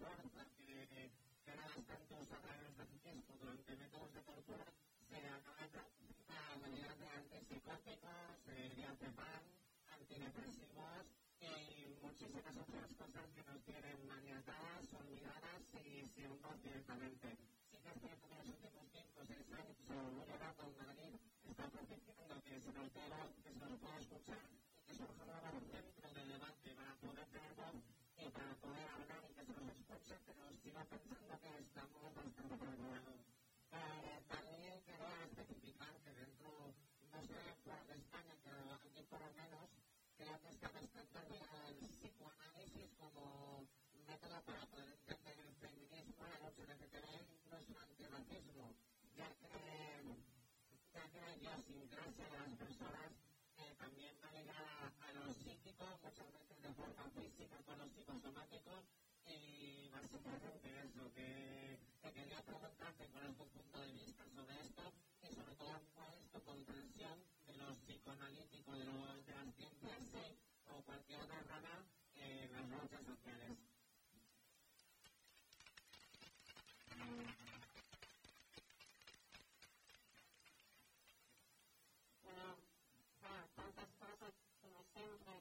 nuestra 0.00 0.34
propia 4.22 4.22
política. 4.22 4.74
antidepresivos 10.14 11.06
y 11.40 11.86
muchísimas 12.02 12.56
otras 12.56 12.90
cosas 12.94 13.26
que 13.34 13.42
nos 13.44 13.62
tienen 13.64 14.06
maniatadas, 14.06 14.84
olvidadas 14.94 15.62
y 15.74 16.06
sin 16.14 16.42
voz 16.42 16.62
directamente. 16.62 17.38
Sí 17.70 17.78
que 17.78 17.88
es 17.88 18.00
cierto 18.00 18.28
que 18.28 18.34
en 18.34 18.38
los 18.38 18.48
últimos 18.54 18.86
tiempos 18.90 19.30
el 19.30 19.44
Sánchez 19.44 19.78
muy 19.88 20.26
rato 20.38 20.62
en 20.66 20.74
Madrid 20.86 21.14
está 21.48 21.68
propiciando 21.68 22.42
que 22.42 22.60
se 22.60 22.72
nos, 22.72 22.90
que 22.90 23.50
se 23.52 23.58
nos 23.58 23.78
pueda 23.80 23.98
escuchar 23.98 24.44
y 24.44 24.90
que 24.90 24.94
surja 24.94 25.50
un 25.54 25.64
centro 25.70 26.08
de 26.14 26.24
debate 26.26 26.68
para 26.74 26.94
poder 26.96 27.26
tener 27.30 27.54
voz 27.54 27.76
y 28.18 28.28
para 28.30 28.54
poder 28.54 28.88
hablar 28.88 29.22
y 29.24 29.34
que 29.34 29.44
se 29.44 29.52
nos 29.52 29.73
escuche, 30.04 30.20
pero 30.26 30.44
sigo 30.62 30.80
pensando 30.84 31.40
que 31.40 31.48
estamos 31.64 32.14
bastante 32.14 32.56
preparados. 32.56 33.20
Eh, 33.72 34.20
también 34.28 34.76
quería 34.84 35.24
especificar 35.24 35.94
que 36.04 36.10
dentro, 36.12 36.50
no 37.08 37.20
sé 37.24 37.40
fuera 37.64 37.84
de 37.84 37.94
España, 37.96 38.34
pero 38.44 38.74
aquí 38.84 39.02
por 39.08 39.20
lo 39.20 39.32
menos, 39.32 39.68
creo 40.16 40.36
que 40.42 40.48
está 40.48 40.68
bastante 40.68 41.18
el 41.68 41.88
psicoanálisis 41.88 42.90
como 43.00 43.64
método 44.06 44.42
para 44.44 44.66
poder 44.66 44.88
entender 44.92 45.36
el 45.40 45.54
feminismo, 45.56 46.24
la 46.28 46.38
lucha 46.44 46.62
LGTB, 46.68 47.08
incluso 47.32 47.72
el 47.72 47.84
antirracismo, 47.88 48.74
ya 49.16 49.28
que, 49.40 49.48
ya 50.92 51.04
que 51.08 51.20
la 51.20 51.32
de 51.32 52.28
las 52.36 52.52
personas 52.60 53.10
eh, 53.56 53.74
también 53.78 54.12
va 54.22 54.30
ligada 54.32 54.92
a 55.00 55.12
lo 55.14 55.32
psíquico, 55.32 55.84
muchas 56.02 56.28
veces 56.32 56.62
de 56.62 56.74
forma 56.74 57.04
física 57.16 57.56
con 57.64 57.78
los 57.78 57.88
psicosomáticos, 57.92 58.84
y 59.26 59.88
básicamente 59.90 60.68
eso, 60.84 61.12
que, 61.14 61.78
que 62.02 62.12
quería 62.12 62.42
preguntarte 62.42 63.06
cuál 63.12 63.26
es 63.30 63.36
tu 63.36 63.46
punto 63.46 63.80
de 63.80 63.92
vista 63.92 64.24
sobre 64.34 64.60
esto 64.60 64.82
y 65.22 65.34
sobre 65.34 65.54
todo 65.56 65.80
cuál 65.94 66.14
es 66.14 66.30
tu 66.32 66.40
comprensión 66.42 67.18
de 67.46 67.56
lo 67.56 67.74
psicoanalítico, 67.74 68.72
de, 68.72 68.84
lo, 68.84 68.92
de 69.22 69.32
las 69.32 69.54
ciencias 69.56 70.00
o 70.70 70.82
cualquier 70.82 71.20
otra 71.22 71.40
rama 71.42 71.84
en 72.16 72.52
las 72.52 72.68
luchas 72.68 73.04
sociales. 73.04 73.56
Bueno, 82.22 82.56
ah, 83.22 83.44
tantas 83.56 83.88
cosas 83.98 84.32
como 84.60 84.82
siempre. 84.92 85.32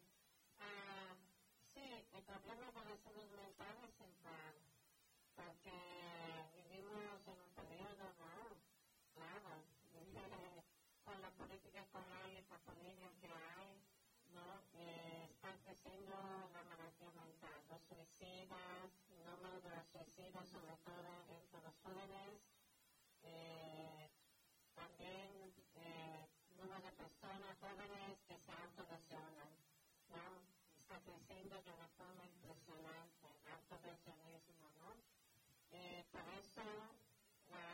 Ah, 0.60 1.15
sí, 1.73 1.81
el 2.14 2.23
problema 2.23 2.72
con 2.73 2.85
la 2.89 2.97
salud 2.97 3.30
mental 3.35 3.76
es 3.84 4.01
el 4.01 4.14
plan, 4.23 4.53
porque 5.35 5.76
vivimos 6.55 7.22
en 7.27 7.39
un 7.41 7.51
periodo, 7.55 8.05
¿no? 8.19 8.57
Claro, 9.15 9.64
con 11.05 11.22
la 11.22 11.30
política 11.94 12.57
que 13.22 13.28
hay, 13.30 13.78
¿no? 14.34 14.45
Eh, 14.74 15.30
está 15.30 15.53
creciendo 15.64 16.15
la 16.53 16.64
malaltía 16.64 17.11
mental, 17.14 17.61
los 17.70 17.82
suicidas, 17.86 18.90
el 19.14 19.26
número 19.26 19.61
de 19.61 19.70
los 19.70 19.86
suicidas, 19.94 20.49
sobre 20.49 20.76
todo 20.82 21.10
entre 21.30 21.61
los 21.61 21.76
jóvenes. 21.86 22.41
Eh, 23.24 24.10
también 24.74 25.53
eh, 25.76 26.28
número 26.57 26.82
de 26.82 26.91
personas 26.98 27.57
jóvenes 27.61 28.18
que 28.28 28.38
se 28.41 28.52
autolesionan, 28.52 29.53
¿no? 30.10 30.24
Está 30.82 30.98
creciendo 31.06 31.61
de 31.61 31.72
una 31.78 31.90
forma 31.98 32.26
impresionante, 32.26 33.28
el 33.45 33.52
autolesionismo, 33.53 34.65
¿no? 34.82 34.90
Eh, 35.72 36.06
por 36.11 36.26
eso 36.41 36.65
la, 37.53 37.65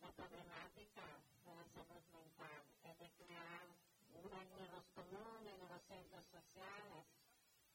la 0.00 0.12
problemática 0.16 1.04
de 1.44 1.52
la 1.54 1.64
salud 1.68 2.04
mental 2.12 2.62
es 2.84 2.98
de 2.98 3.08
crear 3.24 3.66
unos 4.22 4.46
comunes 4.94 5.54
en 5.56 5.68
los 5.68 5.82
centros 5.88 6.24
sociales. 6.26 7.04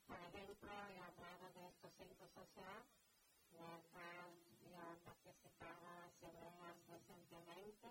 Por 0.08 0.18
ejemplo, 0.18 0.72
he 0.72 1.00
hablado 1.02 1.46
de 1.54 1.68
estos 1.68 1.92
centros 1.98 2.32
sociales, 2.32 2.88
mientras 3.52 4.30
yo 4.62 4.82
he 4.82 4.98
participado 5.04 5.82
en 5.88 6.04
asambleas 6.06 6.78
recientemente, 6.88 7.88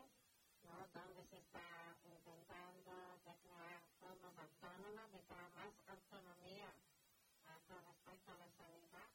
¿no? 0.64 0.74
donde 0.94 1.22
se 1.26 1.38
está 1.38 1.66
intentando 2.04 2.94
de 3.26 3.32
crear 3.42 3.80
formas 4.00 4.38
autónomas, 4.38 5.12
de 5.12 5.20
crear 5.26 5.50
más 5.54 5.74
autonomía 5.88 6.70
con 7.66 7.82
respecto 7.84 8.32
a 8.32 8.38
la 8.38 8.50
sanidad. 8.56 9.10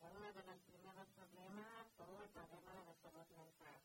Uno 0.00 0.32
de 0.32 0.42
los 0.44 0.60
primeros 0.68 1.08
problemas 1.16 1.86
fue 1.96 2.06
el 2.06 2.30
problema 2.30 2.72
de 2.76 2.84
la 2.84 2.94
salud 3.00 3.28
mental. 3.36 3.80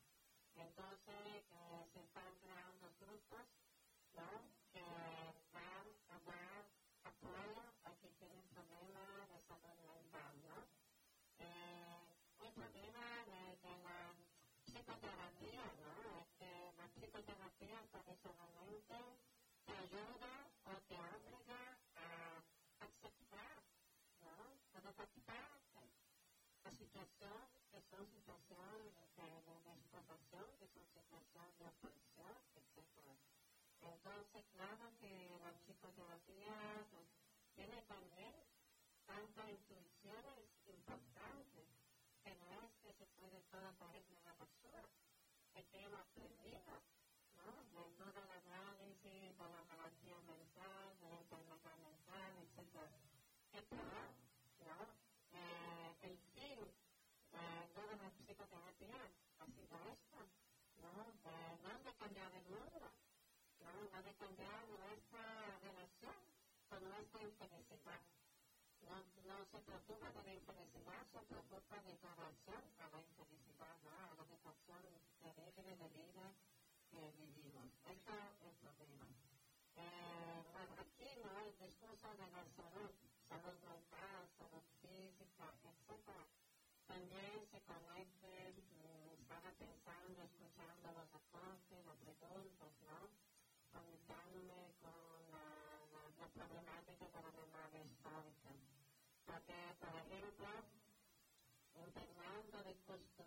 Entonces, 0.55 1.43
eh, 1.49 1.87
se 1.93 1.99
están 2.03 2.35
creando 2.41 2.91
grupos 2.99 3.47
¿no? 4.13 4.60
Psicoterapia, 14.81 15.61
¿no? 15.77 15.93
Es 16.21 16.27
que 16.39 16.73
la 16.77 16.87
psicoterapia 16.89 17.77
tradicionalmente 17.91 18.97
te 19.65 19.73
ayuda 19.77 20.33
o 20.65 20.73
te 20.89 20.95
obliga 20.97 21.61
a 22.01 22.41
aceptar, 22.81 23.61
¿no? 24.25 24.33
A 24.73 24.89
aceptar 24.89 25.49
la 26.65 26.71
situación, 26.71 27.39
que 27.69 27.81
son 27.91 28.03
situaciones 28.09 28.89
de, 29.17 29.29
de, 29.45 29.71
explotación, 29.77 30.45
que 30.57 30.67
son 30.73 30.85
situaciones 30.89 31.57
de 31.59 31.65
opresión, 31.69 32.35
etc. 32.57 32.81
Entonces, 33.85 34.43
claro 34.57 34.85
que 34.99 35.13
la 35.45 35.51
psicoterapia 35.61 36.57
pues, 36.89 37.05
tiene 37.53 37.81
también 37.85 38.33
tantas 39.05 39.45
intuiciones 39.45 40.41
importantes 40.65 41.69
que 42.23 42.35
no 42.35 42.49
es 42.65 42.73
que 42.81 42.93
se 42.97 43.05
puede 43.17 43.41
la 43.61 43.71
basura, 43.77 44.20
es 45.55 45.65
que 45.67 45.79
hemos 45.83 46.01
aprendido, 46.01 46.61
¿no? 47.37 47.51
De 47.63 47.83
todo 47.97 48.19
el 48.21 48.31
análisis 48.31 49.03
de 49.03 49.33
la 49.37 49.63
malaltía 49.65 50.17
mental, 50.21 50.99
de 51.01 51.09
la 51.09 51.19
enfermedad 51.21 51.77
mental, 51.77 52.33
etc. 52.41 52.75
Es 53.53 53.65
¿no? 54.65 54.77
Eh, 55.33 55.95
el 56.03 56.17
fin 56.33 56.59
eh, 57.33 57.63
de 57.75 57.97
la 57.97 58.09
psicoterapia 58.11 59.01
ha 59.39 59.45
sido 59.47 59.77
esto, 59.91 60.19
¿no? 60.81 60.91
De, 61.23 61.37
no 61.63 61.79
de 61.83 61.93
cambiar 61.97 62.31
el 62.35 62.45
mundo, 62.49 62.91
¿no? 63.59 63.71
No 63.91 64.03
de 64.03 64.13
cambiar 64.15 64.67
nuestra 64.69 65.59
relación 65.59 66.15
con 66.69 66.89
nuestra 66.89 67.23
infelicidad. 67.23 68.01
No, 68.81 68.95
no 69.27 69.45
se 69.51 69.59
preocupa 69.59 70.11
de 70.11 70.23
la 70.23 70.33
infelicidad, 70.33 71.07
se 71.13 71.19
preocupa 71.27 71.75
de 71.83 71.99
la 72.03 72.15
reacción 72.15 72.63
a 72.79 72.89
la 72.89 73.01
infelicidad. 73.01 74.10
Situación 74.41 74.81
terrible 75.21 75.77
de 75.77 75.87
vida 75.93 76.25
que 76.89 76.97
vivimos. 77.13 77.69
Esto 77.85 78.09
es 78.09 78.41
el 78.41 78.55
problema. 78.57 79.05
Eh, 79.77 80.41
bueno, 80.51 80.73
aquí 80.81 81.09
no 81.21 81.29
el 81.45 81.53
discurso 81.61 82.09
de 82.17 82.25
la 82.25 82.41
salud, 82.57 82.89
salud 83.29 83.57
mental, 83.61 84.25
salud 84.41 84.65
física, 84.81 85.45
etc. 85.61 86.09
También 86.87 87.37
se 87.53 87.61
conecte, 87.69 88.33
mm, 88.57 89.13
estaba 89.21 89.51
pensando, 89.61 90.23
escuchando 90.25 90.89
los 90.89 91.09
aportes, 91.13 91.85
las 91.85 92.01
preguntas, 92.01 92.73
¿no? 92.81 92.97
Conectándome 93.69 94.73
con 94.81 95.21
la, 95.29 96.25
problemática 96.33 97.05
de 97.13 97.21
la 97.21 97.31
memoria 97.45 97.81
histórica. 97.85 98.49
Porque, 99.23 99.57
por 99.77 99.93
ejemplo, 100.01 100.49
intentando 101.75 102.63
de 102.63 102.73
construir 102.89 103.20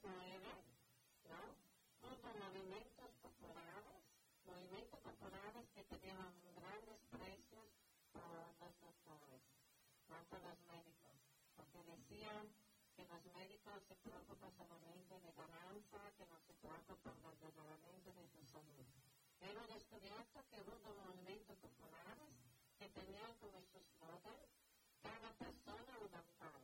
XIX, 0.00 0.56
¿no? 1.28 1.40
hubo 2.08 2.30
movimientos 2.40 3.10
populares, 3.20 4.00
movimientos 4.46 5.00
populares 5.00 5.68
que 5.74 5.84
tenían 5.84 6.32
grandes 6.56 7.00
precios 7.10 7.68
por 8.12 8.24
los 8.32 8.80
doctores, 8.80 9.42
no 10.08 10.16
por 10.32 10.40
los 10.40 10.58
médicos, 10.72 11.20
porque 11.54 11.84
decían 11.84 12.48
que 12.96 13.04
los 13.04 13.24
médicos 13.36 13.76
se 13.88 13.94
preocupan 13.96 14.52
solamente 14.56 15.20
de 15.20 15.32
ganancia, 15.36 16.00
que 16.16 16.24
no 16.24 16.38
se 16.48 16.54
preocupan 16.54 17.36
mejoramiento 17.44 18.12
de 18.16 18.26
su 18.28 18.40
salud. 18.48 18.86
Hemos 19.40 19.68
descubierto 19.68 20.40
que 20.48 20.60
hubo 20.64 20.94
movimientos 20.96 21.56
populares 21.58 22.32
que 22.78 22.88
tenían 22.88 23.34
como 23.36 23.60
su 23.68 23.80
slogan 23.96 24.40
cada 25.02 25.30
persona 25.36 25.92
un 26.00 26.10
doctor, 26.10 26.56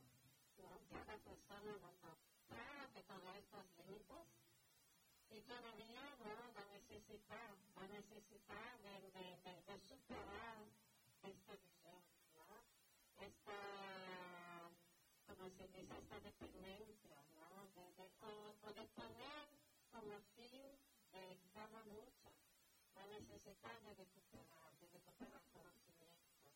¿no? 0.57 0.69
cada 0.89 1.17
persona 1.21 1.73
un 1.73 1.81
doctor. 1.81 2.36
Que 2.93 3.01
todos 3.03 3.35
estos 3.35 3.65
límites 3.87 4.27
y 5.29 5.41
todavía 5.41 6.01
no 6.23 6.53
va 6.55 6.61
a 6.61 6.71
necesitar, 6.73 7.51
va 7.77 7.83
a 7.83 7.87
necesitar 7.87 8.79
de, 8.81 9.01
de, 9.11 9.25
de, 9.43 9.53
de 9.67 9.79
superar 9.87 10.57
esta 11.23 11.53
visión. 11.53 12.01
Esta 13.19 13.57
como 15.27 15.49
se 15.49 15.67
dice, 15.67 15.97
esta 15.97 16.19
dependencia. 16.19 17.17
De, 17.75 17.83
de, 17.93 18.73
de 18.73 18.85
poner 18.95 19.47
como 19.91 20.19
fin 20.35 20.77
de 21.11 21.37
cada 21.53 21.81
lucha 21.85 22.31
la 22.95 23.05
necesidad 23.07 23.79
de 23.81 23.93
recuperar, 23.93 24.71
de 24.79 24.87
recuperar 24.87 25.41
conocimiento, 25.53 26.49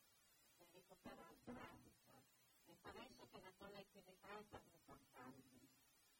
de 0.59 0.65
recuperar 0.73 1.33
práctica. 1.45 2.17
Es 2.67 2.77
por 2.77 2.95
eso 2.97 3.29
que 3.31 3.39
la 3.41 3.51
colectividad 3.51 4.39
es 4.39 4.49
tan 4.49 4.65
importante, 4.65 5.60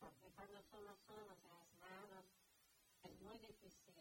porque 0.02 0.34
cuando 0.36 0.60
somos 0.72 0.98
solos 1.06 1.38
aislados, 1.45 2.26
es 3.03 3.22
muy 3.22 3.38
difícil 3.38 3.94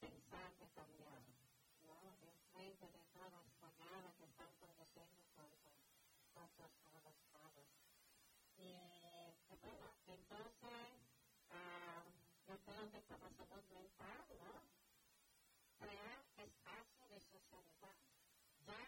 pensar 0.00 0.48
de 0.56 0.68
cambiar, 0.72 1.20
¿no? 1.84 2.16
Frente 2.54 2.86
de 2.88 3.04
toda 3.12 3.38
esta 3.44 3.68
guerra 3.76 4.10
que 4.16 4.24
están 4.24 4.48
produciendo 4.58 5.20
contra 5.36 5.68
otros 6.44 6.72
adaptados. 6.96 7.68
Y 8.56 8.72
bueno, 9.60 9.86
entonces, 10.08 10.88
uh, 11.52 12.04
yo 12.48 12.56
creo 12.64 12.90
que 12.90 13.00
la 13.20 13.30
salud 13.36 13.64
mental, 13.70 14.24
¿no? 14.40 14.52
Crear 15.78 16.24
espacio 16.38 17.04
de 17.08 17.20
socialidad 17.20 17.96
ya 18.66 18.80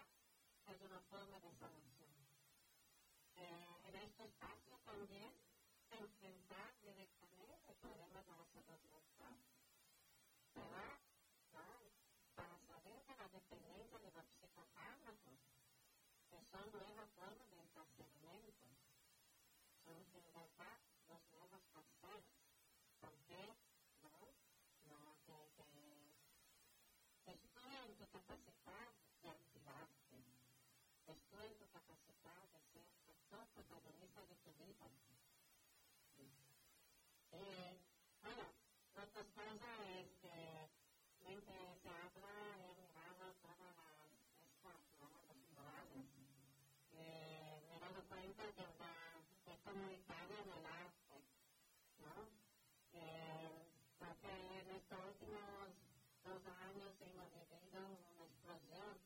es 0.73 0.81
una 0.81 1.01
forma 1.11 1.39
de 1.41 1.53
sanación. 1.61 2.16
Eh, 3.37 3.77
en 3.89 3.97
este 3.97 4.24
espacio 4.24 4.78
también 4.87 5.33
enfrentar 5.91 6.74
directamente 6.83 7.62
el 7.69 7.77
problema 7.77 8.20
de 8.23 8.33
la 8.33 8.47
salud 8.53 8.83
mental. 8.91 9.37
Pero, 10.55 10.66
¿no? 11.53 11.65
para 12.35 12.59
saber 12.66 13.03
que 13.07 13.15
la 13.16 13.28
dependencia 13.28 13.99
de 13.99 14.11
los 14.12 14.27
psicofármacos 14.41 15.39
que 16.31 16.37
son 16.57 16.73
nuevas 16.73 17.11
formas 17.12 17.51
de 17.53 17.61
encarcelamiento, 17.61 18.65
son 19.85 20.01
en 20.01 20.33
verdad 20.33 20.78
los 21.09 21.20
nuevos 21.37 21.61
carceles. 21.69 22.24
¿Por 23.01 23.12
qué? 23.28 23.45
No, 24.01 24.97
no, 24.97 25.12
que, 25.27 25.37
que 27.24 27.33
destruyen 27.37 27.97
tu 27.99 28.09
capacidad 28.09 28.89
de 29.20 29.28
activarte, 29.28 30.16
destruyen 31.05 31.59
tu 31.61 31.69
capacidad 31.77 32.41
de 32.49 32.61
ser 32.73 32.89
actor 33.05 33.45
protagonista 33.53 34.20
de 34.24 34.37
tu 34.41 34.51
vida. 34.57 34.89
Eh, 37.33 37.77
bueno, 38.23 38.49
otra 38.93 39.05
cosa 39.12 39.45
comunitaria 49.77 50.40
en 50.40 50.48
el 50.57 50.65
arte, 50.73 51.16
¿no? 52.01 52.16
Eh, 52.97 53.69
porque 53.98 54.32
en 54.32 54.70
estos 54.73 54.97
últimos 55.05 55.69
dos 56.24 56.40
años 56.65 56.97
hemos 57.05 57.28
vivido 57.36 57.85
una 57.85 58.24
explosión 58.24 58.97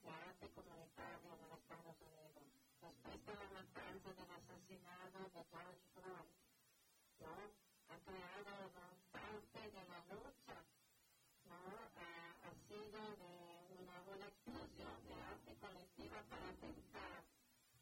de 0.00 0.08
arte 0.08 0.48
comunitario 0.56 1.36
en 1.36 1.40
los 1.44 1.60
Estados 1.60 2.00
Unidos. 2.00 2.48
Después 2.80 3.20
de 3.28 3.34
la 3.36 3.48
matanza 3.60 4.08
del 4.16 4.30
asesinato 4.40 5.18
de 5.20 5.42
George 5.52 5.84
Floyd, 5.92 6.32
¿no? 7.20 7.36
Ha 7.92 7.96
creado 8.00 8.72
parte 9.12 9.60
de 9.68 9.82
la 9.84 10.00
lucha 10.08 10.56
¿no? 11.44 11.60
ha, 11.92 12.08
ha 12.40 12.52
sido 12.64 13.00
de 13.20 13.32
una, 13.84 14.00
una 14.00 14.26
explosión 14.32 14.96
de 15.04 15.14
arte 15.20 15.52
colectiva 15.60 16.18
para 16.24 16.50
pintar, 16.56 17.20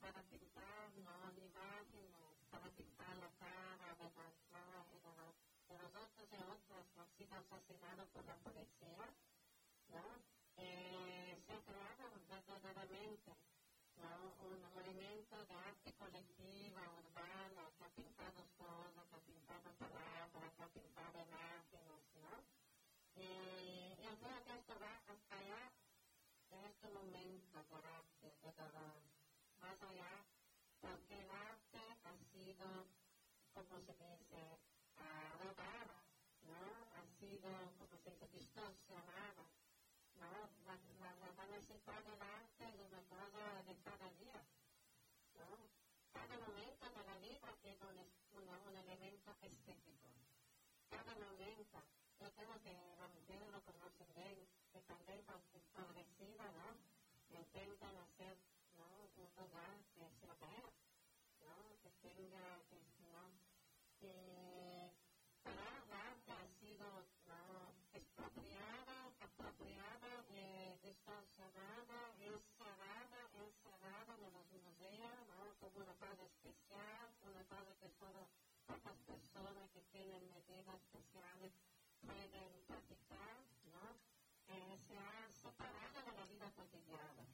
para 0.02 0.20
pintar 0.28 0.90
¿no? 0.98 1.24
imágenes, 1.54 2.23
para 2.54 2.70
pintar 2.70 3.16
la 3.18 3.30
cara 3.42 3.94
de 3.98 4.06
las 4.14 4.34
de, 4.86 4.98
de 5.74 5.78
los 5.82 5.90
otros 5.90 6.28
y 6.30 6.36
otras 6.38 6.86
que 6.86 7.00
han 7.00 7.10
sido 7.18 7.34
asesinados 7.34 8.08
por 8.14 8.24
la 8.26 8.36
policía, 8.46 9.06
¿no? 9.90 10.04
Eh, 10.56 11.42
se 11.46 11.52
ha 11.52 11.60
creado 11.66 12.04
verdaderamente 12.30 13.32
¿no? 13.98 14.14
un 14.46 14.62
movimiento 14.70 15.34
de 15.46 15.54
arte 15.54 15.92
colectiva, 15.98 16.82
urbana, 16.94 17.62
que 17.74 17.84
ha 17.84 17.90
pintado 17.90 18.46
cosas, 18.56 19.02
que 19.10 19.16
ha 19.16 19.24
pintado 19.26 19.74
palabras, 19.74 20.52
que 20.54 20.62
ha 20.62 20.68
pintado 20.68 21.18
imágenes, 21.26 22.02
¿no? 22.22 22.34
Y 23.18 23.98
yo 23.98 24.14
creo 24.22 24.44
que 24.46 24.54
esto 24.54 24.74
va 24.78 24.94
hasta 25.10 25.34
allá 25.42 25.72
de 26.50 26.66
este 26.70 26.88
momento 26.88 27.58
de 27.66 27.78
arte, 27.82 28.30
de 28.30 28.52
dolor, 28.52 29.02
más 29.58 29.82
allá, 29.82 30.24
porque 30.80 31.18
ha 31.34 31.63
sido, 32.64 32.86
como 33.52 33.80
se 33.84 33.92
dice, 33.92 34.40
robada, 35.38 36.00
¿no? 36.48 36.60
Ha 36.96 37.04
sido, 37.20 37.50
como 37.78 37.96
se 38.02 38.10
dice, 38.10 38.28
distorsionada, 38.32 39.44
¿no? 40.16 40.30
La, 40.64 40.74
la, 41.00 41.32
la 41.36 41.46
necesidad 41.46 42.02
del 42.04 42.22
arte 42.22 42.64
cosa 43.04 43.62
de 43.66 43.76
cada 43.84 44.08
día, 44.16 44.40
¿no? 45.36 45.68
Cada 46.12 46.38
momento 46.38 46.88
de 46.88 47.04
la 47.04 47.16
vida 47.18 47.48
tiene 47.60 47.84
un, 48.32 48.76
elemento 48.76 49.36
estético. 49.42 50.08
Cada 50.88 51.14
momento 51.14 51.78
yo 52.20 52.30
tengo 52.32 52.60
que 52.62 52.72
la 52.72 53.08
mujer 53.08 53.42
lo 53.52 53.60
conoce 53.62 54.04
bien, 54.16 54.48
que 54.72 54.80
también 54.82 55.22
progresiva, 55.74 56.44
¿no? 56.48 56.72
Intentan 57.28 57.96
hacer, 57.98 58.38
¿no? 58.76 58.86
Un 59.16 59.30
lugar 59.36 59.78
que 59.94 60.73
¿no? 62.04 63.32
Que 63.98 64.92
para 65.42 65.72
la 65.88 66.12
ha 66.12 66.48
sido. 66.60 66.86
Expropiada, 67.94 68.96
apropiada, 69.20 70.12
eh, 70.30 70.76
distorsionada, 70.82 71.98
encerrada, 72.20 73.20
encerrada 73.32 74.12
en 74.18 74.32
los 74.34 74.48
museos, 74.52 75.16
¿no? 75.32 75.54
Como 75.60 75.84
una 75.84 75.94
cosa 75.94 76.24
especial, 76.24 77.08
una 77.22 77.44
cosa 77.48 77.72
que 77.80 77.88
solo 77.98 78.28
pocas 78.66 78.98
personas 79.06 79.70
que 79.72 79.80
tienen 79.92 80.28
medidas 80.28 80.76
especiales 80.82 81.52
pueden 82.02 82.50
practicar, 82.66 83.36
¿no? 83.72 83.84
Eh, 84.48 84.76
separada 85.32 86.02
de 86.04 86.12
la 86.12 86.26
vida 86.26 86.50
cotidiana, 86.52 87.24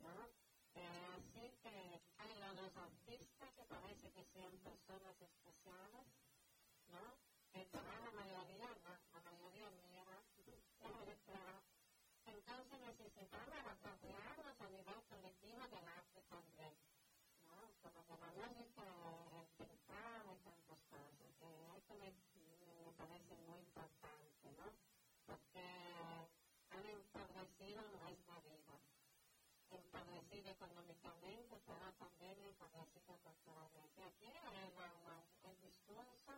¿no? 0.00 0.41
Eh, 0.74 1.06
así 1.16 1.52
que 1.62 2.02
hay 2.18 2.34
los 2.56 2.76
artistas 2.76 3.50
que 3.56 3.64
parece 3.64 4.10
que 4.12 4.24
sean 4.32 4.56
personas 4.58 5.16
especiales, 5.20 6.06
¿no? 6.88 7.00
Entonces, 7.54 8.00
la 8.04 8.10
mayoría, 8.12 8.68
la, 8.84 9.00
la 9.12 9.20
mayoría 9.30 9.70
mía. 9.70 10.04
Entonces 12.26 12.80
necesitamos 12.80 13.66
apropiarnos 13.66 14.60
a 14.60 14.68
nivel 14.70 15.02
colectivo 15.08 15.62
del 15.68 15.88
arte 15.88 16.22
también, 16.28 16.74
¿no? 17.46 17.56
Como 17.82 18.02
de 18.06 18.16
la 18.18 18.46
música, 18.48 18.82
el 18.82 19.48
pintar 19.56 20.22
y 20.26 20.36
tantas 20.44 20.80
cosas. 20.90 21.12
Me, 21.98 22.10
me 22.84 22.92
parece 22.98 23.36
muy 23.36 23.58
importante, 23.60 24.01
empobrecido 30.42 30.50
económicamente, 30.50 31.56
pero 31.66 31.92
también 31.98 32.36
empobrecido 32.42 33.14
culturalmente. 33.22 34.02
Aquí 34.02 34.26
el, 34.26 35.50
el 35.50 35.56
discurso 35.62 36.32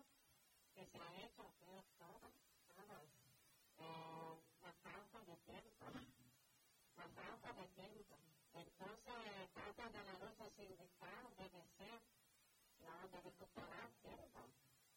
que 0.74 0.85
se 0.86 0.98
ha 1.01 1.10
hecho, 1.24 1.43
creo, 1.59 1.85
todo, 1.97 2.28
todo 2.76 2.97
eh, 3.78 4.36
la 4.60 4.72
falta 4.85 5.18
de 5.24 5.36
tiempo, 5.48 5.86
la 6.97 7.09
falta 7.09 7.52
de 7.55 7.66
tiempo. 7.68 8.16
Entonces, 8.52 9.48
parte 9.55 9.82
de 9.89 10.05
la 10.05 10.14
lucha 10.20 10.51
sindical 10.56 11.24
debe 11.39 11.64
ser, 11.78 12.01
¿no? 12.85 13.09
de 13.09 13.20
recuperar 13.22 13.89
tiempo, 14.02 14.40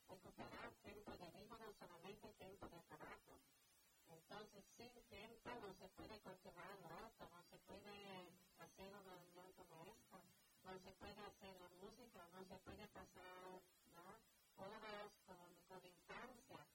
recuperar 0.09 0.71
tiempo 0.83 1.11
de 1.11 1.27
vida, 1.31 1.57
no 1.57 1.73
solamente 1.79 2.27
tiempo 2.33 2.67
de 2.67 2.81
trabajo. 2.83 3.39
Entonces, 4.09 4.63
sin 4.75 4.93
tiempo 5.07 5.49
no 5.61 5.73
se 5.79 5.87
puede 5.95 6.19
continuar 6.21 6.75
otro, 6.91 7.29
no 7.31 7.43
se 7.49 7.57
puede 7.67 8.46
hacer 8.59 8.93
una 8.93 9.15
reunión 9.15 9.51
como 9.53 9.83
esta, 9.85 10.19
no 10.63 10.79
se 10.79 10.91
puede 10.93 11.21
hacer 11.25 11.55
la 11.61 11.69
música, 11.81 12.27
no 12.33 12.43
se 12.45 12.57
puede 12.59 12.87
pasar 12.87 13.61
¿no? 13.95 14.19
horas 14.57 15.11
con, 15.25 15.37
con 15.67 15.85
infancia. 15.85 16.65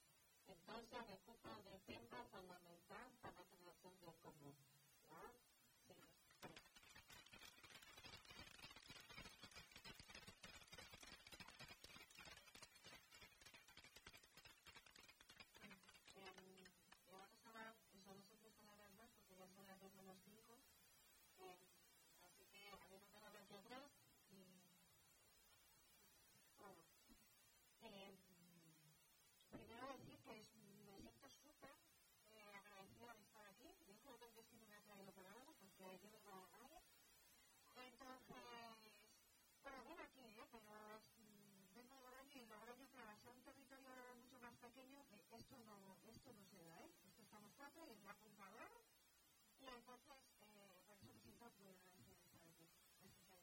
Entonces, 0.46 1.06
recupero 1.08 1.62
del 1.62 1.80
tiempo 1.82 2.16
es 2.16 2.28
fundamental 2.30 3.08
para 3.22 3.34
la 3.34 3.44
creación 3.44 3.94
del 4.00 4.14
común. 4.22 4.56
¿no? 5.10 5.22
Sí. 6.42 6.54
y 16.42 17.10
vamos 17.10 17.28
a 17.44 17.48
hablar, 17.48 17.74
pues 17.90 18.04
vamos 18.06 18.24
a 18.30 18.36
tres 18.36 18.52
palabras 18.54 18.90
más 18.94 19.08
porque 19.10 19.36
ya 19.36 19.46
son 19.48 19.66
las 19.66 19.80
2 19.80 19.94
menos 19.94 20.16
5. 20.24 20.58
Eh, 21.38 21.58
así 22.22 22.44
que 22.46 22.68
a 22.68 22.76
mí 22.76 22.88
no 23.00 23.30
tengo 23.30 23.48
que 23.48 23.54
atrás. 23.56 23.90
Y, 24.30 24.62
bueno, 26.58 26.82
eh, 27.82 28.18
primero 29.50 29.86
decir 29.98 30.18
que 30.22 30.40
es, 30.40 30.48
me 30.56 30.96
siento 31.00 31.28
súper 31.28 31.74
eh, 32.30 32.54
agradecida 32.54 33.14
de 33.14 33.22
estar 33.22 33.46
aquí. 33.46 33.68
Yo 33.86 33.94
creo 34.00 34.18
que 34.18 34.24
el 34.26 34.34
destino 34.34 34.66
me 34.68 34.76
ha 34.76 34.82
traído 34.82 35.12
para 35.12 35.30
algo 35.30 35.44
porque 35.44 35.68
yo 35.78 35.86
vengo 35.98 36.18
a 36.32 36.36
la 36.36 36.46
radio. 36.46 36.80
Entonces, 37.76 38.38
bueno, 39.62 39.84
ven 39.84 40.00
aquí, 40.00 40.20
¿eh? 40.20 40.46
pero 40.50 41.00
mm, 41.18 41.74
vengo 41.74 41.94
de 41.94 42.00
Logroño 42.02 42.40
y 42.42 42.46
Logroño, 42.46 42.86
claro, 42.90 43.10
al 43.10 43.20
ser 43.20 43.32
un 43.34 43.42
territorio 43.42 43.90
mucho 44.16 44.38
más 44.40 44.54
pequeño, 44.56 45.00
eh, 45.12 45.21
esto 45.36 45.56
no, 45.64 45.96
esto 46.08 46.32
no 46.32 46.44
se 46.46 46.62
da, 46.64 46.76
¿eh? 46.82 46.90
Esto 47.08 47.22
estamos 47.22 47.52
cuatro 47.56 47.84
y 47.86 47.92
es 47.92 48.04
la 48.04 48.14
punta 48.14 48.48
de 48.50 48.58
oro. 48.60 48.84
Y 49.60 49.66
entonces, 49.66 50.18
eh, 50.42 50.82
por 50.86 50.96
eso 50.96 51.08
me 51.12 51.20
siento 51.20 51.44
agradecida 51.46 52.02
de 52.02 52.50
aquí. 52.50 52.68
Así 52.92 53.12
que 53.16 53.40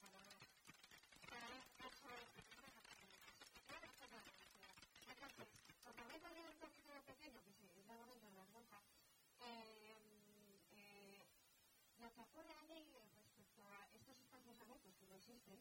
por, 0.00 0.22
para, 1.30 1.48
entonces, 5.90 6.20
perdido 6.22 6.50
un 6.50 6.58
territorio 6.58 7.02
pequeño, 7.02 7.40
que 7.42 7.50
es 7.50 7.60
eh, 9.40 9.96
eh, 10.70 11.18
lo 11.98 12.12
que 12.12 12.20
ocurre 12.20 12.54
allí 12.62 12.86
respecto 13.14 13.62
a 13.66 13.86
estos 13.96 14.18
espacios 14.18 14.60
abiertos 14.60 14.94
que 14.94 15.06
no 15.06 15.14
existen 15.16 15.58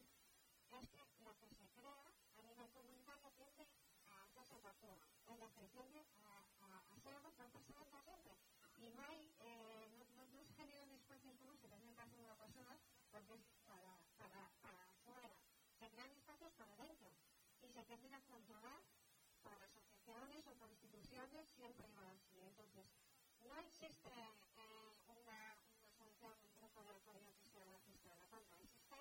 es 0.71 0.89
que 0.89 1.01
lo 1.23 1.33
que 1.39 1.49
se 1.49 1.67
crea 1.73 2.05
a 2.37 2.41
nivel 2.43 2.69
comunitario 2.69 3.31
tiende 3.31 3.88
a 4.55 4.57
hacerse 4.57 4.87
vacío, 4.87 5.33
es 5.33 5.39
decir, 5.39 5.69
tiende 5.71 5.99
a, 6.25 6.37
a, 6.65 6.99
ser 7.01 7.15
algo 7.15 7.31
siempre. 7.31 8.35
Y 8.79 8.89
no 8.89 9.01
hay, 9.03 9.35
eh, 9.39 9.89
no, 9.97 10.05
no, 10.15 10.25
no 10.31 10.43
se 10.43 10.53
generan 10.53 10.89
espacios 10.91 11.35
como 11.37 11.55
se 11.57 11.67
tendrían 11.67 11.95
que 11.95 12.01
hacer 12.01 12.19
una 12.19 12.35
persona 12.35 12.79
porque 13.11 13.33
es 13.33 13.41
para, 13.67 13.97
para, 14.17 14.49
para. 14.61 14.89
Se 15.79 15.89
crean 15.89 16.11
espacios 16.11 16.51
para 16.53 16.75
dentro 16.75 17.09
y 17.61 17.69
se 17.71 17.83
tienden 17.85 18.13
a 18.13 18.21
controlar 18.21 18.81
por 19.43 19.53
asociaciones 19.63 20.47
o 20.47 20.53
por 20.55 20.69
instituciones 20.69 21.47
siempre 21.55 21.87
así. 21.87 22.41
Entonces, 22.41 22.85
no 23.47 23.57
existe 23.57 24.09
eh, 24.09 24.95
una, 25.07 25.57
una 25.87 25.99
solución, 25.99 26.33
un 26.43 26.57
grupo 26.57 26.83
de 26.83 26.91
apoyo 26.91 27.33
que 27.39 27.49
sea 27.49 27.65
la 27.65 27.79
fiesta 27.79 28.09
de 28.09 28.17
la 28.17 28.27
palma, 28.27 28.57
existe 28.59 28.95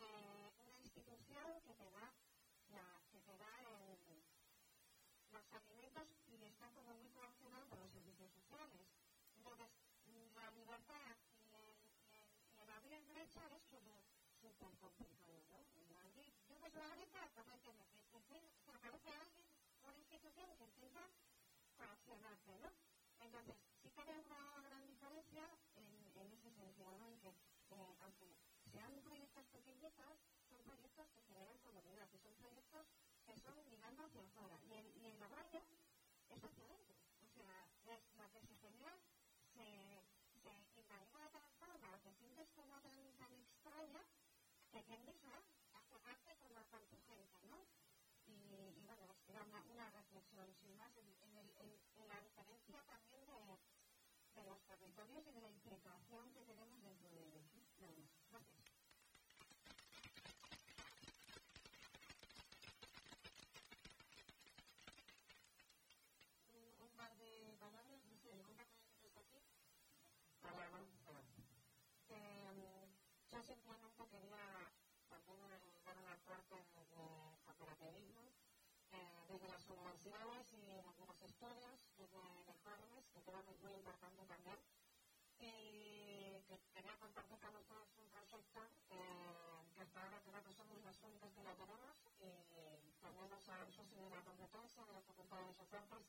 eh, 0.00 0.52
una 0.60 0.78
institución 0.78 1.60
que 1.64 1.74
te 1.74 1.90
da, 1.90 2.12
la, 2.70 3.02
que 3.10 3.20
te 3.20 3.36
da 3.38 3.52
el, 3.60 3.80
los 3.80 5.38
alimentos 5.52 6.06
y 6.28 6.44
está 6.44 6.70
como 6.70 6.94
muy 6.94 7.10
coaccionado 7.10 7.66
por 7.66 7.78
los 7.80 7.90
servicios 7.90 8.30
sociales. 8.30 8.86
Entonces, 9.36 9.68
la 10.34 10.50
libertad 10.52 11.16
y 11.42 11.54
el, 11.54 11.74
y 12.54 12.60
el, 12.60 12.70
abrir 12.70 13.02
brecha 13.10 13.42
es 13.56 13.62
súper 14.40 14.76
complicado, 14.78 15.32
¿no? 15.50 15.58
Aquí, 15.58 16.32
yo 16.48 16.58
ves 16.60 16.74
la 16.74 16.86
brecha, 16.94 17.24
aparentemente, 17.24 17.98
te 18.10 18.70
aparece 18.70 19.10
alguien, 19.10 19.46
una 19.82 19.98
institución 19.98 20.56
que 20.56 20.64
intenta 20.64 21.02
coaccionarte, 21.76 22.58
¿no? 22.58 22.70
Entonces, 23.20 23.56
sí 23.82 23.90
que 23.90 24.00
hay 24.00 24.22
una 24.24 24.62
gran 24.62 24.86
diferencia 24.86 25.44
en, 25.76 25.86
en 26.14 26.32
ese 26.32 26.50
sentido, 26.54 26.96
¿no? 26.98 27.08
En 27.08 27.18
que, 27.20 27.28
eh, 27.28 27.96
aunque 28.00 28.36
sean 28.70 29.02
proyectos 29.02 29.44
pequeñitos, 29.46 30.14
son 30.48 30.62
proyectos 30.62 31.06
que 31.10 31.22
generan 31.26 31.58
comunidad, 31.58 32.08
que 32.10 32.18
son 32.18 32.34
proyectos 32.36 32.86
son 33.38 33.54
mirando. 33.68 34.08
Y 34.68 34.74
el, 34.74 34.86
y 34.96 35.06
el 35.06 35.18
barrio 35.18 35.62
es 36.28 36.42
hacia 36.44 36.64
adentro. 36.64 36.96
O 37.22 37.28
sea, 37.34 37.66
es 37.94 38.02
lo 38.16 38.30
que 38.32 38.40
se 38.40 38.54
genera 38.56 38.96
se, 39.52 40.02
se 40.72 40.80
imagina 40.80 41.24
de 41.24 41.30
tal 41.30 41.50
forma, 41.58 41.98
te 42.02 42.12
sientes 42.14 42.48
como 42.54 42.80
tan, 42.80 43.16
tan 43.18 43.32
extraña, 43.34 44.02
que 44.72 44.82
tiendes 44.84 45.16
a, 45.24 45.36
a 45.78 45.82
cerrarte 45.88 46.36
como 46.38 46.64
con 46.70 46.80
gente, 47.06 47.38
¿no? 47.48 47.66
Y, 48.26 48.80
bueno, 48.86 49.14
era 49.26 49.42
una, 49.42 49.60
una 49.64 49.90
reflexión 49.90 50.54
sin 50.54 50.76
más 50.76 50.96
en, 50.96 51.06
en, 51.22 51.36
en, 51.38 51.80
en 51.96 52.08
la 52.08 52.20
diferencia 52.20 52.82
también 52.84 53.26
de, 53.26 53.58
de 54.34 54.44
los 54.44 54.62
territorios 54.66 55.26
y 55.26 55.32
de 55.32 55.40
la 55.40 55.50
implicación 55.50 56.32
que 56.32 56.44
tenemos 56.44 56.82
dentro 56.82 57.08
de 57.10 57.22
ellos. 57.26 57.44
Nada 57.80 57.92
más. 57.92 58.10
Gracias. 58.30 58.60
Un, 66.54 66.86
un 66.86 66.90
par 66.96 67.16
de 67.16 67.56
palabras, 67.58 68.00
no 68.06 68.16
sé, 68.22 68.30
¿cuántas 68.44 68.68
minutos 68.70 69.16
aquí? 69.16 69.40
Palabras. 70.40 70.86
Eh, 72.08 72.88
yo 73.30 73.42
simplemente 73.42 74.06
quería 74.08 74.72
también 75.08 75.40
dar 75.84 75.96
un 75.98 76.08
aporte 76.08 76.54
de 76.54 76.94
cooperativismo 77.44 78.22
eh, 78.92 79.24
desde 79.28 79.48
universidades 80.00 80.48
y 80.52 80.64
desde 80.64 81.06
los 81.06 81.20
estudios, 81.22 81.76
desde 81.98 82.16
los 82.16 82.56
jóvenes, 82.64 83.04
que 83.12 83.20
creo 83.20 83.44
que 83.44 83.52
es 83.52 83.60
muy 83.60 83.74
importante 83.74 84.24
también. 84.24 84.58
Y 85.38 86.40
que 86.48 86.56
quería 86.72 86.96
compartir 87.00 87.38
con 87.40 87.56
ustedes 87.56 87.88
un 87.96 88.08
proyecto 88.08 88.60
eh, 88.90 89.60
que 89.74 89.82
hasta 89.82 90.00
ahora 90.00 90.20
creo 90.24 90.42
que 90.44 90.52
somos 90.52 90.84
los 90.84 91.02
únicos 91.02 91.32
que 91.32 91.42
lo 91.44 91.54
tenemos 91.54 91.96
y 92.20 92.92
tenemos 93.00 93.48
a 93.48 93.64
uso 93.64 93.84
de 93.84 94.10
la 94.10 94.20
competencia 94.24 94.84
de 94.84 94.92
la 94.92 95.00
Facultad 95.00 95.38
de 95.38 95.52
Bellas 95.52 95.72
Artes 95.72 96.06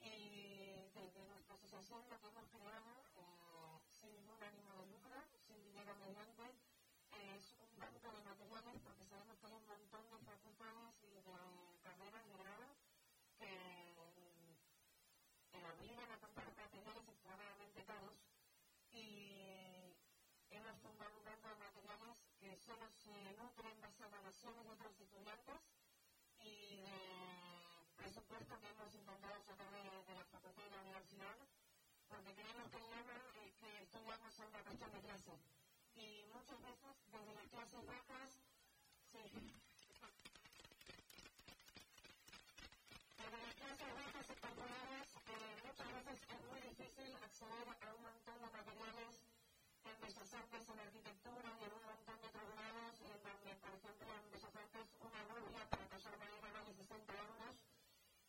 y 0.00 0.88
desde 0.92 1.24
nuestra 1.28 1.54
asociación 1.54 2.00
lo 2.08 2.20
que 2.20 2.28
hemos 2.28 2.48
creado 2.48 2.92
eh, 3.16 3.80
sin 3.88 4.12
ningún 4.12 4.42
ánimo 4.42 4.72
de 4.76 4.86
lucro, 4.88 5.16
sin 5.46 5.62
dinero 5.62 5.94
mediante, 5.96 6.44
es 7.12 7.56
un 7.60 7.72
banco 7.78 8.08
de 8.12 8.20
materiales 8.24 8.76
porque 8.84 9.04
sabemos 9.06 9.38
que 9.38 9.46
hay 9.46 9.54
un 9.54 9.66
montón 9.68 10.04
de 10.10 10.18
facultades 10.24 10.94
y 11.04 11.08
de 11.08 11.22
carreras 11.82 12.24
de 12.26 12.36
grado 12.36 12.66
que 13.42 13.50
eh, 15.52 15.64
obligan 15.66 16.10
a 16.12 16.18
comprar 16.20 16.46
materiales 16.54 17.08
extremadamente 17.08 17.84
caros 17.84 18.14
y 18.92 19.96
hemos 20.50 20.78
fundado 20.78 21.16
un 21.18 21.24
banco 21.24 21.48
de 21.48 21.56
materiales 21.56 22.16
que 22.38 22.56
solo 22.56 22.88
se 22.90 23.12
nutren 23.36 23.80
de 23.80 24.08
donaciones 24.08 24.64
de 24.64 24.72
otros 24.72 25.00
estudiantes 25.00 25.60
y 26.40 26.76
de 26.82 27.92
presupuesto 27.96 28.60
que 28.60 28.68
hemos 28.68 28.94
intentado 28.94 29.42
sacar 29.42 29.70
de, 29.70 29.82
de 29.82 30.14
la 30.14 30.24
facultad 30.24 30.64
y 30.66 30.70
la 30.70 30.82
universidad 30.82 31.36
por 32.12 32.22
que 32.24 32.34
creemos 32.34 32.68
que 32.70 32.78
llama 32.78 33.16
eh, 33.40 33.52
que 33.58 33.82
estudiamos 33.82 34.34
son 34.34 34.46
una 34.48 34.62
cuestión 34.62 34.92
de 34.92 35.00
clase. 35.00 35.32
Y 35.94 36.24
muchas 36.32 36.60
veces, 36.60 36.96
desde 37.10 37.34
las 37.34 37.48
clases 37.48 37.86
bajas, 37.86 38.30
sí. 39.10 39.22
Desde 43.16 43.38
las 43.40 43.54
clases 43.54 43.94
bajas 43.94 44.26
populares, 44.26 44.90
eh, 44.92 45.01
muchas 45.82 46.04
veces 46.04 46.22
es 46.30 46.42
muy 46.46 46.60
difícil 46.60 47.10
acceder 47.16 47.66
a 47.66 47.94
un 47.94 48.02
montón 48.02 48.38
de 48.38 48.48
materiales 48.54 49.26
en 49.82 49.96
Bellas 49.98 50.34
Artes, 50.34 50.68
en 50.68 50.78
arquitectura 50.78 51.48
y 51.58 51.64
en 51.64 51.72
un 51.74 51.82
montón 51.82 52.18
de 52.22 52.30
lados, 52.54 52.94
en 53.02 53.18
donde, 53.18 53.50
por 53.58 53.72
ejemplo, 53.74 54.10
en 54.14 54.30
Bellas 54.30 54.54
Artes 54.62 54.86
una 55.02 55.22
rubia 55.26 55.62
para 55.66 55.88
taller 55.90 56.18
madera 56.22 56.50
vale 56.54 56.72
60 56.72 57.18
euros 57.18 57.54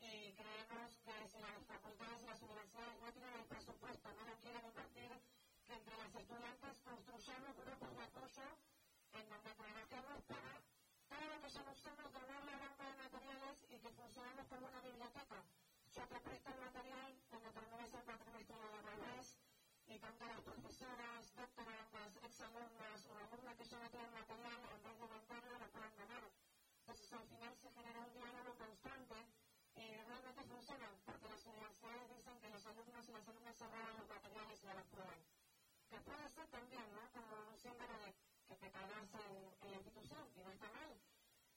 y 0.02 0.34
creemos 0.34 0.90
que 1.06 1.14
si 1.30 1.38
las 1.46 1.62
facultades 1.70 2.22
y 2.24 2.26
las 2.26 2.42
universidades 2.42 2.98
no 2.98 3.12
tienen 3.14 3.34
el 3.38 3.46
presupuesto, 3.46 4.08
no 4.10 4.24
lo 4.26 4.36
quieren 4.42 4.66
invertir, 4.66 5.12
que 5.68 5.74
entre 5.74 5.98
las 5.98 6.16
estudiantes 6.16 6.74
construyamos 6.82 7.54
grupos 7.54 7.92
de 7.94 8.04
apoyo 8.04 8.48
en 9.14 9.30
donde 9.30 9.52
trabajemos 9.54 10.18
para 10.26 10.54
todo 11.06 11.26
lo 11.30 11.38
que 11.38 11.50
ya 11.54 11.62
usamos, 11.70 12.10
donar 12.14 12.44
la 12.50 12.58
banca 12.58 12.84
de 12.90 12.98
materiales 12.98 13.58
y 13.70 13.78
que 13.78 13.90
funcionemos 13.94 14.48
como 14.50 14.66
una 14.66 14.82
biblioteca. 14.82 15.40
Yo 15.94 16.02
te 16.08 16.20
presto 16.20 16.50
el 16.50 16.60
material 16.60 17.23
cuando 17.34 17.50
termines 17.50 17.94
el 17.96 18.04
cuatrimestre 18.06 18.58
de 18.62 18.82
revés 18.94 19.38
y 19.88 19.98
tanto 19.98 20.24
las 20.28 20.42
profesoras, 20.42 21.34
doctorandas, 21.34 22.14
exalumnas 22.22 23.00
o 23.10 23.18
alumnas 23.18 23.58
que 23.58 23.74
no 23.74 23.90
tienen 23.90 24.14
material, 24.14 24.60
en 24.70 24.84
vez 24.86 24.98
de 25.02 25.08
venderlo, 25.10 25.58
lo 25.58 25.68
puedan 25.74 25.98
donar. 25.98 26.26
Entonces 26.78 27.14
al 27.14 27.26
final 27.26 27.54
se 27.58 27.72
genera 27.74 28.00
un 28.06 28.14
diálogo 28.14 28.54
constante 28.54 29.16
eh, 29.74 30.04
realmente 30.06 30.44
funcionan, 30.46 30.94
porque 31.06 31.28
las 31.28 31.46
universidades 31.48 32.10
dicen 32.14 32.38
que 32.38 32.50
los 32.54 32.66
alumnos 32.68 33.10
y 33.10 33.12
las 33.14 33.28
alumnas 33.28 33.58
se 33.58 33.66
roban 33.66 33.98
los 33.98 34.10
materiales 34.14 34.62
y 34.62 34.66
no 34.68 34.74
los 34.78 34.88
prueban. 34.94 35.22
Que 35.90 35.98
puede 36.06 36.30
ser 36.30 36.48
también, 36.54 36.86
¿no? 36.94 37.02
Como 37.18 37.34
un 37.50 37.58
símbolo 37.58 37.98
de 37.98 38.14
que 38.46 38.56
te 38.62 38.70
cagas 38.70 39.10
en, 39.10 39.58
en, 39.58 39.72
la 39.74 39.78
institución, 39.82 40.30
y 40.38 40.40
no 40.46 40.52
está 40.54 40.70
mal. 40.70 41.02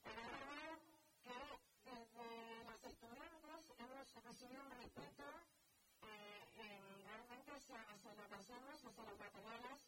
Pero 0.00 0.20
es 0.24 0.30
verdad 0.40 0.78
que 1.20 1.36
desde 1.84 2.64
las 2.64 2.80
estudiantes 2.80 3.72
hemos 3.76 4.24
recibido 4.24 4.62
un 4.64 4.70
respeto 4.70 5.45
realmente 7.56 7.56
hacia, 7.56 7.80
hacia 7.88 8.12
lo 8.12 8.28
que 8.28 8.34
hacemos, 8.36 8.84
hacia 8.84 9.04
los 9.04 9.18
materiales, 9.18 9.78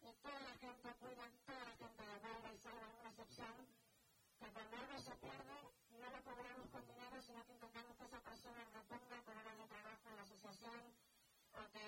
y 0.00 0.12
toda 0.22 0.38
la 0.38 0.54
gente 0.54 0.88
cuida, 1.02 1.24
toda 1.46 1.64
la 1.66 1.74
gente 1.74 2.02
devuelve 2.06 2.54
y 2.54 2.58
salva 2.58 2.84
alguna 2.86 3.10
excepción, 3.10 3.54
que 4.38 4.46
cuando 4.54 4.76
algo 4.78 4.98
se 4.98 5.14
pierde, 5.18 5.58
no 5.98 6.06
lo 6.14 6.20
cobramos 6.22 6.70
con 6.70 6.86
dinero, 6.86 7.20
sino 7.20 7.44
que 7.44 7.52
intentamos 7.52 7.96
que 7.98 8.04
esa 8.06 8.20
persona 8.22 8.62
reponga 8.70 9.18
con 9.26 9.34
horas 9.34 9.58
de 9.58 9.66
trabajo 9.66 10.04
en 10.08 10.16
la 10.16 10.22
asociación 10.22 10.80
o 11.58 11.62
que 11.74 11.86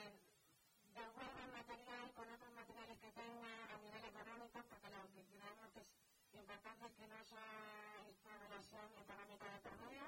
devuelva 0.99 1.41
el 1.47 1.53
material 1.55 2.13
con 2.13 2.27
otros 2.27 2.53
materiales 2.53 2.99
que 2.99 3.13
tenga 3.15 3.53
a 3.71 3.79
nivel 3.79 4.05
económico, 4.11 4.59
porque 4.67 4.91
lo 4.91 5.01
que 5.15 5.23
creemos 5.31 5.71
que 5.71 5.81
es 5.81 6.35
importante 6.35 6.87
es 6.87 6.95
que 6.99 7.07
no 7.07 7.15
haya 7.15 7.45
esta 8.11 8.31
relación 8.35 8.87
económica 8.99 9.47
de 9.47 9.59
por 9.63 9.75
medio, 9.79 10.07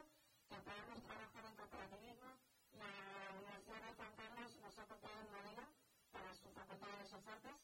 que 0.51 0.57
podamos 0.67 0.99
trabajar 1.07 1.45
en 1.47 1.55
cooperativismo. 1.55 2.31
La 2.73 2.89
Universidad 3.37 3.83
de 3.85 3.95
Juan 3.95 4.13
Carlos 4.17 4.62
un 4.93 5.33
modelo 5.33 5.65
para 6.13 6.35
su 6.35 6.53
facultad 6.53 6.89
de 6.89 6.97
Bellas 7.01 7.27
Artes 7.27 7.57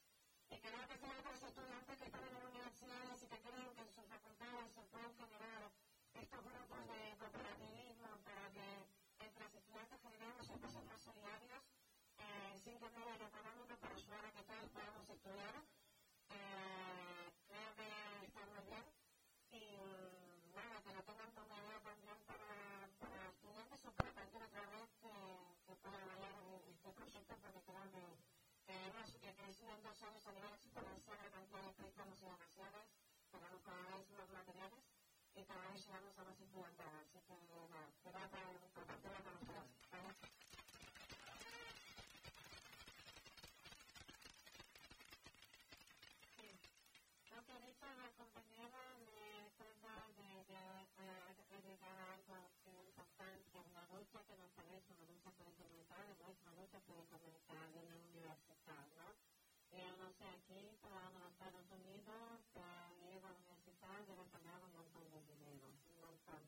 y 0.48 0.56
creo 0.64 0.80
que 0.88 0.96
los 1.28 1.42
estudiantes 1.44 1.98
que 1.98 2.06
están 2.08 2.24
en 2.24 2.46
universidades 2.48 3.22
y 3.22 3.26
que 3.28 3.38
creen 3.44 3.74
que 3.76 3.82
en 3.82 3.92
sus 3.92 4.06
facultades 4.08 4.72
se 4.72 4.82
pueden 4.88 5.12
generar 5.12 5.70
estos 6.14 6.40
grupos 6.40 6.82
de 6.88 7.00
cooperativismo 7.20 8.08
para 8.24 8.48
que 8.48 8.68
entre 9.20 9.44
estudiantes 9.44 10.00
generemos 10.00 10.48
espacios 10.48 10.84
más 10.88 11.00
solidarios 11.04 11.62
eh, 12.16 12.56
sin 12.64 12.78
que 12.80 12.88
medio 12.96 13.12
económico 13.28 13.76
para 13.76 13.94
ayudar 13.94 14.24
a 14.24 14.32
que 14.32 14.42
todos 14.48 14.68
podamos 14.72 15.10
estudiar. 15.10 15.54
Eh, 16.32 17.28
creo 17.44 17.70
que 17.76 17.88
está 18.24 18.40
muy 18.48 18.64
bien 18.72 18.84
y 19.52 19.62
nada, 20.56 20.80
que 20.80 20.92
lo 20.96 21.02
tengan 21.04 21.30
como 21.36 21.52
idea 21.60 21.80
también 21.84 22.18
para, 22.24 22.88
para 22.96 23.28
estudiantes 23.28 23.84
o 23.84 23.92
para 23.92 24.12
cualquier 24.16 24.42
otra 24.48 24.64
vez 24.72 24.88
que, 24.96 25.12
que 25.68 25.76
pueda 25.76 26.00
valer 26.08 26.48
este 26.68 26.92
proyecto 26.92 27.34
porque 27.42 27.62
creo 27.62 27.86
que, 27.92 28.77
que 28.88 28.96
hemos 28.96 29.12
crecido 29.12 29.68
en 29.76 29.82
dos 29.82 30.02
años 30.02 30.26
a 30.26 30.32
nivel 30.32 30.52
exponencial 30.54 31.18
la 31.20 31.28
cantidad 31.28 31.60
de 31.60 31.72
préstamos 31.76 32.16
y 32.16 32.24
donaciones, 32.24 32.88
tenemos 33.28 33.60
cada 33.60 33.84
vez 33.84 34.10
más 34.16 34.28
materiales 34.32 34.84
y 35.36 35.44
cada 35.44 35.68
vez 35.68 35.84
llegamos 35.84 36.16
a 36.16 36.24
más 36.24 36.40
estudiantadas. 36.40 37.04
Así 37.12 37.36
que 37.36 37.68
nada, 37.68 37.84
quería 38.00 38.28
compartirlo 38.72 39.20
con 39.20 39.34
ustedes. 39.44 39.76
¿vale? 39.92 40.08
Lo 47.28 47.44
que 47.44 47.54
dicho 47.68 47.86
me 47.92 48.08
trata 48.08 48.40
de, 48.40 49.52
es 51.76 52.88
importante, 52.88 53.58
una 53.68 53.84
lucha 53.92 54.24
que 54.24 54.32
nos 54.32 54.50
parece 54.56 54.96
una 54.96 55.04
lucha 55.12 55.30
fundamental, 55.36 56.08
lucha 56.56 56.80
fundamental 56.80 57.37
Yo 59.72 59.90
no 59.96 60.10
sé, 60.18 60.24
aquí 60.24 60.76
para 60.80 61.10
los 61.10 61.32
Estados 61.32 61.66
Unidos, 61.70 62.40
para 62.54 62.92
ir 63.08 63.18
a 63.18 63.20
la 63.20 63.36
universidad 63.36 64.00
debe 64.06 64.24
pagar 64.32 64.62
un 64.64 64.72
montón 64.72 65.04
de 65.10 65.20
dinero, 65.22 65.68
un 65.68 66.00
montón. 66.00 66.42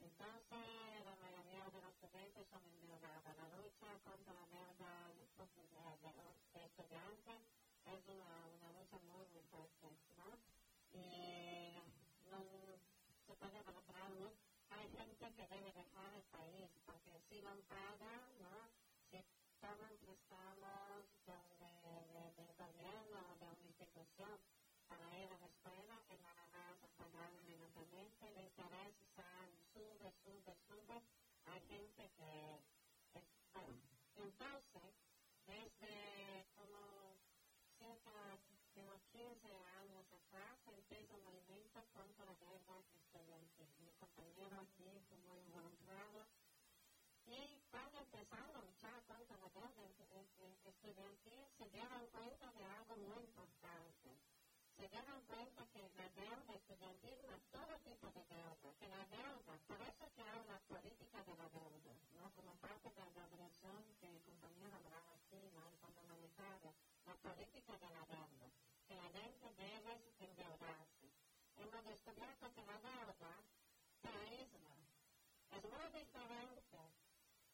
Entonces, 0.00 1.04
la 1.04 1.16
mayoría 1.16 1.64
de 1.70 1.80
los 1.80 1.94
estudiantes 1.94 2.46
son 2.50 2.62
endeudados. 2.64 3.36
La 3.36 3.48
lucha 3.56 3.88
contra 4.04 4.34
la 4.34 4.46
deuda 4.46 5.12
de, 5.14 5.24
de 6.54 6.66
estudiantes 6.66 7.40
es 7.86 8.00
una, 8.08 8.46
una 8.58 8.72
lucha 8.72 8.98
muy, 8.98 9.26
muy 9.28 9.42
fuerte. 9.50 9.88
Y 10.92 11.78
no 12.30 12.38
se 13.26 13.34
puede 13.34 13.62
demostrar, 13.64 14.10
¿no? 14.10 14.32
Hay 14.70 14.88
gente 14.90 15.32
que 15.34 15.46
debe 15.48 15.72
dejar 15.72 16.14
el 16.14 16.22
país, 16.30 16.70
porque 16.86 17.20
si 17.28 17.42
no 17.42 17.54
paga, 17.68 18.23
sube. 30.52 31.02
Hay 31.46 31.60
gente 31.68 32.10
que, 32.16 32.60
entonces, 34.16 34.94
desde 35.46 36.46
como 36.54 37.16
cerca 37.78 38.38
de 38.74 38.80
unos 38.82 39.02
15 39.12 39.48
años 39.80 40.06
atrás, 40.12 40.58
empieza 40.66 41.14
un 41.16 41.24
movimiento 41.24 41.84
contra 41.92 42.24
la 42.26 42.34
deuda 42.34 42.76
estudiantil. 42.94 43.68
Mi 43.78 43.92
compañero 43.92 44.60
aquí 44.60 44.90
fue 45.08 45.18
muy 45.18 45.38
involucrado 45.40 46.26
y 47.26 47.62
cuando 47.70 47.98
empezaron 48.00 48.56
a 48.56 48.62
luchar 48.62 49.02
contra 49.06 49.36
la 49.38 49.48
deuda 49.48 49.72
estudiantil, 50.64 51.46
se 51.58 51.68
dieron 51.70 52.06
cuenta 52.08 52.52
de 52.52 52.64
algo 52.64 52.96
muy 52.96 53.24
importante. 53.24 54.03
Se 54.76 54.88
dieron 54.88 55.20
cuenta 55.26 55.66
que 55.72 55.82
la 55.96 56.08
deuda 56.10 56.54
estudiantil 56.54 57.16
no 57.26 57.34
es 57.36 57.44
todo 57.50 57.78
tipo 57.84 58.06
de 58.10 58.24
deuda, 58.26 58.72
que 58.78 58.88
por 59.66 59.80
eso 59.80 60.04
que 60.14 60.22
hay 60.22 60.38
una 60.44 60.58
política 60.66 61.22
de 61.24 61.34
la 61.36 61.48
deuda, 61.48 61.94
¿no? 62.14 62.30
como 62.34 62.54
parte 62.56 62.90
de 62.90 63.04
la 63.14 63.26
dirección 63.28 63.78
que 64.00 64.06
el 64.08 64.20
compañero 64.22 64.76
hablaba 64.76 65.14
aquí, 65.14 65.40
¿no? 65.54 65.64
Monetario, 66.08 66.74
la 67.06 67.14
política 67.14 67.72
de 67.78 67.88
la 67.90 68.04
deuda, 68.06 68.48
que 68.86 68.94
la 68.94 69.08
deuda 69.10 69.48
debe 69.56 69.94
endeudarse. 70.20 71.06
Hemos 71.56 71.84
descubierto 71.84 72.52
que 72.54 72.62
la 72.66 72.78
deuda 72.78 73.32
aísla. 74.02 74.74
Es 75.50 75.62
muy 75.62 75.86
diferente 76.00 76.78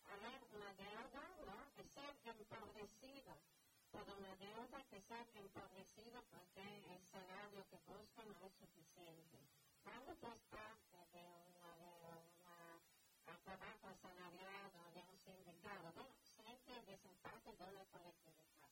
haber 0.09 0.41
una 0.57 0.73
deuda, 0.75 1.25
¿no? 1.47 1.57
Que 1.75 1.85
ser 1.95 2.17
empobrecido 2.25 3.50
una 3.93 4.37
deuda 4.37 4.85
que 4.89 5.01
ser 5.03 5.27
empobrecido 5.35 6.23
porque 6.31 6.63
el 6.63 7.03
salario 7.11 7.67
que 7.71 7.79
busca 7.91 8.23
no 8.23 8.47
es 8.47 8.53
suficiente. 8.55 9.39
Cuando 9.83 10.15
tú 10.15 10.27
es 10.29 10.43
parte 10.51 10.99
de 11.13 11.25
una, 11.27 11.75
de 11.75 11.87
una 11.99 13.41
trabajo 13.45 13.89
asalariado, 13.89 14.79
de 14.95 15.01
un 15.03 15.19
sindicato, 15.19 15.93
bueno, 15.95 16.15
siente 16.23 16.85
que 16.87 16.95
es 16.95 17.19
parte 17.23 17.51
de 17.51 17.65
una 17.65 17.85
colectividad. 17.91 18.71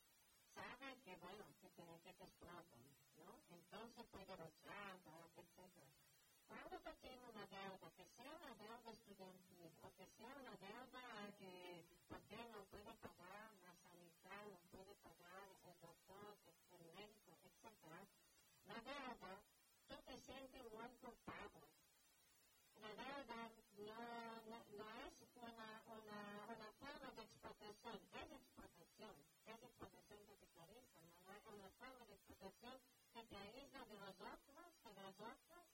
Sabe 0.54 0.96
que, 1.02 1.16
bueno, 1.16 1.44
que, 1.60 1.68
te, 1.70 1.82
que 2.04 2.12
te 2.14 2.24
explotan, 2.24 2.84
¿no? 3.18 3.34
Entonces 3.50 4.06
puede 4.12 4.36
luchar, 4.38 4.98
etc. 5.36 5.78
Cuando 6.46 6.78
tú 6.78 6.90
tienes 7.00 7.24
una 7.34 7.46
deuda, 7.46 7.90
que 7.96 8.06
sea 8.16 8.30
una 8.38 8.54
deuda 8.54 8.90
estudiantil 8.92 9.72
o 9.82 9.90
que 9.96 10.06
sea 10.16 10.34
una 10.36 10.56
deuda 10.62 11.32
que 11.38 11.84
porque 12.08 12.36
no 12.54 12.64
puede 12.70 12.94
pagar 13.02 13.47
pagados, 15.02 15.58
el 15.64 15.80
doctor, 15.80 16.36
el 16.72 16.84
médico, 16.94 17.38
etc., 17.44 17.66
la 18.66 18.74
deuda 18.82 19.42
que 19.88 19.96
te 19.96 20.20
siente 20.20 20.62
muy 20.74 20.88
culpable. 21.00 21.66
La 22.80 22.88
deuda 22.94 23.50
no, 23.78 24.00
no, 24.50 24.58
no 24.78 24.86
es 25.06 25.14
una, 25.36 25.82
una, 25.86 26.20
una, 26.46 26.70
forma 26.78 27.10
de 27.16 27.22
explotación, 27.22 27.96
es 28.14 28.32
explotación, 28.32 29.16
es 29.46 29.62
explotación 29.62 30.20
capitalista, 30.26 31.00
no 31.24 31.32
es 31.34 31.46
una 31.46 31.68
forma 31.78 32.04
de 32.06 32.14
explotación 32.14 32.78
capitalista 33.14 33.84
de 33.84 33.94
los 33.98 34.16
otros, 34.20 34.94
de 34.94 35.02
las 35.02 35.20
otras, 35.20 35.64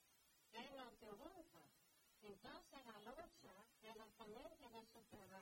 es 0.52 0.70
la 0.72 0.90
pregunta. 1.00 1.60
Entonces 2.22 2.80
la 2.86 2.98
lucha 3.00 3.54
de 3.82 3.94
la 3.94 4.06
familia 4.16 4.68
de 4.70 4.86
superar 4.92 5.33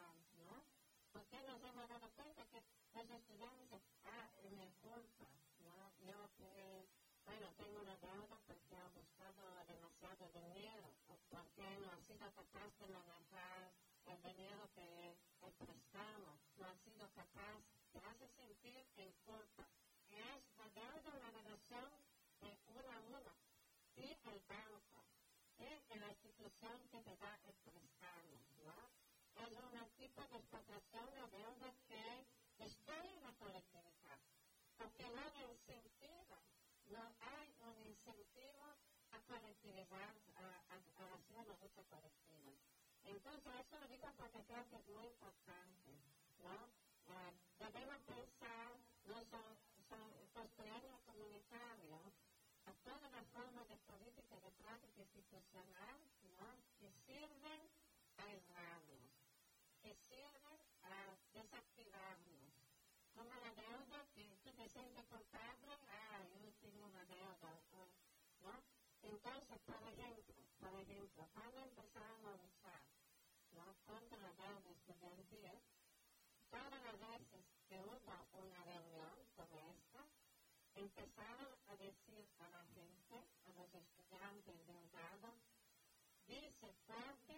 tengo 7.54 7.80
una 7.80 7.96
deuda 7.96 8.36
porque 8.46 8.76
he 8.76 8.88
buscado 8.94 9.64
demasiado 9.66 10.28
dinero, 10.32 10.88
o 11.08 11.16
porque 11.28 11.62
no 11.80 11.92
he 11.92 12.02
sido 12.06 12.32
capaz 12.32 12.70
de 12.78 12.88
manejar 12.88 13.72
el 14.06 14.22
dinero 14.22 14.70
que 14.74 15.16
he 15.42 15.50
prestado, 15.52 16.38
no 16.56 16.66
he 16.68 16.76
sido 16.84 17.10
capaz, 17.12 17.60
te 17.92 17.98
hace 17.98 18.28
sentir 18.36 18.86
en 18.96 19.12
culpa. 19.24 19.66
Es 20.10 20.42
la 20.56 20.68
deuda 20.70 21.10
una 21.12 21.30
relación 21.30 21.90
de 22.40 22.58
una 22.66 22.96
a 22.96 23.00
una 23.00 23.34
y 23.96 24.04
el 24.04 24.40
banco. 24.48 25.04
Y 25.58 25.98
la 25.98 26.08
institución 26.08 26.88
que 26.90 27.00
te 27.02 27.16
da 27.16 27.38
el 27.44 27.54
prestado, 27.54 28.32
¿no? 28.64 28.78
Es 29.42 29.52
un 29.58 29.90
tipo 29.96 30.22
de 30.26 30.36
explotación 30.36 31.06
de 31.14 31.38
deuda 31.38 31.74
que 31.88 32.26
en 32.58 33.22
la 33.22 33.32
colectividad, 33.38 34.18
porque 34.76 35.04
no 35.10 35.22
incentiva, 35.50 36.41
no 36.92 37.02
hay 37.20 37.48
un 37.60 37.76
incentivo 37.86 38.66
a 39.12 39.18
colectivizar, 39.26 40.14
a, 40.36 40.44
a, 40.44 40.76
a 40.76 41.04
una 41.34 41.56
lucha 41.56 41.82
colectiva. 41.88 42.52
Entonces, 43.04 43.52
eso 43.60 43.78
lo 43.80 43.88
digo 43.88 44.08
porque 44.16 44.44
creo 44.44 44.68
que 44.68 44.76
es 44.76 44.86
muy 44.88 45.06
importante, 45.06 45.90
¿no? 46.38 46.82
Debemos 47.58 48.00
pensar, 48.06 48.72
no 49.04 49.24
son, 49.24 49.58
son 49.88 50.22
construir 50.32 50.82
comunitario, 51.04 51.98
a 52.66 52.72
todas 52.84 53.10
las 53.10 53.26
formas 53.28 53.68
de 53.68 53.76
política 53.76 54.36
de 54.36 54.50
práctica 54.52 55.02
institucional 55.02 55.98
¿no? 56.38 56.46
que 56.78 56.90
sirven 57.06 57.60
a 58.18 58.22
aislarnos, 58.22 59.10
que 59.82 59.94
sirven 60.08 60.58
a 60.82 61.18
desactivarnos. 61.34 62.52
Como 63.14 63.34
la 63.34 63.50
deuda 63.54 64.06
que 64.14 64.24
tú 64.44 64.52
te 64.52 64.68
sientes 64.68 65.04
culpable, 65.06 65.78
¿no? 68.42 68.62
Entonces, 69.02 69.58
por 69.66 69.82
ejemplo, 69.88 70.34
por 70.60 70.74
ejemplo, 70.80 71.28
cuando 71.34 71.60
empezamos 71.60 72.24
a 72.24 72.36
luchar 72.42 72.82
¿no? 73.52 73.74
contra 73.86 74.18
la 74.18 74.32
deuda 74.34 74.70
estudiantil, 74.70 75.60
todas 76.50 76.82
las 76.84 77.00
veces 77.00 77.44
que 77.68 77.76
hubo 77.80 77.98
una 78.32 78.64
reunión 78.64 79.16
como 79.36 79.58
esta, 79.60 80.04
empezaron 80.74 81.52
a 81.68 81.76
decir 81.76 82.28
a 82.38 82.48
la 82.48 82.64
gente, 82.74 83.16
a 83.46 83.52
los 83.52 83.74
estudiantes 83.74 84.54
endeudados, 84.68 85.34
dice 86.26 86.72
fuerte, 86.86 87.36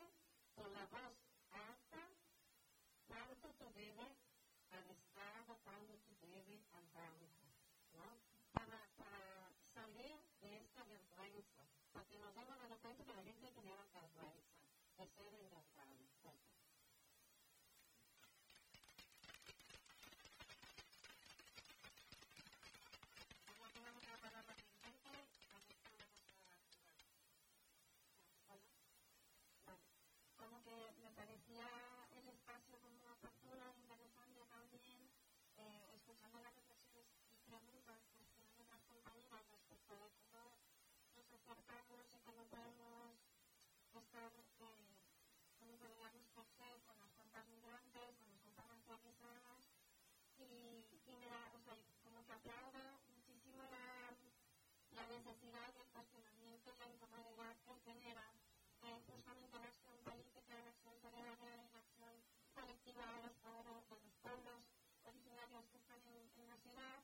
con 0.55 0.73
la 0.73 0.87
voz 0.87 1.17
alta, 1.51 2.03
cuánto 3.09 3.49
tú 3.59 3.73
debes 3.75 4.15
al 4.71 4.91
Estado, 4.91 5.59
cuánto 5.65 5.95
tú 6.07 6.27
debes 6.27 6.63
al 6.73 6.87
banco, 6.95 7.47
¿no? 7.95 8.07
Para, 8.53 8.81
para 8.97 9.51
salir 9.75 10.19
de 10.41 10.57
esta 10.59 10.85
vergüenza, 10.85 11.63
porque 11.93 12.19
cuenta 12.85 13.03
que 13.03 13.15
la 13.17 13.23
gente 13.23 13.51
tenía 13.57 13.77
vergüenza 13.77 14.21
de 14.99 15.07
ser 15.09 15.25
endeudado. 15.25 15.65
como 30.37 30.61
que 30.63 30.77
me 31.01 31.11
parecía 31.17 31.65
el 32.13 32.29
espacio 32.29 32.79
como 32.81 33.09
apertura 33.09 33.65
interesante 33.81 34.45
también, 34.45 35.09
eh, 35.57 35.89
escuchando 35.97 36.39
las 36.43 36.55
reflexiones 36.55 37.17
y 37.33 37.49
preguntas 37.49 37.99
que 38.13 38.21
hacían 38.21 38.61
otras 38.61 38.83
compañeras 38.85 39.41
respecto 39.51 39.95
de 39.97 40.11
cómo 40.29 40.53
nos 41.17 41.25
acercamos 41.25 41.84
cómo 45.85 45.97
podríamos 46.01 46.33
crecer 46.33 46.81
con 46.87 46.97
las 46.99 47.11
cuentas 47.13 47.45
migrantes, 47.49 48.17
con 48.17 48.29
las 48.33 48.41
cuentas 48.41 48.67
racializadas, 48.73 49.61
y, 50.39 50.81
y 51.05 51.17
me 51.21 51.29
da, 51.29 51.53
o 51.53 51.61
sea, 51.61 51.77
como 52.03 52.25
que 52.25 52.33
aplaudo 52.33 53.01
muchísimo 53.13 53.63
la, 53.69 54.17
la 54.97 55.05
necesidad 55.13 55.69
del 55.75 55.89
cuestionamiento 55.93 56.73
y 56.73 56.79
la 56.79 56.89
incomodidad 56.89 57.57
que 57.65 57.75
genera 57.85 58.33
eh, 58.81 59.01
justamente 59.07 59.59
la 59.59 59.69
acción 59.69 59.97
política, 60.05 60.55
la 60.57 60.71
acción 60.73 60.97
solidaria 61.05 61.53
y 61.53 61.69
la 61.69 61.81
acción 61.85 62.15
colectiva 62.55 63.05
de 63.05 63.23
los 63.29 63.35
pueblos, 63.45 63.89
de 63.91 63.97
los 64.01 64.15
pueblos 64.25 64.61
originarios 65.05 65.65
que 65.69 65.79
están 65.79 66.01
en, 66.09 66.33
en 66.41 66.49
la 66.49 66.57
ciudad, 66.65 66.99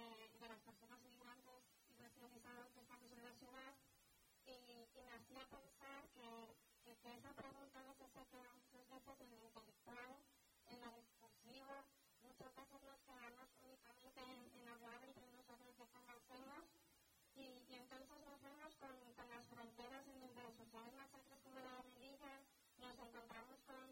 eh, 0.00 0.30
de 0.40 0.48
las 0.48 0.60
personas 0.64 1.00
migrantes 1.04 1.60
y 1.92 1.94
racializadas 2.00 2.72
que 2.72 2.80
estamos 2.80 3.12
en 3.12 3.22
la 3.24 3.34
ciudad. 3.36 3.74
Y, 4.46 4.52
y 4.52 5.00
me 5.04 5.12
hacía 5.12 5.44
pensar 5.48 6.08
que, 6.12 6.28
que, 6.84 6.96
que 7.00 7.16
esa 7.16 7.32
pregunta 7.32 7.80
a 7.80 7.93
veces 9.04 9.28
en 9.28 9.38
lo 9.38 9.46
intelectual, 9.46 10.12
en 10.66 10.80
lo 10.80 10.90
discursivo, 10.96 11.74
muchas 12.22 12.54
veces 12.56 12.80
nos 12.82 13.00
quedamos 13.04 13.48
únicamente 13.60 14.20
en, 14.24 14.40
en 14.56 14.68
hablar 14.68 15.04
entre 15.04 15.26
nosotros 15.28 15.76
de 15.76 15.84
hacemos 15.84 16.64
y, 17.34 17.44
y, 17.68 17.74
entonces 17.74 18.16
nos 18.24 18.40
vemos 18.40 18.72
con, 18.80 18.96
con, 19.12 19.28
las 19.28 19.44
fronteras 19.48 20.06
en 20.08 20.20
donde 20.20 20.42
sociedades 20.56 20.94
masacres 20.94 21.38
como 21.44 21.60
la 21.60 21.82
de 21.82 21.90
Liga, 22.00 22.32
nos 22.78 22.96
encontramos 22.98 23.58
con 23.68 23.84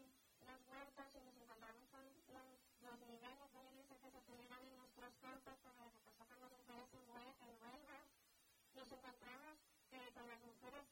los 0.49 0.59
muertos 0.65 1.05
y 1.13 1.19
nos 1.21 1.35
encontramos 1.37 1.85
con 1.91 2.03
los, 2.33 2.49
los 2.81 2.97
niveles 3.05 3.53
de 3.53 3.59
violencia 3.61 3.99
que 4.01 4.09
se 4.09 4.21
generan 4.25 4.65
en 4.65 4.77
nuestros 4.77 5.13
campos, 5.21 5.53
como 5.61 5.85
lo 5.85 5.91
que 5.93 6.11
pasó 6.17 6.25
con 6.25 6.39
las 6.41 6.57
mujeres 6.57 6.89
en, 6.93 7.05
en 7.05 7.53
Huelva. 7.61 7.99
Nos 8.73 8.89
encontramos 8.91 9.55
eh, 9.91 10.09
con 10.15 10.25
las 10.27 10.41
mujeres 10.41 10.82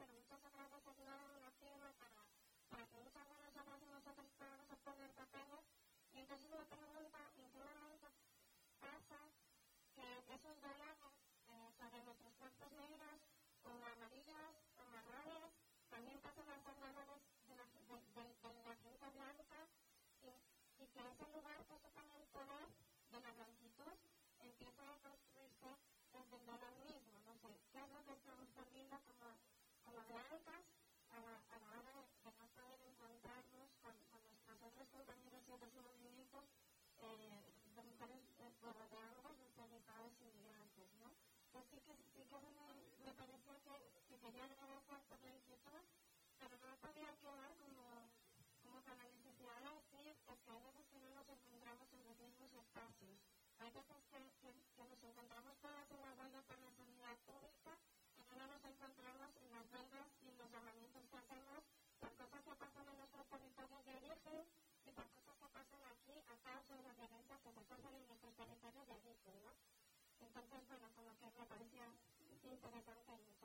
pero 0.00 0.12
muchas 0.16 0.40
otras 0.40 0.70
veces 0.72 0.96
no 1.04 1.12
una 1.36 1.52
firma 1.60 1.92
para, 2.00 2.24
para 2.72 2.86
que 2.88 2.96
muchas 3.04 3.26
de 3.28 3.36
nosotras 3.36 3.78
y 3.84 3.86
nosotros 3.92 4.26
podamos 4.40 4.68
obtener 4.72 5.10
papeles. 5.12 5.64
Y 6.12 6.18
entonces 6.20 6.48
me 6.50 6.56
en 6.56 7.50
qué 7.52 7.60
momento 7.60 8.08
pasa 8.80 9.20
que 9.94 10.06
esos 10.32 10.56
dólares 10.64 10.96
eh, 11.52 11.68
sobre 11.76 11.98
nuestros 12.04 12.32
cuerpos 12.40 12.72
negros 12.72 13.18
o 13.64 13.70
amarillos 13.76 14.52
o 14.80 14.82
marrones 14.88 15.52
también 15.90 16.18
pasan 16.24 16.48
a 16.48 16.56
ser 16.64 16.76
de 16.80 16.92
la, 16.96 17.04
de, 17.04 17.92
de, 18.16 18.24
de 18.24 18.62
la 18.64 18.76
gente 18.80 19.06
blanca 19.12 19.60
y, 20.24 20.28
y 20.82 20.86
que 20.88 21.00
ese 21.12 21.26
lugar 21.36 21.60
que 21.68 21.76
supone 21.76 22.16
el 22.16 22.28
poder 22.32 22.68
de 23.12 23.20
la 23.20 23.32
blanquitud 23.36 23.94
empieza 24.40 24.82
a 24.82 24.98
construirse 25.04 25.70
desde 26.12 26.36
el 26.36 26.46
dólar 26.46 26.74
mismo. 26.80 27.12
No 27.26 27.34
sé, 27.42 27.50
¿qué 27.72 27.78
es 27.84 27.90
lo 27.92 28.04
que 28.06 28.12
estamos 28.14 28.48
perdiendo 28.56 28.96
como, 29.04 29.28
como 29.84 30.00
blancas 30.08 30.64
a 31.10 31.18
la, 31.20 31.34
a 31.50 31.58
la 31.58 31.68
hora 31.78 31.92
de, 31.92 32.04
de 32.24 32.32
no 32.38 32.46
poder 32.54 32.80
encontrarnos 32.86 33.70
con, 33.82 33.94
con 34.10 34.22
nuestros 34.24 34.62
otros 34.62 34.88
compañeros 34.88 35.42
y 35.48 35.52
otros 35.52 35.72
movimientos 35.74 36.44
eh, 37.02 37.42
de 37.76 37.82
mujeres 37.82 38.20
eh, 38.38 38.52
bueno, 38.62 38.84
de 38.88 38.98
ambos 38.98 39.32
racializados 39.38 40.12
y 40.20 40.24
migrantes, 40.36 40.88
¿no? 41.00 41.08
Pues 41.52 41.64
sí 41.70 41.80
que, 41.80 41.94
me, 41.94 42.68
me 43.04 43.12
parecía 43.14 43.56
que, 43.64 43.74
que 44.08 44.16
quería 44.20 44.44
agradecer 44.44 45.00
por 45.08 45.20
la 45.22 45.30
inquietud, 45.34 45.82
pero 46.38 46.54
no 46.58 46.76
podía 46.80 47.10
quedar 47.20 47.50
como 47.58 47.80
como 48.62 48.82
con 48.84 48.98
la 48.98 49.04
necesidad 49.08 49.60
de 49.62 49.80
hay 50.50 50.60
veces 50.62 50.86
que 50.90 50.98
no 50.98 51.10
nos 51.14 51.28
encontramos 51.28 51.86
en 51.92 52.02
los 52.04 52.18
mismos 52.18 52.52
espacios. 52.54 53.18
Hay 53.58 53.70
veces 53.70 54.02
que, 54.10 54.20
nos 54.84 55.02
encontramos 55.02 55.54
todas 55.60 55.90
en 55.90 56.00
la 56.00 56.12
huelga 56.14 56.42
por 56.42 56.58
la 56.58 56.70
sanidad 56.74 57.16
pública, 57.26 57.72
pero 58.16 58.30
no 58.34 58.46
nos 58.46 58.64
encontramos 58.64 59.30
basados 66.44 66.70
en 66.70 66.84
los 66.84 66.96
violentos 66.96 67.38
que 67.42 67.52
se 67.52 67.60
pasan 67.64 67.94
en 67.94 68.06
de 68.86 68.94
origen, 68.94 69.44
¿no? 69.44 69.52
Entonces, 70.20 70.68
bueno, 70.68 70.88
como 70.96 71.16
que 71.18 71.26
me 71.26 71.46
pareció 71.46 71.84
interesante 72.42 73.39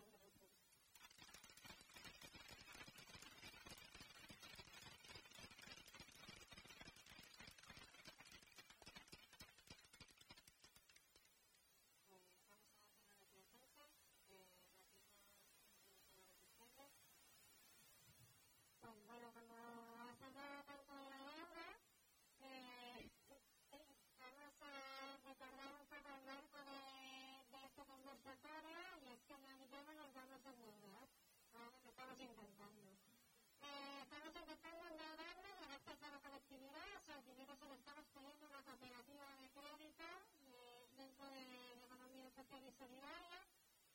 generosas, 36.55 37.19
generosas 37.27 37.69
estamos 37.75 38.07
teniendo 38.15 38.45
una 38.47 38.61
cooperativa 38.63 39.27
de 39.43 39.47
crédito 39.51 40.07
eh, 40.47 40.87
dentro 40.95 41.27
de 41.27 41.43
la 41.51 41.83
economía 41.83 42.29
social 42.31 42.63
y 42.63 42.71
solidaria. 42.79 43.39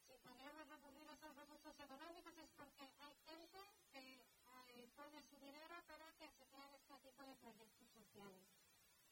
Si 0.05 0.13
podemos 0.21 0.69
recurrir 0.69 1.09
a 1.09 1.15
esos 1.17 1.33
recursos 1.41 1.75
económicos 1.81 2.37
es 2.37 2.51
porque 2.61 2.85
hay 3.01 3.15
gente 3.25 3.61
que 3.93 4.05
eh, 4.77 4.89
pone 4.93 5.25
su 5.25 5.37
dinero 5.41 5.77
para 5.89 6.05
que 6.21 6.29
se 6.37 6.45
crean 6.53 6.73
este 6.77 6.97
tipo 7.01 7.23
de 7.25 7.35
proyectos 7.41 7.89
sociales. 7.97 8.45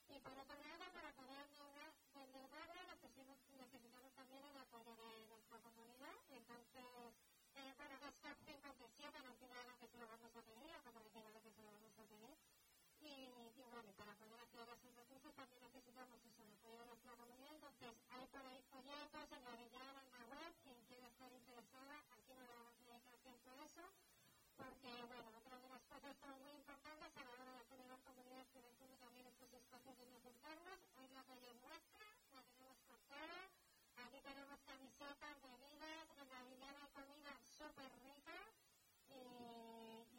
Y 0.09 0.20
por 0.20 0.33
otro 0.37 0.57
lado, 0.61 0.85
para 0.93 1.11
poder 1.16 1.45
lograr, 1.57 1.93
lograrlo, 2.29 2.81
necesitamos, 2.85 3.39
necesitamos 3.49 4.12
también 4.12 4.45
el 4.45 4.57
apoyo 4.61 4.93
de 4.93 5.25
nuestra 5.25 5.59
comunidad 5.65 5.98
Y, 13.01 13.07
y 13.09 13.65
bueno, 13.70 13.93
para 13.97 14.15
poder 14.15 14.41
hacer 14.41 14.66
los 14.69 14.83
ejercicios 14.85 15.35
también 15.35 15.62
necesitamos 15.62 16.19
eso, 16.25 16.43
el 16.43 16.53
apoyo 16.53 16.79
de 16.79 16.87
nuestra 16.87 17.12
comunidad. 17.16 17.55
Entonces, 17.55 17.95
ahí 18.11 18.27
podéis 18.29 18.65
folletos 18.70 19.27
en 19.33 19.45
la 19.45 19.55
villana, 19.57 20.01
en 20.03 20.11
la 20.11 20.25
web, 20.35 20.53
quien 20.62 20.79
quiera 20.89 21.07
estar 21.09 21.33
interesada, 21.33 21.97
aquí 22.11 22.33
no 22.35 22.43
le 22.43 22.55
vamos 22.55 22.75
a 22.75 22.85
dedicar 22.85 23.16
tiempo 23.23 23.51
a 23.51 23.57
eso, 23.65 23.85
porque 24.57 24.91
bueno, 25.07 25.29
otra 25.39 25.57
de 25.59 25.69
las 25.69 25.83
cosas 25.87 26.16
son 26.19 26.35
muy 26.43 26.55
importantes 26.59 27.11
a 27.16 27.25
la 27.25 27.33
hora 27.39 27.53
de 27.55 27.65
generar 27.70 28.01
comunidades 28.03 28.49
que 28.51 28.61
reciben 28.62 28.99
también 28.99 29.27
estos 29.27 29.53
espacios 29.53 29.97
de 29.99 30.07
juntarnos. 30.19 30.79
Hoy 30.99 31.09
la 31.15 31.25
calle 31.25 31.55
muestra, 31.62 32.07
la 32.35 32.43
tenemos 32.43 32.79
cortada, 32.83 33.41
aquí 34.03 34.19
tenemos 34.23 34.59
camisetas, 34.66 35.35
bebidas, 35.43 36.07
en 36.19 36.29
la 36.35 36.43
villana 36.43 36.79
hay 36.83 36.91
comida 36.91 37.33
súper 37.47 37.91
rica 38.03 38.39
y, 39.09 39.23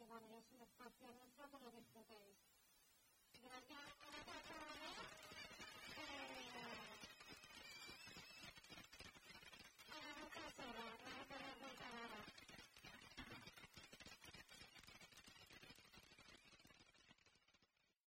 y 0.00 0.04
bueno, 0.08 0.26
es 0.38 0.46
un 0.52 0.60
espacio 0.62 1.06
nuestro 1.12 1.44
que 1.50 1.58
lo 1.60 1.70
disfrutéis. 1.72 2.39
something 3.42 3.52
like 3.56 3.68
that. 3.68 3.99